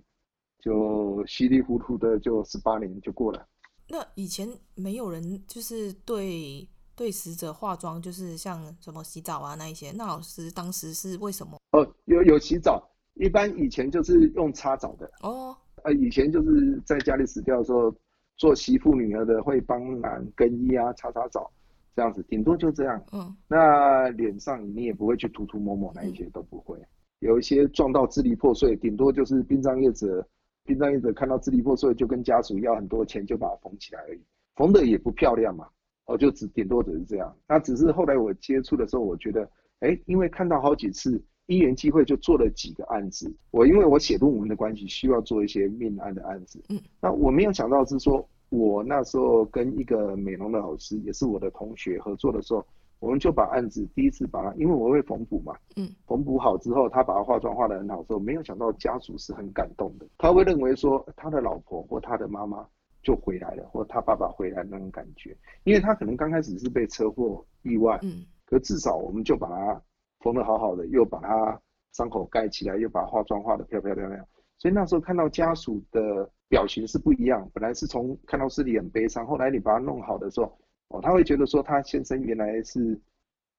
[0.61, 3.47] 就稀里糊涂的就十八年就过了。
[3.87, 6.67] 那以前没有人就是对
[6.97, 9.93] 对死者化妆，就是像什么洗澡啊那一些。
[9.93, 11.59] 那老师当时是为什么？
[11.73, 12.83] 哦，有有洗澡，
[13.15, 15.11] 一般以前就是用擦澡的。
[15.23, 17.95] 哦，呃，以前就是在家里死掉的时候，
[18.37, 21.51] 做媳妇女儿的会帮忙更衣啊，擦擦澡，
[21.97, 23.05] 这样子，顶多就这样。
[23.13, 26.79] 嗯，那脸上你也不会去涂涂抹抹，那一些都不会。
[26.79, 26.87] 嗯、
[27.21, 30.27] 有一些撞到支离破碎，顶多就是殡葬业者。
[30.67, 34.21] 殡葬业者看到支离破碎，就跟家属要很多钱，就把它缝起来而已，
[34.57, 35.69] 缝的也不漂亮嘛，
[36.07, 37.35] 哦，就只顶多只是这样。
[37.49, 39.49] 那只是后来我接触的时候，我觉得，
[39.81, 43.35] 哎，因为看到好几次，一元机会就做了几个案子。
[43.51, 46.63] 我因为我写论文的关系，需要做一些命案的案子。
[46.69, 52.65] 嗯，那我没有想到是说，我那时候跟一个美容的老师，也是我的同学合作的时候。
[53.01, 62.67] 我们就把案子第一次把它，因为我会缝补嘛，嗯，缝补好之后，他把它化妆化得很好之后，没有想到家属是很感动的，他会认为说他的老婆或他的妈妈
[63.05, 69.83] 就回来了，或他爸爸回来那种感觉，因为他可能刚开始是被车祸意外，嗯，可至少我们就把他
[70.21, 71.61] 缝得好好的，又把他
[71.93, 74.27] 伤口盖起来，又把化妆化的漂漂亮亮，
[74.59, 82.99] 所以那时候看到家属的表情是不一样，本来是从看到尸体很悲伤，后来你把它弄好的时候，哦，他会觉得说他先生原来是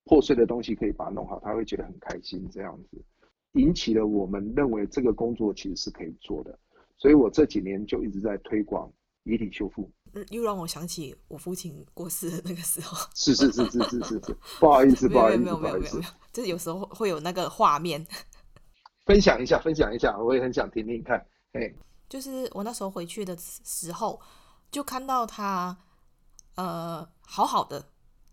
[0.06, 3.04] 破碎的东西可以把它弄好，他会觉得很开心这样子，
[3.54, 6.58] 引起了我们认为这个工作其实是可以做的，
[6.98, 8.92] 所以我这几年就一直在推广
[9.26, 9.92] 遗体修复。
[10.30, 12.98] 又让我想起我父亲过世的那个时候。
[13.14, 18.08] 是是是是是是是，不好意思不好意思，没有没有没有没有，就是有时候会有那个画面。
[19.06, 21.18] 分享一下分享一下，我也很想听听看。
[21.52, 21.72] 哎，
[22.08, 24.20] 就是我那时候回去的时候，
[24.72, 25.78] 就看到他，
[26.56, 27.86] 呃，好好的，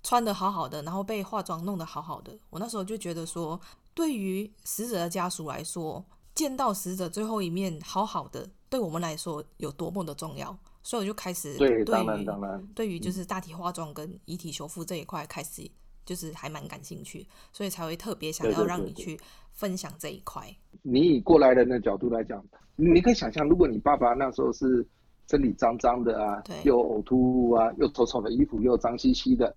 [0.02, 2.38] 穿的好好的，然后被化妆弄得好好的。
[2.48, 3.60] 我那时候就觉得说，
[3.92, 10.56] 对于死者的家属来说，见到死者最后一面好好的，对我们来说有多么的重要。
[10.82, 15.70] 所以我就开始对于当然当然对于就是大体化妆跟遗体修复这一块开始
[16.04, 19.18] 就是还蛮感兴趣，所以才会特别想要让你去
[19.52, 20.44] 分享这一块。
[20.82, 24.84] 你以过来人的角度来讲，你可以想象，如果你爸爸那时候是
[25.30, 29.54] 身体脏脏的啊，对，又呕吐物啊，又丑丑的衣服，又脏兮兮的，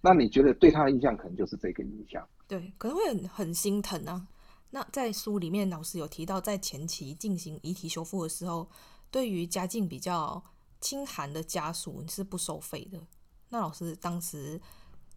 [0.00, 2.26] 那你觉得对他的印象可能就是这个印象？
[2.48, 4.26] 对，可能会很很心疼啊。
[4.70, 8.66] 那在书里面，老师有提到，在前期进行遗体修复的时候，
[9.10, 10.42] 对于家境比较
[10.84, 13.00] 清寒的家属你是不收费的，
[13.48, 14.60] 那老师当时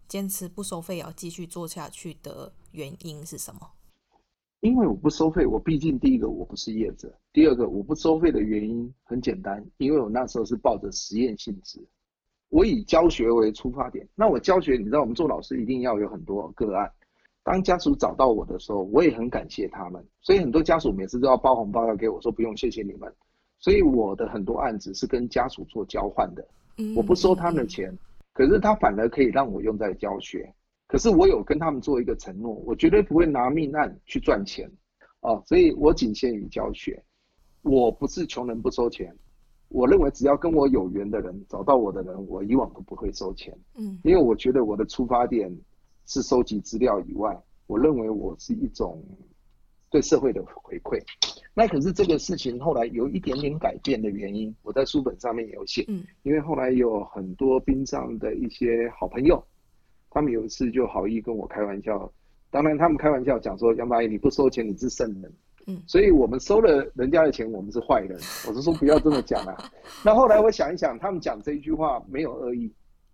[0.08, 3.70] 坚持不收费要继续做下去的原因是什么？
[4.62, 11.86] 因为我不收费，我毕竟第一个我不是业者，第二个我不收费的原因很简单，因为我那时候是抱着实验性质，
[12.48, 14.08] 我以教学为出发点。
[14.16, 16.90] 那我教学，你知道我们做老师一定要有很多个案。
[17.44, 23.14] 当家属找到我的时候，我也很感谢他们，所以很多家属每次都要包红包要给我说不用，谢谢你们。
[23.60, 26.48] 所以我的很多案子是跟家属做交换的，
[26.96, 27.96] 我不收他们的钱，
[28.34, 30.54] 可是他反而可以让我用在教学。
[30.88, 34.72] 可是我有跟他们做一个承诺，我绝对不会拿命案去赚钱，
[35.22, 37.04] 哦，所以我仅限于教学。
[37.64, 39.14] 我不是穷人不收钱，
[39.68, 43.54] 我认为只要跟我有缘的人，找到我的人，我以往都不会收钱。
[43.76, 45.54] 嗯，因为我觉得我的出发点
[46.06, 49.04] 是收集资料以外，我认为我是一种
[49.90, 51.02] 对社会的回馈。
[51.54, 55.84] 那可是这个事情后来有一点点改变的原因，我在书本上面有写。
[55.88, 59.44] 嗯，因为后来有很多殡葬的一些好朋友，
[60.12, 62.12] 他们有一次就好意跟我开玩笑，
[62.52, 65.34] 当然他们开玩笑讲说杨八爷你不收钱你是圣人，
[65.66, 69.58] 嗯，所以我们收了人家的钱我们是坏人，我是说不要这么讲啊。
[70.06, 72.72] 那后来我想一想，他们讲这一句话没有恶意，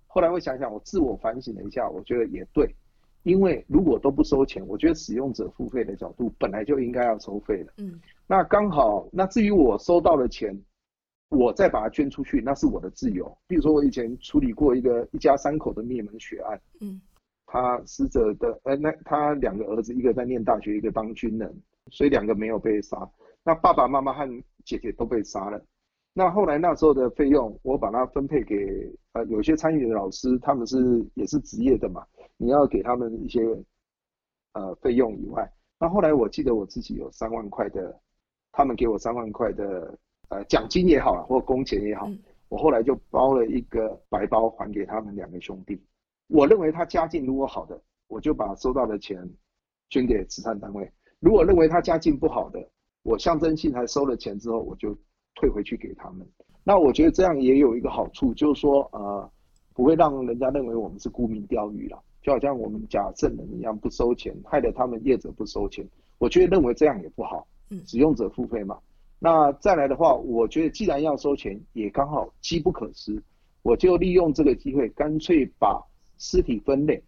[0.07, 2.69] 后来我想一想，我自我反省了一下，我觉得也对。
[3.23, 7.73] 因为如果都不收钱，我觉得使用者付费的角度本来就应该要收费的。
[7.77, 10.57] 嗯，那刚好，那至于我收到的钱，
[11.29, 13.35] 我再把它捐出去，那是我的自由。
[13.47, 16.61] 比如说，我以前处理过一个一家三口的灭门血案。
[16.81, 17.01] 嗯，
[17.45, 21.53] 他死者的呃，那他两个儿子，一个在念大学，一个当军人，
[21.91, 23.09] 所以两个没有被杀。
[23.43, 24.27] 那爸爸妈妈和
[24.65, 25.63] 姐姐都被杀了。
[26.13, 28.55] 那后来那时候的费用，我把它分配给
[29.13, 32.05] 呃，有些参与的老师，他们是也是职业的嘛。
[32.37, 33.41] 你要给他们一些
[34.53, 37.99] 呃费用以外，那后来我记得我自己有三万块的，
[38.51, 39.97] 他们给我三万块的
[40.29, 42.07] 呃奖金也好，或工钱也好，
[42.49, 45.81] 我后来就包了一个白包还给他们两个兄弟。
[46.27, 49.17] 我认为他家境如果好的，我就把收到的钱
[49.89, 50.85] 捐给慈善单位；
[51.19, 52.59] 如果认为他家境不好的，
[53.03, 54.97] 我象征性还收了钱之后，我就
[55.35, 56.27] 退回去给他们。
[56.63, 59.29] 那我觉得这样也有一个好处，就是说呃
[59.73, 62.01] 不会让人家认为我们是沽名钓誉了。
[62.23, 65.85] 就好像我们假证人一样不收钱，害得他们业者不收钱。
[66.17, 68.77] 我觉得认为这样也不好，嗯，使用者付费嘛。
[69.19, 73.21] 那再来的话，我觉得既然要收钱，也刚好机不可失，
[73.61, 75.83] 我就利用这个机会，干脆把
[76.17, 77.03] 尸体分类。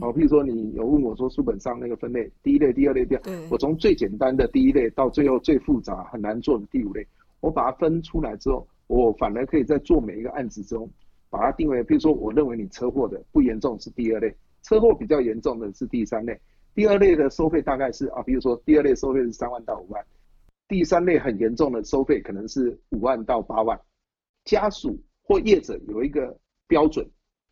[0.00, 7.06] 哦，譬如说你有问我说书本上那个分类，第一类、第二类、第二，我从最简单的第一类到最后最复杂很难做的第五类，
[7.40, 10.88] 我把它分出来之后，我反而可以在做每一个案子中，
[11.28, 14.34] 把它定为，比如说我认为你车祸的不严重是第二类。
[14.62, 16.40] 车祸比较严重的是第三类，
[16.74, 20.04] 第二类的收费大概是啊，比如说第二类收费是三万到五万，
[20.68, 23.80] 第三类很严重的收费可能是五万到八万。
[24.44, 26.36] 家属或业者有一个
[26.66, 27.06] 标准，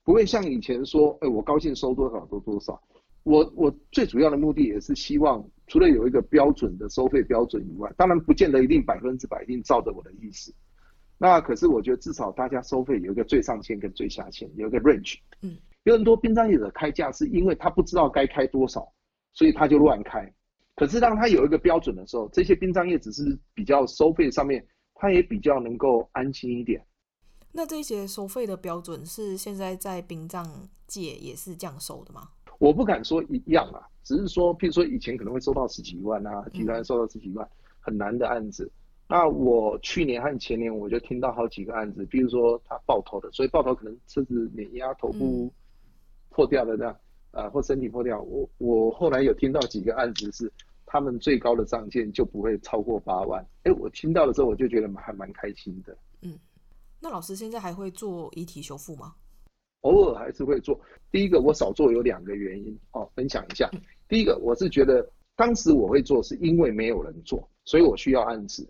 [0.04, 2.80] 不会像以前说，哎，我高兴收多少都多少。
[3.24, 10.50] 我我最主要的目的也是希望，除了有一个标准的收费标准以外，当然不见得一定百分之百一定照着我的意思。
[11.18, 15.18] 那可是我觉得至少大家收费有一个最上限跟最下限，有一个 range。
[15.42, 15.58] 嗯。
[15.84, 18.86] 有很多殡葬业者开价是因为他不知道该开多少，
[19.32, 20.32] 所以他就乱开。
[20.74, 24.64] 可是当他有一个标准的时候，这些殡葬业只是比较收费上面，
[24.94, 26.84] 他也比较能够安心一点。
[27.50, 30.46] 那这些收费的标准是现在在殡葬
[30.86, 32.28] 界也是这样收的吗？
[32.58, 37.48] 我不敢说一样啊，只是说，譬如说以前可能会收到十几万啊，集团收到十几万，
[37.80, 38.70] 很难的案子。
[39.08, 45.50] 那我去年和前年我就听到好几个案子，比如说他爆头的，所以爆头可能车子碾压头部
[46.38, 46.96] 破掉的这样，
[47.32, 48.22] 呃，或身体破掉。
[48.22, 50.48] 我我后来有听到几个案子是
[50.86, 53.44] 他们最高的上限就不会超过八万。
[53.64, 55.98] 哎，我听到的时候我就觉得还蛮开心的。
[56.22, 56.38] 嗯，
[57.00, 59.16] 那老师现在还会做遗体修复吗？
[59.80, 60.80] 偶尔还是会做。
[61.10, 63.68] 第一个我少做有两个原因哦，分享一下。
[64.08, 68.64] 第一个我是觉得当时我会做是因为没有人做，所以我需要案子。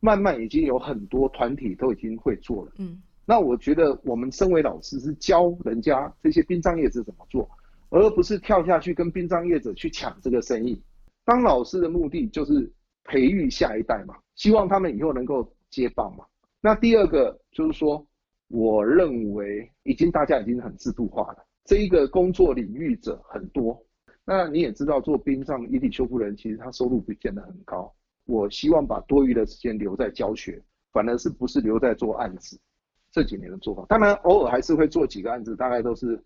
[0.00, 7.48] 慢慢已经有很多团体都已经会做了，嗯，那我觉得我们身为老师是教人家这些殡葬业者怎么做，
[7.90, 10.82] 而不是跳下去跟殡葬业者去抢这个生意。
[11.24, 12.70] 当老师的目的就是
[13.04, 16.24] 培育下一代嘛，希望他们以后能够接棒嘛。
[16.60, 18.06] 那第二个就是说，
[18.48, 23.82] 我认为已经大家已经很制度化了，这一个工作领域者很多。
[24.26, 27.90] 那你也知道，做殡葬遗体修复人其实他收入不见得很高。
[28.26, 30.62] 我希望把多余的时间留在教学，
[30.92, 32.58] 反而是不是留在做案子。
[33.14, 36.20] 这几年的做法，当然偶尔还是会做几个案子，大概都是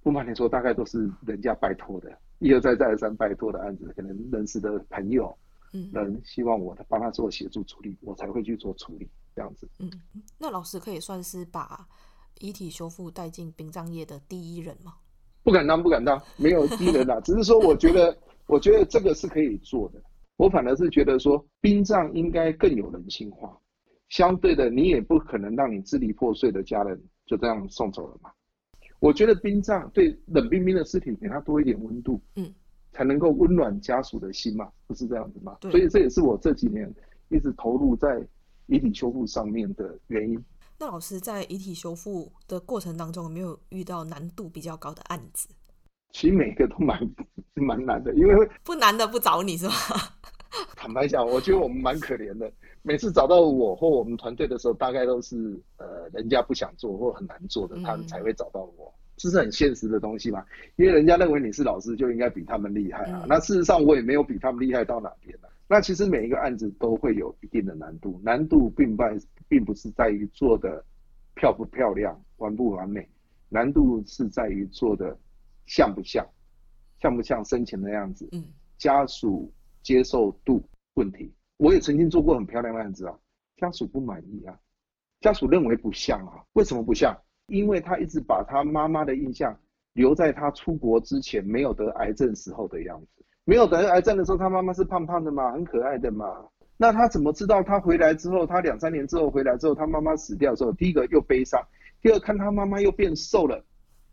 [0.00, 2.08] 不瞒你说，大概都是人家拜托的，
[2.38, 5.36] 一而再再而三拜托的案子，可能认识的朋友，
[5.72, 9.68] 嗯，人希望我帮他做协助处理，我才会去做处理这样子。
[9.80, 9.90] 嗯，
[10.38, 11.84] 那老师可以算是把
[12.38, 14.94] 遗体修复带进殡葬业的第一人吗？
[15.42, 18.16] 不敢当，不敢当，没有第一人啦，只是说我觉得，
[18.46, 20.00] 我觉得这个是可以做的。
[20.36, 23.58] 我反而是觉得说，殡葬应该更有人性化。
[24.10, 28.30] 相对的，你也不可能让你支离破碎的家人就这样送走了嘛。
[28.98, 32.52] 我觉得殡葬对冷冰冰的尸体给他多一点温度，嗯，
[32.92, 35.56] 才能够温暖家属的心嘛，不是这样子吗？
[35.62, 36.92] 所以这也是我这几年
[37.30, 38.22] 一直投入在
[38.66, 40.38] 遗体修复上面的原因。
[40.78, 45.48] 那老师在遗体修复的过程当中，有没有遇到难度比较高的案子？
[46.12, 46.98] 其实每个都蛮
[47.54, 49.74] 蛮难的，因为不难的不找你是吧？
[50.76, 52.50] 坦白讲，我觉得我们蛮可怜的。
[52.82, 58.92] 每次找到我或我们团队的时候，大概都是呃人家不想做或很难做的，他们才会找到我。
[59.16, 60.44] 这是很现实的东西嘛，
[60.76, 63.24] 因为人家认为你是老师就应该比他们厉害啊。
[63.28, 65.48] 那事实上我也没有比他们厉害到哪边啊。
[65.68, 69.04] 那其实每一个案子都会有一定的难度，难度并不
[69.48, 70.82] 并不是在于做的
[71.34, 73.06] 漂不漂亮、完不完美，
[73.48, 75.16] 难度是在于做的。
[75.66, 76.26] 像不像，
[76.98, 78.28] 像不像生前的样子？
[78.32, 78.42] 嗯，
[78.76, 80.62] 家属接受度
[80.94, 83.14] 问题，我也曾经做过很漂亮的案子啊，
[83.56, 84.58] 家属不满意啊，
[85.20, 87.16] 家属认为不像啊，为什么不像？
[87.46, 89.58] 因为他一直把他妈妈的印象
[89.94, 101.60] 留在他出国之前没有得癌症时候的样子，没有得癌症的时候，他妈妈是胖胖的嘛，很可爱的嘛，那他怎么知道他回来之后，他两三年之后回来之后，他妈妈死掉之后，第一个又悲伤，
[102.00, 103.64] 第二看他妈妈又变瘦了。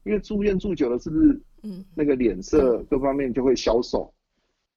[0.04, 4.14] 因为住院住久了，是不是嗯那个脸色各方面就会消瘦？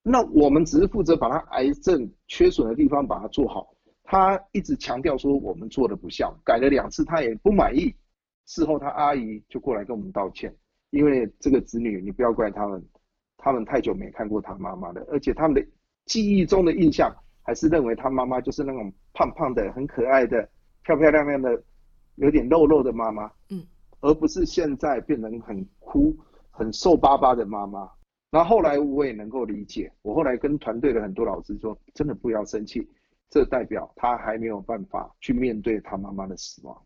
[0.02, 3.74] 那我们只是负责把他癌症缺损的地方把它做好。
[4.02, 7.94] 他一直强调说我们做的不像，改了两次他也不满意。
[8.46, 10.52] 事后他阿姨就过来跟我们道歉，
[10.90, 12.84] 因为这个子女你不要怪他们，
[13.36, 15.64] 他们太久没看过他妈妈了，而且他们的
[16.06, 20.48] 记忆中的印象还是认为他妈妈就是那种胖胖的、很可爱的、
[20.82, 21.62] 漂漂亮亮的、
[22.16, 23.30] 有点肉肉的妈妈。
[23.50, 23.64] 嗯。
[24.00, 26.16] 而不是现在变成很哭、
[26.50, 27.88] 很瘦巴巴的妈妈。
[28.32, 32.88] 那后来我也能够理解，我后来跟团队的很多老师说，真的不要生气，
[33.28, 36.80] 这代表他还没有办法去面对他妈妈的死亡。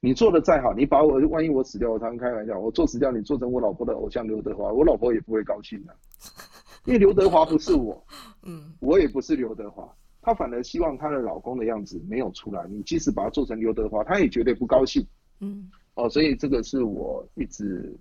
[0.00, 5.96] 你做的再好，你把我万一我死掉，我常常开玩笑，我做死掉，你做成我老婆的偶像刘德华，我老婆也不会高兴的，
[6.84, 8.04] 因为刘德华不是我，
[8.44, 9.88] 嗯，我也不是刘德华，
[10.20, 12.66] 她反而希望她的老公的样子没有出来。
[12.68, 15.06] 你即使把他做成刘德华，她也绝对不高兴，
[15.40, 15.70] 嗯。
[15.94, 17.96] 哦，所以这个是我一直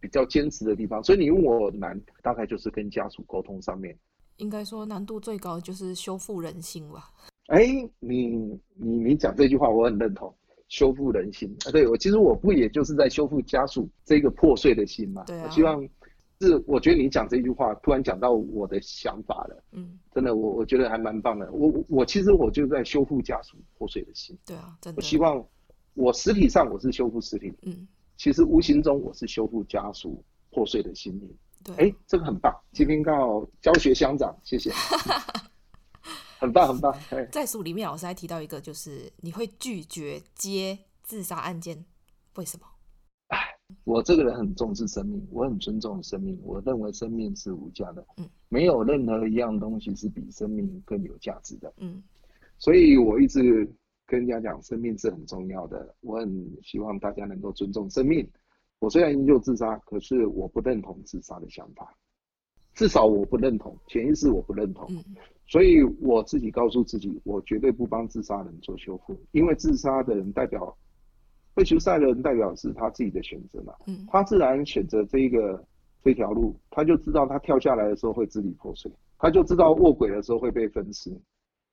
[0.00, 1.02] 比较坚持的地方。
[1.02, 3.96] 所以你问我难，大概就是跟家属沟通上面。
[4.36, 7.10] 应该说难度最高就是修复人心吧？
[7.46, 7.66] 哎，
[8.00, 8.26] 你
[8.74, 10.34] 你你讲这句话我很认同，
[10.68, 11.70] 修复人心啊。
[11.70, 15.24] 对，我其实我不也就是在修复家属这个破碎的心嘛？
[15.24, 15.44] 对啊。
[15.46, 15.82] 我希望
[16.40, 19.64] 是，我觉得你讲这句话突然讲到我的想法了。
[19.72, 21.50] 嗯，真的，我我觉得还蛮棒的。
[21.52, 24.36] 我我其实我就在修复家属破碎的心。
[24.44, 24.96] 对啊，真的。
[24.96, 25.44] 我希望。
[25.98, 31.36] 我实体上我是修复尸体，嗯，其实无形中我是修复家属破碎的心灵。
[31.62, 34.70] 对，哎，这个很棒，今天刚好教学乡长，谢谢，
[36.38, 36.96] 很棒很棒。
[37.32, 41.84] 在书里面，老师还提到一个，就是你会拒绝接自杀案件，
[42.36, 42.66] 为什么？
[43.28, 43.38] 哎，
[43.84, 52.02] 我这个人很重视生命，我很尊重生命，我认为生命是无价的，嗯，没有任何一样东西是比生命更有价值的，嗯，
[52.58, 53.68] 所以我一直。
[54.06, 55.94] 跟人家讲，生命是很重要的。
[56.00, 58.26] 我很希望大家能够尊重生命。
[58.78, 61.94] 我虽然研究自杀，可是我不认同自杀的想法。
[62.74, 64.86] 至少我不认同，潜意识我不认同。
[65.46, 70.76] 所以我自己告诉自己，我绝对不帮自杀人做修复，因为自杀的人代表
[71.54, 75.64] 被囚赛的人代表是他自己的选择嘛，嗯，他自然选择这一个
[76.02, 81.10] 这条路，他就知道他跳下来的时候会支离破碎，他就知道卧轨的时候会被分尸，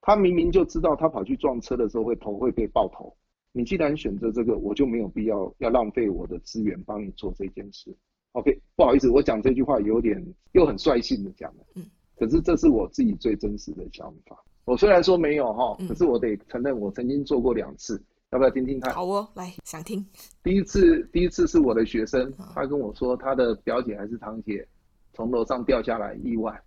[0.06, 3.16] 他明明就知道他跑去撞车的时候会头会被爆头。
[3.54, 7.96] 你既然选择这个，我就没有必要要浪费我的资源帮你做这件事。
[8.34, 11.86] OK，不好意思，我讲这句话有点又很率性的讲了，嗯，
[12.18, 14.44] 可是这是我自己最真实的想法。
[14.66, 18.94] 我虽然说没有哈，可是我得承认我曾经做过两次，要不要听听看？
[18.94, 20.06] 好哦，来，想听。
[20.44, 24.68] 第一次，第一次是我的学生，他跟我说他的表姐还是堂姐
[25.14, 26.60] 从楼上掉下来意外，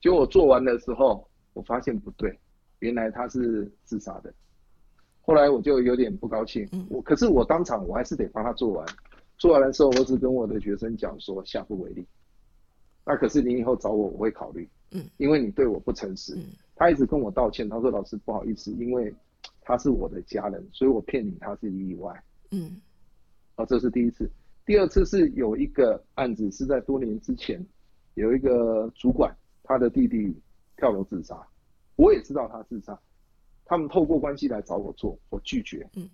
[0.00, 2.38] 结果我做完的时候，我发现不对，
[2.80, 4.32] 原来他是自杀的。
[5.20, 8.86] 后来我就有点不高兴，我可是我当场我还是得帮他做完，
[9.36, 12.06] 做完的时候我只跟我的学生讲说下不为例。
[13.04, 16.36] 那可是你以后找我我会考虑，嗯，因为你对我不诚实。
[16.76, 19.12] 他一直跟我道歉，他说老师不好意思，因为
[19.62, 22.22] 他是我的家人，所以我骗你他是意外，
[22.52, 22.80] 嗯，
[23.56, 24.30] 哦，这是第一次。
[24.64, 27.60] 第二次是有一个案子是在多年之前，
[28.14, 30.34] 有一个主管他的弟弟
[30.76, 31.34] 跳楼自杀，
[31.98, 32.96] 我也知道他自杀。
[33.64, 35.86] 他们透过关系来找我做，我拒绝。
[35.94, 36.08] 嗯，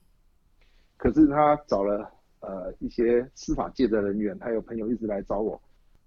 [0.96, 2.10] 可是他找了
[2.40, 5.60] 呃一些司法界的人员，还有朋友一直来找我，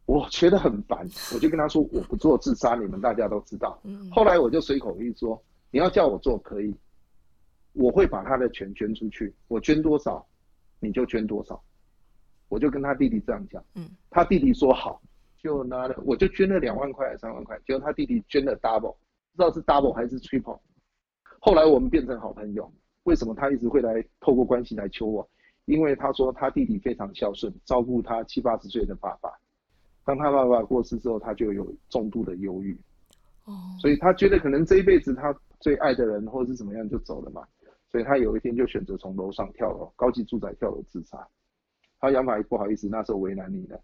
[0.06, 3.80] 我觉得很烦，我就跟他说我不做自杀，你们大家都知道。
[3.86, 6.76] 嗯，后来我就随口一说，你要叫我做可以，
[7.74, 10.26] 我会把他的钱捐出去，我捐多少
[10.80, 11.64] 你就捐多少，
[12.50, 13.64] 我就跟他弟弟这样讲。
[13.76, 15.02] 嗯，他弟弟说好，
[15.42, 18.98] 就拿了，我就捐了两万块还是三万块，结果他弟弟捐了 double，不
[19.38, 20.60] 知道是 double 还是 triple。
[21.40, 22.70] 后来我们变成好朋友，
[23.04, 25.30] 为什么他一直会来透过关系来求我？
[25.66, 29.30] 因为他说他弟弟非常孝顺，照顾他七八十岁的爸爸。
[30.04, 32.74] 当他爸爸过世之后，他就有重度的忧郁。
[33.46, 37.46] 哦，所以他觉得可能这一辈子他最爱的人或者是怎么样就走了嘛，
[37.92, 41.28] 所以他有一天就选择从楼上跳楼，高级住宅跳楼自杀。
[42.00, 43.80] 他杨法不好意思，那时候为难你了，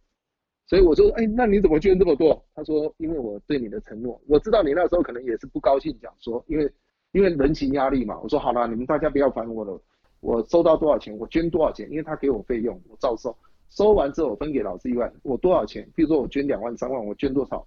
[0.65, 2.43] 所以我说，哎，那你怎么捐这么多？
[2.55, 6.71] 他说，因为我对你的承诺，我知道你那时候可能也是不高兴，讲说，因为。
[7.15, 9.79] 因为人情压力嘛，我说好了，你们大家不要烦我了。
[10.19, 13.37] 我收到多少钱，我捐多少钱，因为他给我费用，我照收。
[13.69, 15.87] 收完之后我分给老师一万，我多少钱？
[15.93, 17.63] 比如说我捐两万、三万，我捐多少，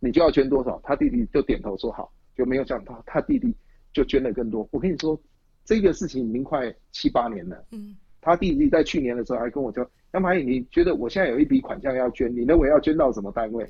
[0.00, 0.80] 你就要捐多少。
[0.82, 3.54] 他弟弟就点头说好，就没有想到他弟弟
[3.92, 4.68] 就捐了更多。
[4.72, 5.16] 我跟你说，
[5.64, 7.64] 这个事情已经快七八年了。
[7.70, 13.66] 嗯，他弟弟在去年的时候还跟我说：“杨马颖，你觉得我现在有一笔款项要捐，你认为要捐到什么单位？”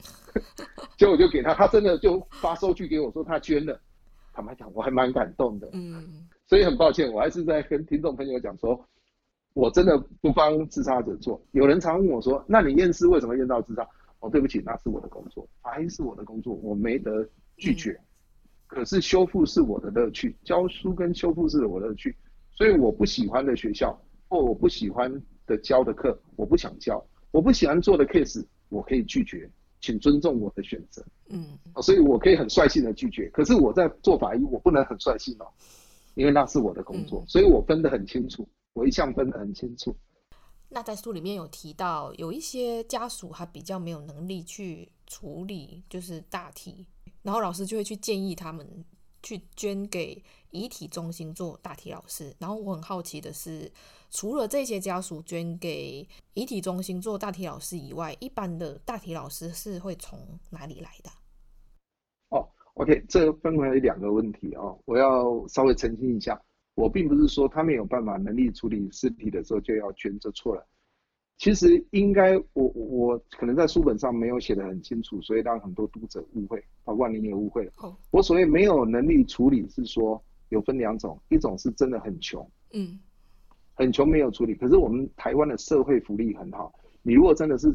[0.96, 3.80] 结果我就给他，他真的就发收据给我说他捐了。
[4.32, 8.88] 坦白讲，我还蛮感动的，嗯，所以很抱歉，我还是在跟听众朋友讲说，
[9.52, 11.42] 我真的不帮自杀者做。
[11.50, 13.84] 有人常问我说，那你验尸为什么验到自杀？
[14.20, 17.90] 哦，对不起，那是我的工作，还是我的工作，我没得拒绝。
[17.92, 18.06] 嗯、
[18.68, 22.14] 可是修复是我的乐趣，教书跟修复是我的乐趣，
[22.52, 25.12] 所以我不喜欢的学校或我不喜欢
[25.48, 29.50] 的教的课，我不想教，我不喜欢做的 case，我可以拒绝。
[29.80, 33.30] 请尊重我的选择，嗯，所以我可以很率性的拒绝。
[33.32, 35.46] 可是我在做法医，我不能很率性哦，
[36.14, 39.94] 因为那是我的工作，所以我分得很清楚，我一向分得很清楚。
[40.68, 46.84] 那在书里面有提到，有一些家属他比较没有能力去处理，就是大体，
[47.22, 48.66] 然后老师就会去建议他们
[49.22, 52.34] 去捐给遗体中心做大体老师。
[52.38, 53.70] 然后我很好奇的是。
[54.10, 61.10] 除了这些家属捐给遗体中心做大体老师以外，一般的大体老师是会从哪里来的？
[62.30, 66.40] 哦，OK，这分为两个问题哦，我要稍微澄清一下，
[66.74, 70.66] 我并不是说他没有办法能力处理尸体的时候就要捐，这错了。
[71.38, 77.72] 其实应该我我可能在书本上没有写得很清楚，所以让很多读者误会，包括你也误会了。
[77.78, 82.98] 哦，我所谓没有能力处理是说有分两种，一种是真的很穷，嗯。
[83.74, 86.72] 很穷没有处理，可是我们台湾的社会福利很好。
[87.00, 87.72] 你如果真的是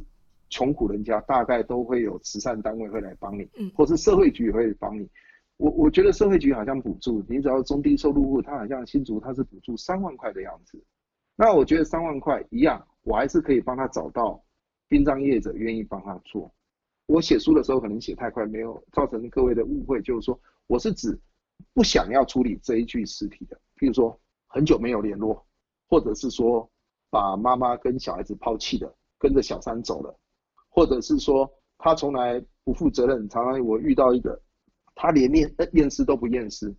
[0.50, 5.08] 穷苦人家，大概都会有慈善单位会来帮你，嗯，或是社会局也会帮你。
[5.56, 10.78] 我我觉得社会局好像补助，你只要中低收入户，他好像新竹他是补助三万块的样子。
[11.36, 14.44] 那我觉得三万块一样，我还是可以帮他找到
[14.88, 16.54] 殡葬业者愿意帮他做。
[17.06, 21.20] 我写书的时候可能写太快，没有造成各位的误会，就是说我是指
[21.74, 25.46] 不想要处理这一具尸体的，譬如说很久没有联络。
[25.90, 26.68] 或者是说，
[27.12, 30.20] 把妈妈跟小孩子抛弃的，跟着小三走了，
[30.70, 31.48] 或者是说
[31.78, 34.42] 他从来不负责任，常常我遇到一个，
[34.96, 36.74] 他连验验尸都不验尸，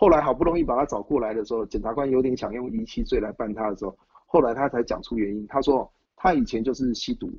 [0.00, 3.94] 后来好不容易把他找过来的时候，检察官有点想用遗弃罪来办他的时候，
[4.24, 7.30] 后来他才讲出原因，他说他以前就是吸毒、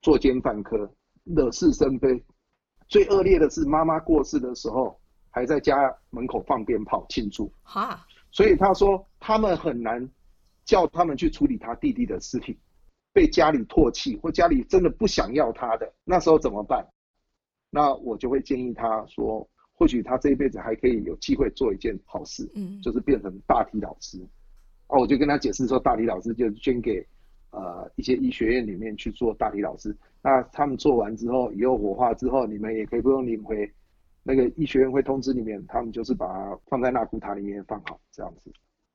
[0.00, 0.90] 作奸犯科、
[1.24, 2.24] 惹是生非，
[2.88, 4.98] 最恶劣的是妈妈过世的时候，
[5.28, 5.76] 还在家
[6.08, 7.52] 门口放鞭炮庆祝。
[7.64, 10.08] 哈，所以他说他们很难
[10.64, 12.58] 叫他们去处理他弟弟的尸体，
[13.12, 16.82] 被家里唾弃或家里真的不想要他的，那时候怎么办？
[17.68, 19.46] 那我就会建议他说，
[19.80, 24.18] 或许他这一辈子还可以有机会做一件好事，嗯，就是变成大体老师。
[24.88, 27.02] 哦，我就跟他解释说，大体老师就捐给
[27.50, 29.96] 呃一些医学院里面去做大体老师。
[30.22, 33.72] 那他们做完之后，以后火化之后，你们也可以不用领回。
[34.22, 38.52] 那个医学院会通知你们，他们就是把它放在纳古塔里面放好这样子。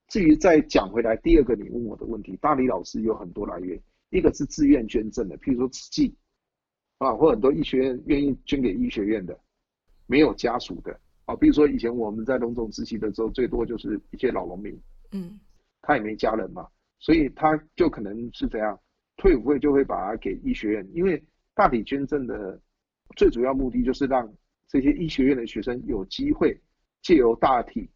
[0.08, 3.82] 至于再讲回来，第二个你问我的问题，大体老师有很多来源，
[4.12, 6.16] 一个是自愿捐赠的，譬如说慈济
[7.00, 9.36] 啊，或很多医学院愿意捐给医学院的，
[10.08, 14.80] 没有家属的啊，比如说以前我们在龙总实习的时候，最多就是一些老农民，
[15.12, 15.40] 嗯，
[15.82, 16.68] 他也没家人嘛，
[17.00, 18.80] 所以他就可能是这样，
[19.18, 21.24] 退伍会就会把它给医学院，因为
[21.54, 22.60] 大体捐赠的
[23.16, 24.32] 最主要目的就是让。
[24.68, 26.60] 这些医学院的学生有机会
[27.04, 27.88] 借由大体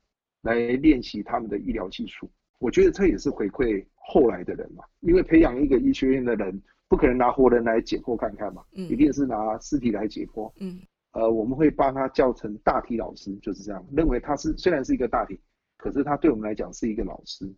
[0.43, 2.29] 来练习他们的医疗技术，
[2.59, 4.83] 我觉得这也是回馈后来的人嘛。
[4.99, 10.49] 因为培养一个医学院的人，不可能拿活人来解剖看看嘛，一定是拿尸体来解剖。
[10.59, 10.79] 嗯，
[11.11, 15.39] 呃，我们会把他叫成大体老师，就是这样，认为他是虽然是一个大体，
[15.77, 17.51] 可是他对我们来讲是一个老师。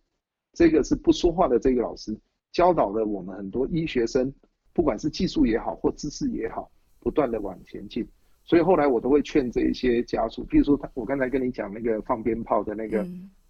[0.54, 2.18] 这个是不说话的这个老师，
[2.50, 4.32] 教导了我们很多医学生，
[4.72, 6.70] 不管是技术也好或知识也好，
[7.00, 8.06] 不断的往前进。
[8.44, 13.06] 所以后来我都会劝这一些家属，比如说他，我刚才跟你讲那个放鞭炮的那个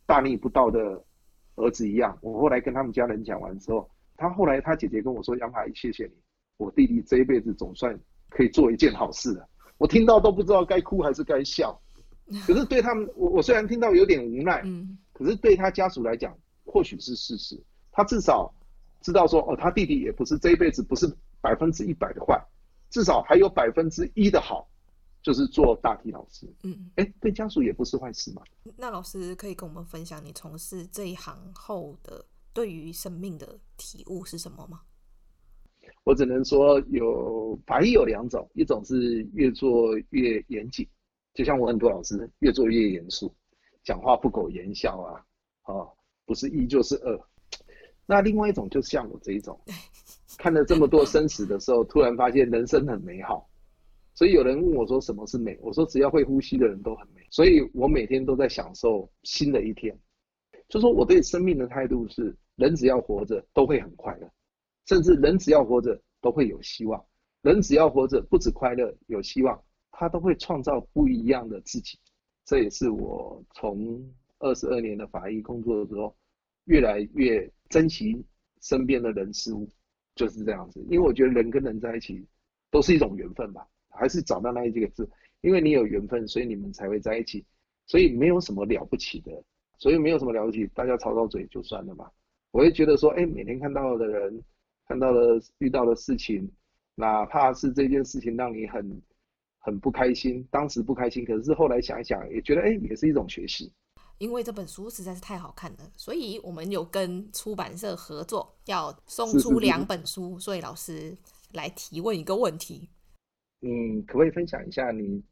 [0.06, 1.02] 大逆不道的
[1.56, 6.12] 儿子一样，我后来跟他们家人讲完之后，他后来他姐姐跟我说：“杨阿姨，谢谢你，
[6.58, 7.98] 我弟弟这一辈子总算
[8.28, 9.48] 可以做一件好事了。”
[9.82, 11.76] 我听到都不知道该哭还是该笑。
[12.46, 16.32] 可是对他们，我我虽然听到有点无奈，嗯可是对他家属来讲，
[16.64, 17.60] 或许是事实。
[17.90, 18.54] 他至少
[19.00, 22.40] 知道说，哦，他弟弟也不是这一辈子不是百分之一百的坏，
[22.90, 24.68] 至少还有百分之一的好。
[25.20, 28.42] 就是做大体老师，嗯，哎、欸，对家属也不是坏事嘛。
[28.76, 34.80] 那老师可以跟我们分享你从事这一行后的对于生命的体悟是什么吗？
[36.04, 40.86] 我只能说有法医有两种，一种是越做越严谨，
[41.34, 43.32] 就像我很多老师越做越严肃，
[43.84, 45.24] 讲话不苟言笑啊，
[45.66, 45.92] 哦，
[46.26, 47.20] 不是一就是二。
[48.04, 49.58] 那另外一种就像我这一种，
[50.36, 53.48] 看了这么多生死的时候，突然发现人生很美好。
[54.14, 55.56] 所以有人问我说什么是美？
[55.62, 57.26] 我说只要会呼吸的人都很美。
[57.30, 59.98] 所以我每天都在享受新的一天。
[60.68, 64.30] 就说我对生命的态度是：人只要活着都会很快乐，
[64.86, 67.04] 甚至人只要活着都会有希望。
[67.42, 69.60] 人只要活着不止快乐有希望，
[69.90, 71.98] 他都会创造不一样的自己。
[72.44, 74.04] 这也是我从
[74.38, 76.14] 二十二年的法医工作的时候，
[76.64, 78.24] 越来越珍惜
[78.60, 79.68] 身边的人事物，
[80.14, 80.80] 就是这样子。
[80.88, 82.24] 因为我觉得人跟人在一起
[82.70, 83.66] 都是一种缘分吧。
[83.94, 85.06] 还是找到那几个字，
[85.42, 87.44] 因为你有缘分，所以你们才会在一起，
[87.86, 89.30] 所以没有什么了不起的，
[89.76, 92.10] 所以没有什么了不起，大家吵吵嘴就算了嘛。
[92.52, 94.42] 我会觉得说，哎，每天看到的人，
[94.86, 96.50] 看到了遇到的事情，
[96.94, 99.02] 哪怕是这件事情让你很
[99.58, 103.72] 很不开心，当时不开心，可是后来想一想，也觉得哎，也是一种学习。
[104.18, 111.16] 因为这本书实在是太好看了，所以我们有跟出版社合作，要送出两本书，是是是是，所以老师
[111.54, 112.88] 来提问一个问题。
[113.62, 115.22] 嗯，可不可以分享一下你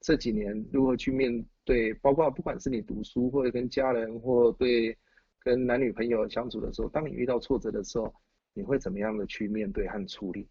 [0.00, 4.94] 这几年如何去面对，包括不管是你读书，或者跟家人，或对
[5.40, 8.12] 跟男女朋友相处的时候，当你遇到挫折的时候，
[8.54, 10.48] 你会怎么样的去面对和处理？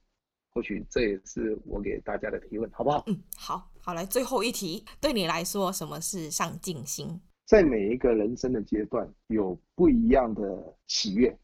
[0.54, 3.04] 或许这也是我给大家的提问，好不好？
[3.08, 7.20] 嗯，好，好，来最后一题，对你来说，什么是上进心？
[7.48, 11.36] 在每一个人生的阶段，有不一样的喜悦，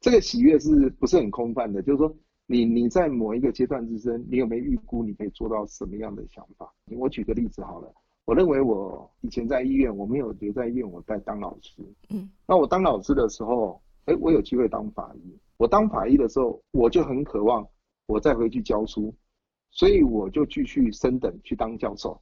[0.00, 1.82] 这个喜悦是不是很空泛的？
[1.82, 2.14] 就是说。
[2.52, 6.68] 你你在某一个阶段之中，你有没有预估你可以做到什么样的想法？
[6.98, 11.74] 我举个例子好了，我认为我以前在医院，我没有留在医院，我在当老师。
[12.08, 15.38] 嗯，那我当老师的时候，哎，我有机会当法医。
[15.60, 17.68] 我当法医的时候，我就很渴望
[18.06, 19.14] 我再回去教书，
[19.70, 22.18] 所以我就继续升等去当教授。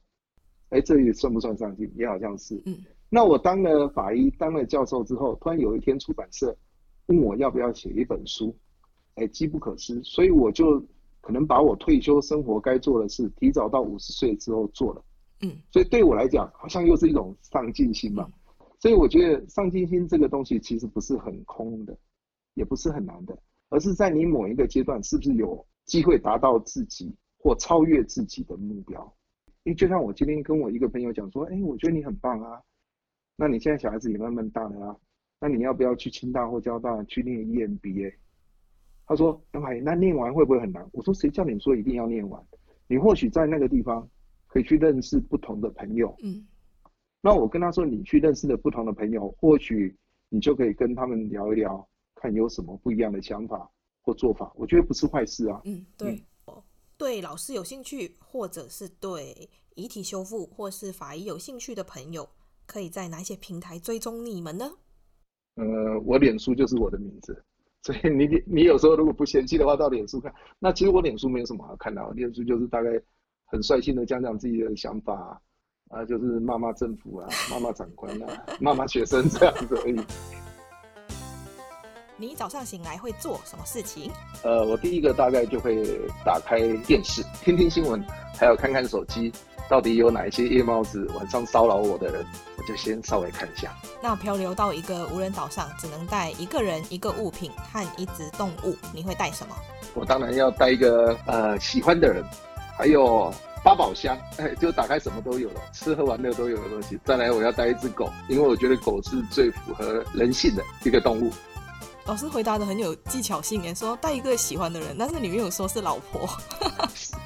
[0.71, 1.89] 哎，这也算不算上进？
[1.95, 2.61] 也好像是。
[2.65, 2.75] 嗯，
[3.09, 6.53] 那我当了法医，当了教授之后，突然有一天出版社
[7.05, 8.53] 问我要不要写一本书。
[9.15, 10.77] 哎，机不可失，所以我就
[11.21, 15.01] 可能把我退休生活该做的事提早到五十岁之后做了。
[15.43, 18.27] 嗯，所以对我来讲，好像又是一种上进心嘛。
[18.79, 21.97] 所以我觉得上进心这个东西其实不是很空的，
[22.59, 23.35] 也不是很难的，
[23.69, 29.01] 而是在你某一个阶段是不是有机会达到自己或超越自己的目标。
[29.63, 32.61] 因为就像我今天跟我一个朋友讲说，哎，我觉得你很棒啊，
[33.37, 34.95] 那你现在小孩子也慢慢大了啊，
[35.39, 38.13] 那你要不要去清大或交大去念 EMBA？
[39.07, 42.43] 他说：“杨海，那念完会不会很难？”我说：“谁叫你说一定要念完？
[42.87, 44.07] 你或许在那个地方
[44.47, 46.45] 可以去认识不同的朋友，嗯，
[47.21, 49.95] 那我跟他说，你去认识了不同的朋友，或许
[50.29, 51.88] 你就可以跟他们聊一聊，
[52.21, 53.69] 看有什么不一样的想法
[54.01, 54.51] 或做法。
[54.55, 55.61] 我觉得不是坏事啊。
[55.63, 56.23] 嗯，对。
[56.47, 56.63] 嗯、
[56.97, 62.27] 对老师有兴趣，或者是对遗体修复或是法医有兴趣的朋友，
[62.65, 64.69] 可以在哪些平台追踪你们呢？
[65.55, 67.43] 呃，我脸书就是我的名字，
[67.83, 70.33] 所以你你有时候如果不嫌弃的话，到脸书看。
[70.59, 72.89] 那其实我脸书没有什么好看的，脸书就是大概
[73.45, 75.41] 很率性的讲讲自己的想法。
[75.89, 79.99] 啊，就是骂骂政府啊，骂骂长官啊， 骂骂学生这样子而已。
[82.21, 84.11] 你早上醒来会做什么事情？
[84.43, 85.85] 呃，我第一个大概就会
[86.25, 88.03] 打开电视，听听新闻，
[88.37, 89.31] 还有看看手机，
[89.69, 92.25] 到底有哪一些夜猫子晚上骚扰我的人，
[92.57, 93.73] 我就先稍微看一下。
[94.03, 99.55] 那漂流到一个无人岛上，只能带一个人、一个物品和一只动物，你会带什么？
[99.93, 102.21] 我当然要带一个呃喜欢的人，
[102.77, 103.33] 还有。
[103.61, 106.97] 八宝箱，哎， 就打开什么都有了，吃喝玩乐都有的东西。
[107.03, 111.29] 再来，我要带一只狗，因为我觉得狗是最符合人性的一个动物。
[112.09, 116.27] 老师回答的很有技巧性，哎，说带一个喜欢的人，但是里面有说是老婆。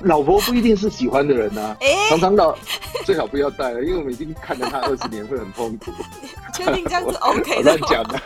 [0.01, 2.53] 老婆不一定是喜欢的人呐、啊， 欸、常常老
[3.05, 5.93] 最好不要带了，因为我们已经看了他二十年，会很痛苦。
[6.53, 7.77] 确定这样是 OK 的？
[7.77, 8.21] 乱讲的。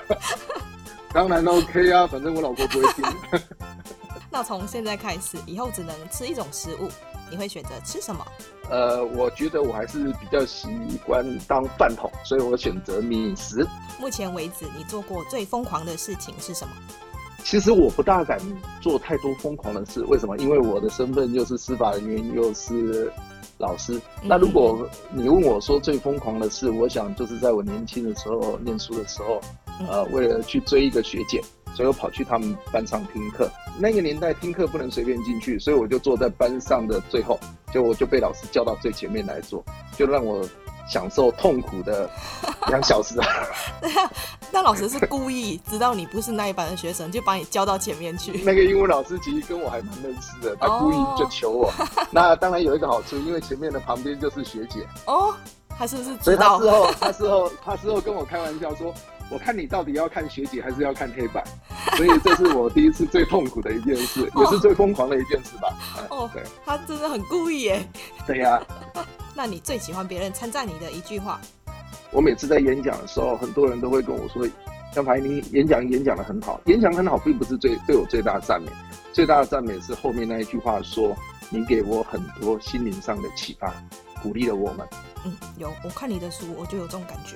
[1.14, 3.06] 当然 OK 啊，反正我老婆不会听。
[4.32, 6.90] 那从现在开始，以后只能吃一种食物。
[7.30, 8.26] 你会选择吃什么？
[8.70, 10.68] 呃，我觉得我还是比较习
[11.06, 13.66] 惯当饭桶，所以我选择米食。
[14.00, 16.74] 目前为止，你做过最疯狂的事情是什么？
[17.44, 18.38] 其实我不大敢
[18.82, 20.38] 做太多疯狂的事，为什么？
[20.38, 23.10] 因为我的身份又是司法人员，又是
[23.58, 23.94] 老师。
[24.22, 29.40] 嗯、那如果你问我说最疯狂的事，我想就是在我年轻的时候念书的时候，
[29.88, 31.42] 呃，为了去追一个学姐。
[31.78, 33.48] 所以我跑去他们班上听课。
[33.78, 37.40] 那个年代听课不能随便进去，所以我就坐在班上的最后，
[37.72, 39.64] 就我就被老师叫到最前面来坐，
[39.96, 40.44] 就让我
[40.90, 42.10] 享受痛苦的
[42.70, 43.28] 两小时啊。
[44.52, 48.42] 那老师是故意知道你不是那一班的学生，就把你叫到前面去。
[48.44, 51.66] 那个英文老师其实跟我还蛮认识的，他故意就求我。
[51.66, 52.08] Oh.
[52.10, 54.88] 那当然有一个好处，因为前面的旁边就是学姐。
[55.06, 55.36] 哦，oh,
[55.78, 56.58] 他是不是知道？
[56.58, 58.92] 所以他事后，他事后，他事后跟我开玩笑说。
[59.30, 61.44] 我看你到底要看学姐还是要看黑板，
[61.98, 66.08] 所以这是我第一次最痛苦的一件事， 也是最疯狂的一件事吧。
[66.10, 67.88] 哦，对，他真的很故意耶。
[68.26, 68.62] 对呀。
[69.36, 71.40] 那你最喜欢别人称赞你的一句话？
[72.10, 74.48] 我每次在演讲的时候，很多人都会跟我说
[74.92, 78.72] ：“张排，你演讲演讲的很好。”演讲很好，并不是最对我最大的赞美，
[79.14, 81.16] 最大的赞美是后面那一句话说
[81.52, 83.72] ：“你给我很多心灵上的启发，
[84.24, 84.88] 鼓励了我们。”
[85.26, 87.36] 嗯，有，我看你的书，我就有这种感觉。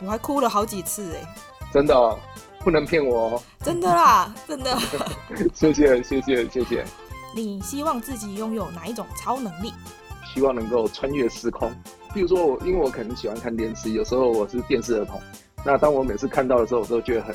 [0.00, 1.34] 我还哭了好几次哎，
[1.72, 2.18] 真的，哦，
[2.60, 4.76] 不能骗我哦，真的啦，真的。
[5.54, 6.84] 谢谢谢谢谢谢。
[7.34, 9.72] 你希望自己拥有哪一种超能力？
[10.32, 11.72] 希望能够穿越时空。
[12.12, 15.20] 比如说我，因为我可能喜欢看电视，有时候我是电视儿童。
[15.64, 17.34] 那当我每次看到的时候，我都觉得很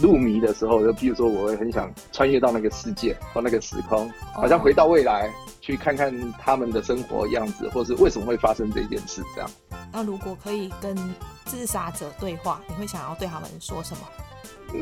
[0.00, 5.22] 入迷的时候，就比如说我会很想穿越到那个世界或那个时空，好像回到未来。
[5.22, 5.48] Oh.
[5.60, 9.50] 去看看他们的生活样子，或是为什么会发生这件事，这样。
[9.92, 10.96] 那如果可以跟
[11.48, 14.02] 自杀者对话，你会想要对他们说什么？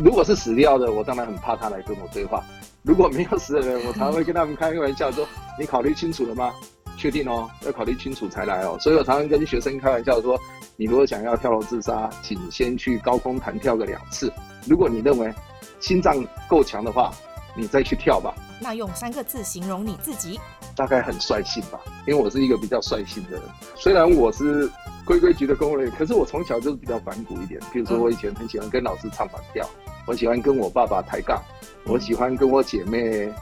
[0.03, 2.43] 如果是死掉的，我当然很怕他来跟我对话。
[2.83, 5.27] 如果没有死的人，我常常会跟他们开个玩笑说
[5.59, 6.53] ：“你考虑清楚了吗？
[6.97, 10.39] 确定哦，要考虑清楚才来哦。”所以我常常跟学生开玩笑说
[10.77, 14.33] ：“你如果想要跳楼自杀，请先去高空弹跳个两次。
[14.67, 15.33] 如果你认为
[15.79, 16.17] 心脏
[16.49, 17.13] 够强的话，
[17.57, 20.41] 你再去跳吧。”那用三个字形容你自己？
[20.77, 23.43] 大概很率性吧，因为我是一个比较率性的人。
[23.75, 24.71] 虽然我是
[25.05, 27.59] 规规矩的工人，可是我从小就是比较反骨一点。
[27.73, 29.67] 比如说，我以前很喜欢跟老师唱反调，
[30.07, 31.43] 我喜欢跟我爸爸抬杠，
[31.87, 33.33] 我喜欢跟我姐妹，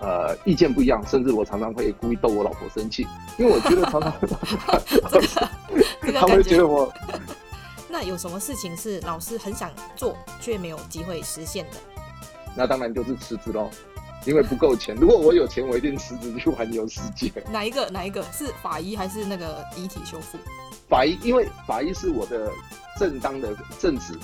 [0.00, 3.06] 呃，意见不一样，甚至我常常会故意逗我老婆生气，
[3.38, 4.12] 因为我觉得常常
[6.12, 6.92] 他会觉得我。
[7.88, 11.76] 那有什么事情是老师很想做却没有机会实现的？
[12.54, 13.70] 那当然就是辞职喽。
[14.24, 17.32] 因为不够钱，如果我有钱，我一定辞职去环游世界。
[17.50, 17.88] 哪一个？
[17.90, 20.38] 哪一个是法医还是那个遗体修复？
[20.88, 22.50] 法医，因为法医是我的
[22.98, 24.16] 正当的正职，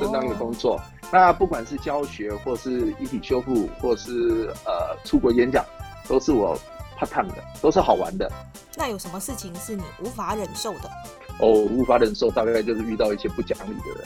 [0.00, 0.72] 正当的工作。
[0.72, 0.80] Oh.
[1.12, 5.64] 那不管是教学，或是遗体修复，或是呃出国演讲，
[6.08, 6.58] 都是我
[6.98, 8.30] part time 的，都是好玩的。
[8.76, 10.90] 那有什么事情是你无法忍受的？
[11.38, 14.04] 哦，无法忍受，大概就是遇到一些不讲理的人。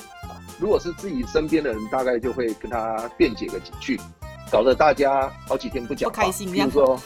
[0.58, 3.98] 如果是自己身边的人，大概就会跟他辩解个几句。
[4.50, 6.50] 搞得大家好几天不讲话，不开心。
[6.50, 6.96] 比如说，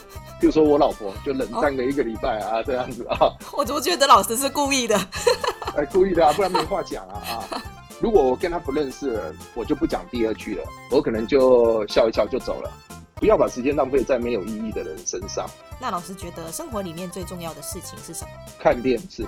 [0.41, 3.19] 比如说我老婆就冷战了一个礼拜啊，哦、这样子啊。
[3.53, 4.97] 我怎么觉得老师是故意的？
[5.77, 7.63] 哎，故意的啊，不然没话讲啊啊！
[8.01, 12.71] 如果我跟他不认识了，我就不讲第二句了，我可能就笑一笑就走了。
[13.17, 15.49] 不要把时间浪费在没有意义的人身上。
[15.81, 18.31] 那老师觉得生活里面最重要的事情是什么？
[18.59, 19.25] 看电视。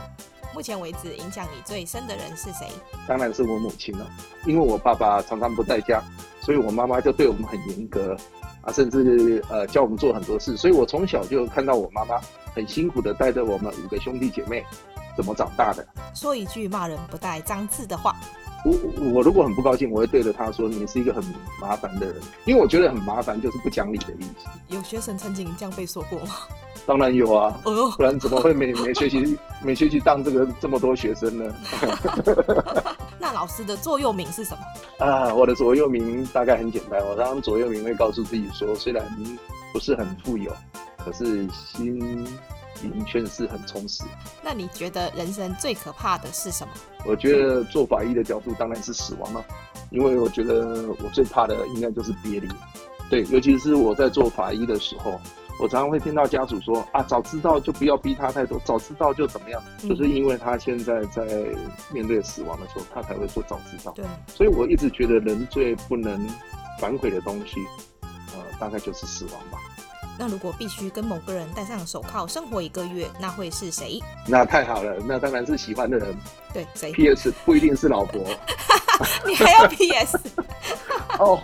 [0.52, 2.68] 目前为止影响你最深的人是谁？
[3.08, 4.06] 当然是我母亲了，
[4.46, 6.02] 因为我爸爸常常不在家，
[6.44, 8.14] 所以我妈妈就对我们很严格
[8.60, 12.20] 啊，甚至呃教我们做很多事，所以我从小就看到我妈妈
[12.54, 14.62] 很辛苦的带着我们五个兄弟姐妹
[15.16, 15.86] 怎么长大的。
[16.14, 18.14] 说一句骂人不带脏字的话。
[18.66, 18.72] 我
[19.12, 21.22] 我如果很不高兴，我会对着他说：“你是一个很
[21.60, 22.16] 麻烦的人。”
[22.46, 24.48] 因为我觉得很麻烦就是不讲理的意思。
[24.68, 26.34] 有学生曾经这样被说过吗？
[26.86, 31.54] 当然有啊，不然怎么会每每学期每学期当这个这么多学生呢？
[33.24, 35.06] 那老师的座右铭是什么？
[35.06, 39.02] 啊，我的座右铭大概很简单，我常常座右铭会告诉自己说：虽然
[39.72, 40.52] 不是很富有，
[40.98, 42.26] 可是心。
[43.06, 44.04] 确实是很充实。
[44.42, 46.74] 那你觉得人生最可怕的是什么？
[47.06, 49.42] 我觉得做法医的角度当然是死亡了，
[49.88, 52.48] 因为我觉得我最怕的应该就是别离。
[53.08, 55.18] 对，尤其是我在做法医的时候，
[55.60, 61.24] 我常常会听到家属说啊，早知道就不要逼他太多，早知道就怎么样，嗯、就是因为他现在在
[61.92, 63.92] 面对死亡的时候，他才会说早知道。
[63.92, 66.28] 对，所以我一直觉得人最不能
[66.80, 67.60] 反悔的东西，
[68.02, 69.58] 呃，大概就是死亡吧。
[70.16, 74.00] 那如果必须跟某个人戴上手铐生活一个月，那会是谁？
[74.28, 76.16] 那太好了，那当然是喜欢的人。
[76.52, 77.32] 对，谁？P.S.
[77.44, 78.24] 不一定是老婆。
[79.26, 80.16] 你还要 P.S.
[81.18, 81.40] 哦，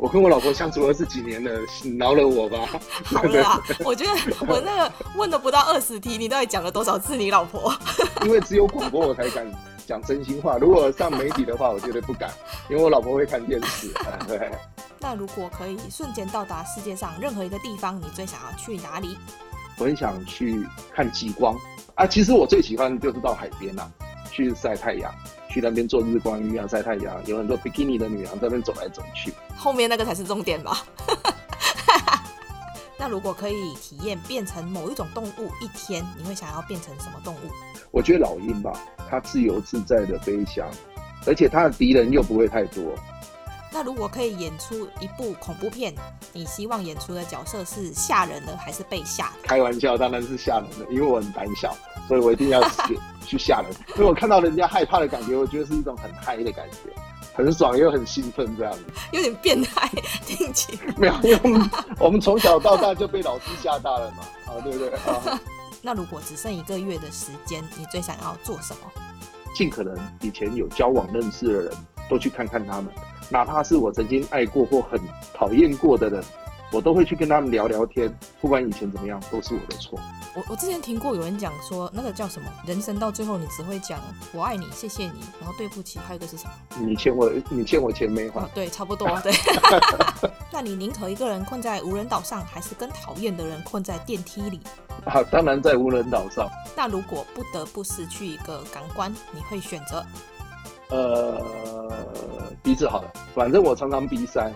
[0.00, 1.50] 我跟我老婆相处二十几年了，
[1.98, 2.58] 饶了我吧。
[3.04, 4.10] 好了啦， 我觉得
[4.48, 7.70] 我那个问了不到二十题，你到底讲了多少次你老婆？
[8.24, 9.46] 因为只有广播我才敢
[9.86, 12.30] 讲真心话，如果上媒体的话，我绝对不敢，
[12.70, 13.92] 因为我老婆会看电视。
[14.26, 14.50] 对。
[15.00, 19.18] 那如果可以瞬间到达世界上任何一个地方，你最想要去哪里？
[19.76, 21.54] 我很想去看极光
[21.94, 22.06] 啊！
[22.06, 23.90] 其实我最喜欢的就是到海边啊，
[24.30, 25.12] 去晒太阳，
[25.48, 27.20] 去那边做日光浴啊，晒太阳。
[27.26, 29.32] 有很多比基尼的女郎在那边走来走去。
[29.56, 30.84] 后面那个才是重点吧？
[32.96, 37.50] 那如果可以体验变成某一种动物一天，你会想要变成什么动物？
[37.90, 38.72] 我觉得老鹰吧，
[39.08, 40.68] 它自由自在的飞翔，
[41.26, 42.94] 而且它的敌人又不会太多。
[43.72, 45.94] 那如果可以演出一部恐怖片，
[46.32, 49.30] 你希望演出的角色是吓人的还是被吓？
[49.42, 51.76] 开玩笑，当然是吓人的，因为我很胆小，
[52.08, 53.70] 所以我一定要去 去吓人。
[53.96, 56.90] 因为我看到人家害怕的感觉，我觉得是一种很嗨的感觉，
[57.32, 58.84] 很爽又很兴奋这样子。
[59.12, 59.88] 有点变态，
[60.26, 60.94] 听起来。
[60.98, 61.70] 没有，因为我们
[62.00, 64.90] 我们从小到大就被老师吓大了嘛，啊，对不对？
[64.90, 65.40] 啊。
[65.80, 68.90] 那如果只剩一个月的时间，你最想要做什么？
[69.54, 71.72] 尽可能以前有交往认识的人
[72.08, 72.92] 都去看看他们。
[73.30, 75.00] 哪怕是我曾经爱过或很
[75.32, 76.22] 讨厌过的人，
[76.72, 78.12] 我都会去跟他们聊聊天。
[78.40, 79.98] 不管以前怎么样，都是我的错。
[80.34, 82.48] 我我之前听过有人讲说，那个叫什么？
[82.66, 83.98] 人生到最后，你只会讲
[84.32, 86.52] 我爱你，谢谢你，然后对不起，还有一个是什么？
[86.86, 88.40] 你欠我，你欠我钱没还。
[88.40, 89.08] 哦，对，差不多。
[89.22, 89.32] 对。
[90.52, 94.60] 那你宁可一个人困在无人岛上，还是跟讨厌的人困在电梯里？
[95.04, 96.48] 啊，当然在无人岛上。
[96.76, 100.04] 那如果不得不失去一个感官，你会选择？
[100.90, 101.42] 呃，
[102.62, 104.52] 鼻子好了，反正我常常鼻塞。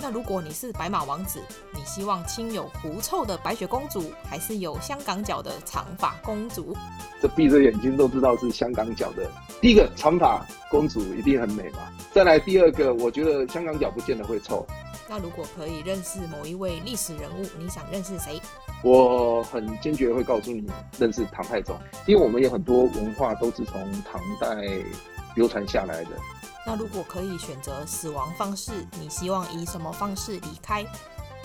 [0.00, 1.40] 那如果你是白马王子，
[1.72, 6.76] 你希望亲有狐臭的白雪公主，还是有香港脚的长发公主？
[7.22, 9.30] 这闭着眼睛都知道是香港脚的。
[9.60, 11.90] 第一个长发公主一定很美吧？
[12.12, 14.66] 再来第二个，我觉得香港脚不见得会臭。
[15.08, 18.40] 那如果可以认识某一位历史人物，你想认识谁？
[18.82, 20.66] 我很坚决会告诉你，
[20.98, 21.74] 认识唐太宗，
[22.06, 24.66] 因为我们有很多文化都是从唐代。
[25.34, 26.10] 流传下来的。
[26.66, 30.84] 那如果可以选择死亡方式，你希望以什么方式离开？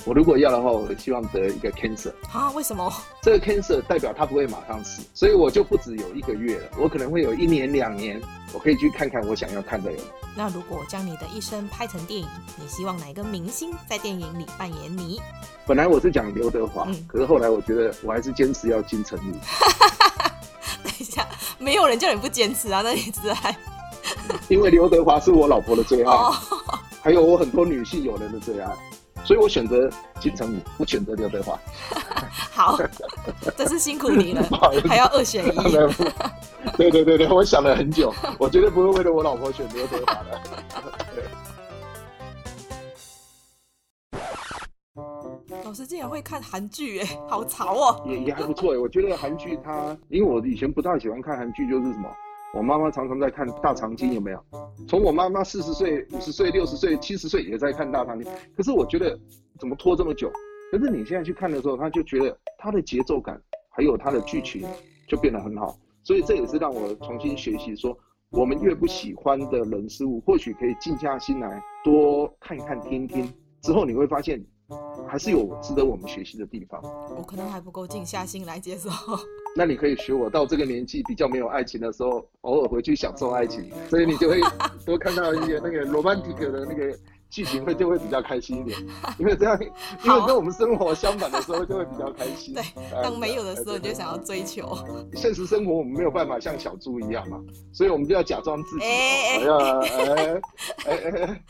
[0.06, 2.14] 我如果要的话，我希望得一个 cancer。
[2.32, 2.50] 啊？
[2.52, 2.90] 为什么？
[3.22, 8.22] 这个 cancer 代表他不会马上死，所以我就不只有一个月了，我可能会有一年、两年，
[8.54, 10.00] 我可以去看看我想要看的人。
[10.38, 12.26] 那如果将你的一生拍成电影，
[12.56, 15.20] 你希望哪一个明星在电影里扮演你？
[15.68, 19.34] 本来我是讲刘德华，嗯，可是后来我觉得我还是坚持要金城武。
[20.82, 22.82] 等一下，没有人叫你不坚持啊？
[22.82, 23.58] 那你是爱？
[24.50, 26.14] 因为刘德华是我老婆的最爱，
[27.02, 28.72] 还有我很多女性友人的最爱，
[29.24, 31.60] 所以我选择金城武，不选择刘德华。
[32.52, 32.78] 好，
[33.56, 34.44] 真是辛苦你了，
[34.88, 35.58] 还要二选一。
[36.76, 40.42] 对对对对，我想了很久，我绝对不会为了我老婆选刘德华的。
[45.64, 48.04] 老师竟然会看韩剧，哎，好潮哦！
[48.08, 52.10] 也也还不错哎，我觉得韩剧它，因为我以前不大喜欢看韩剧，就是什么。
[52.52, 54.44] 我妈妈常常在看《大长今》，有没有？
[54.88, 59.18] 从我妈妈四十岁、五十岁、六十岁、七十岁也在看《大长今》，可是我觉得
[59.60, 60.32] 怎么拖这么久？
[60.72, 63.40] 可是你现在去看的时候，他就觉得它的节奏感
[63.70, 64.66] 还有它的剧情
[65.08, 67.96] 就变得很好，所以这也是让我重新学习说，
[68.32, 73.32] 我们越不喜欢的人事物，或许可以静下心来多看一看、听听，
[73.62, 74.44] 之后你会发现
[75.08, 76.82] 还是有值得我们学习的地方。
[77.16, 78.90] 我可能还不够静下心来接受。
[79.56, 84.40] 那你可以学我到这个年纪比较没有爱情的时候，偶尔回去享受爱情，所以你就会
[84.86, 86.98] 多看到一些那个 romantic 的那个。
[87.32, 88.76] 剧情会就会比较开心一点，
[89.20, 89.56] 因为这样，
[90.04, 92.56] 因为跟我们生活相反的时候就会比较开心。
[92.56, 92.64] 对，
[93.04, 94.76] 当没有的时候你就想要追求。
[95.14, 97.40] 现实生活我们没有办法像小猪一样嘛，
[97.72, 98.84] 所以我们就要假装自己。
[98.84, 99.54] 哎哎
[100.08, 100.42] 哎
[100.88, 101.42] 哎哎！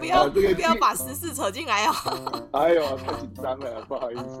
[0.00, 2.50] 不要这个不要把时事扯进来哦。
[2.50, 4.40] 哎呦，太紧张了，不好意思。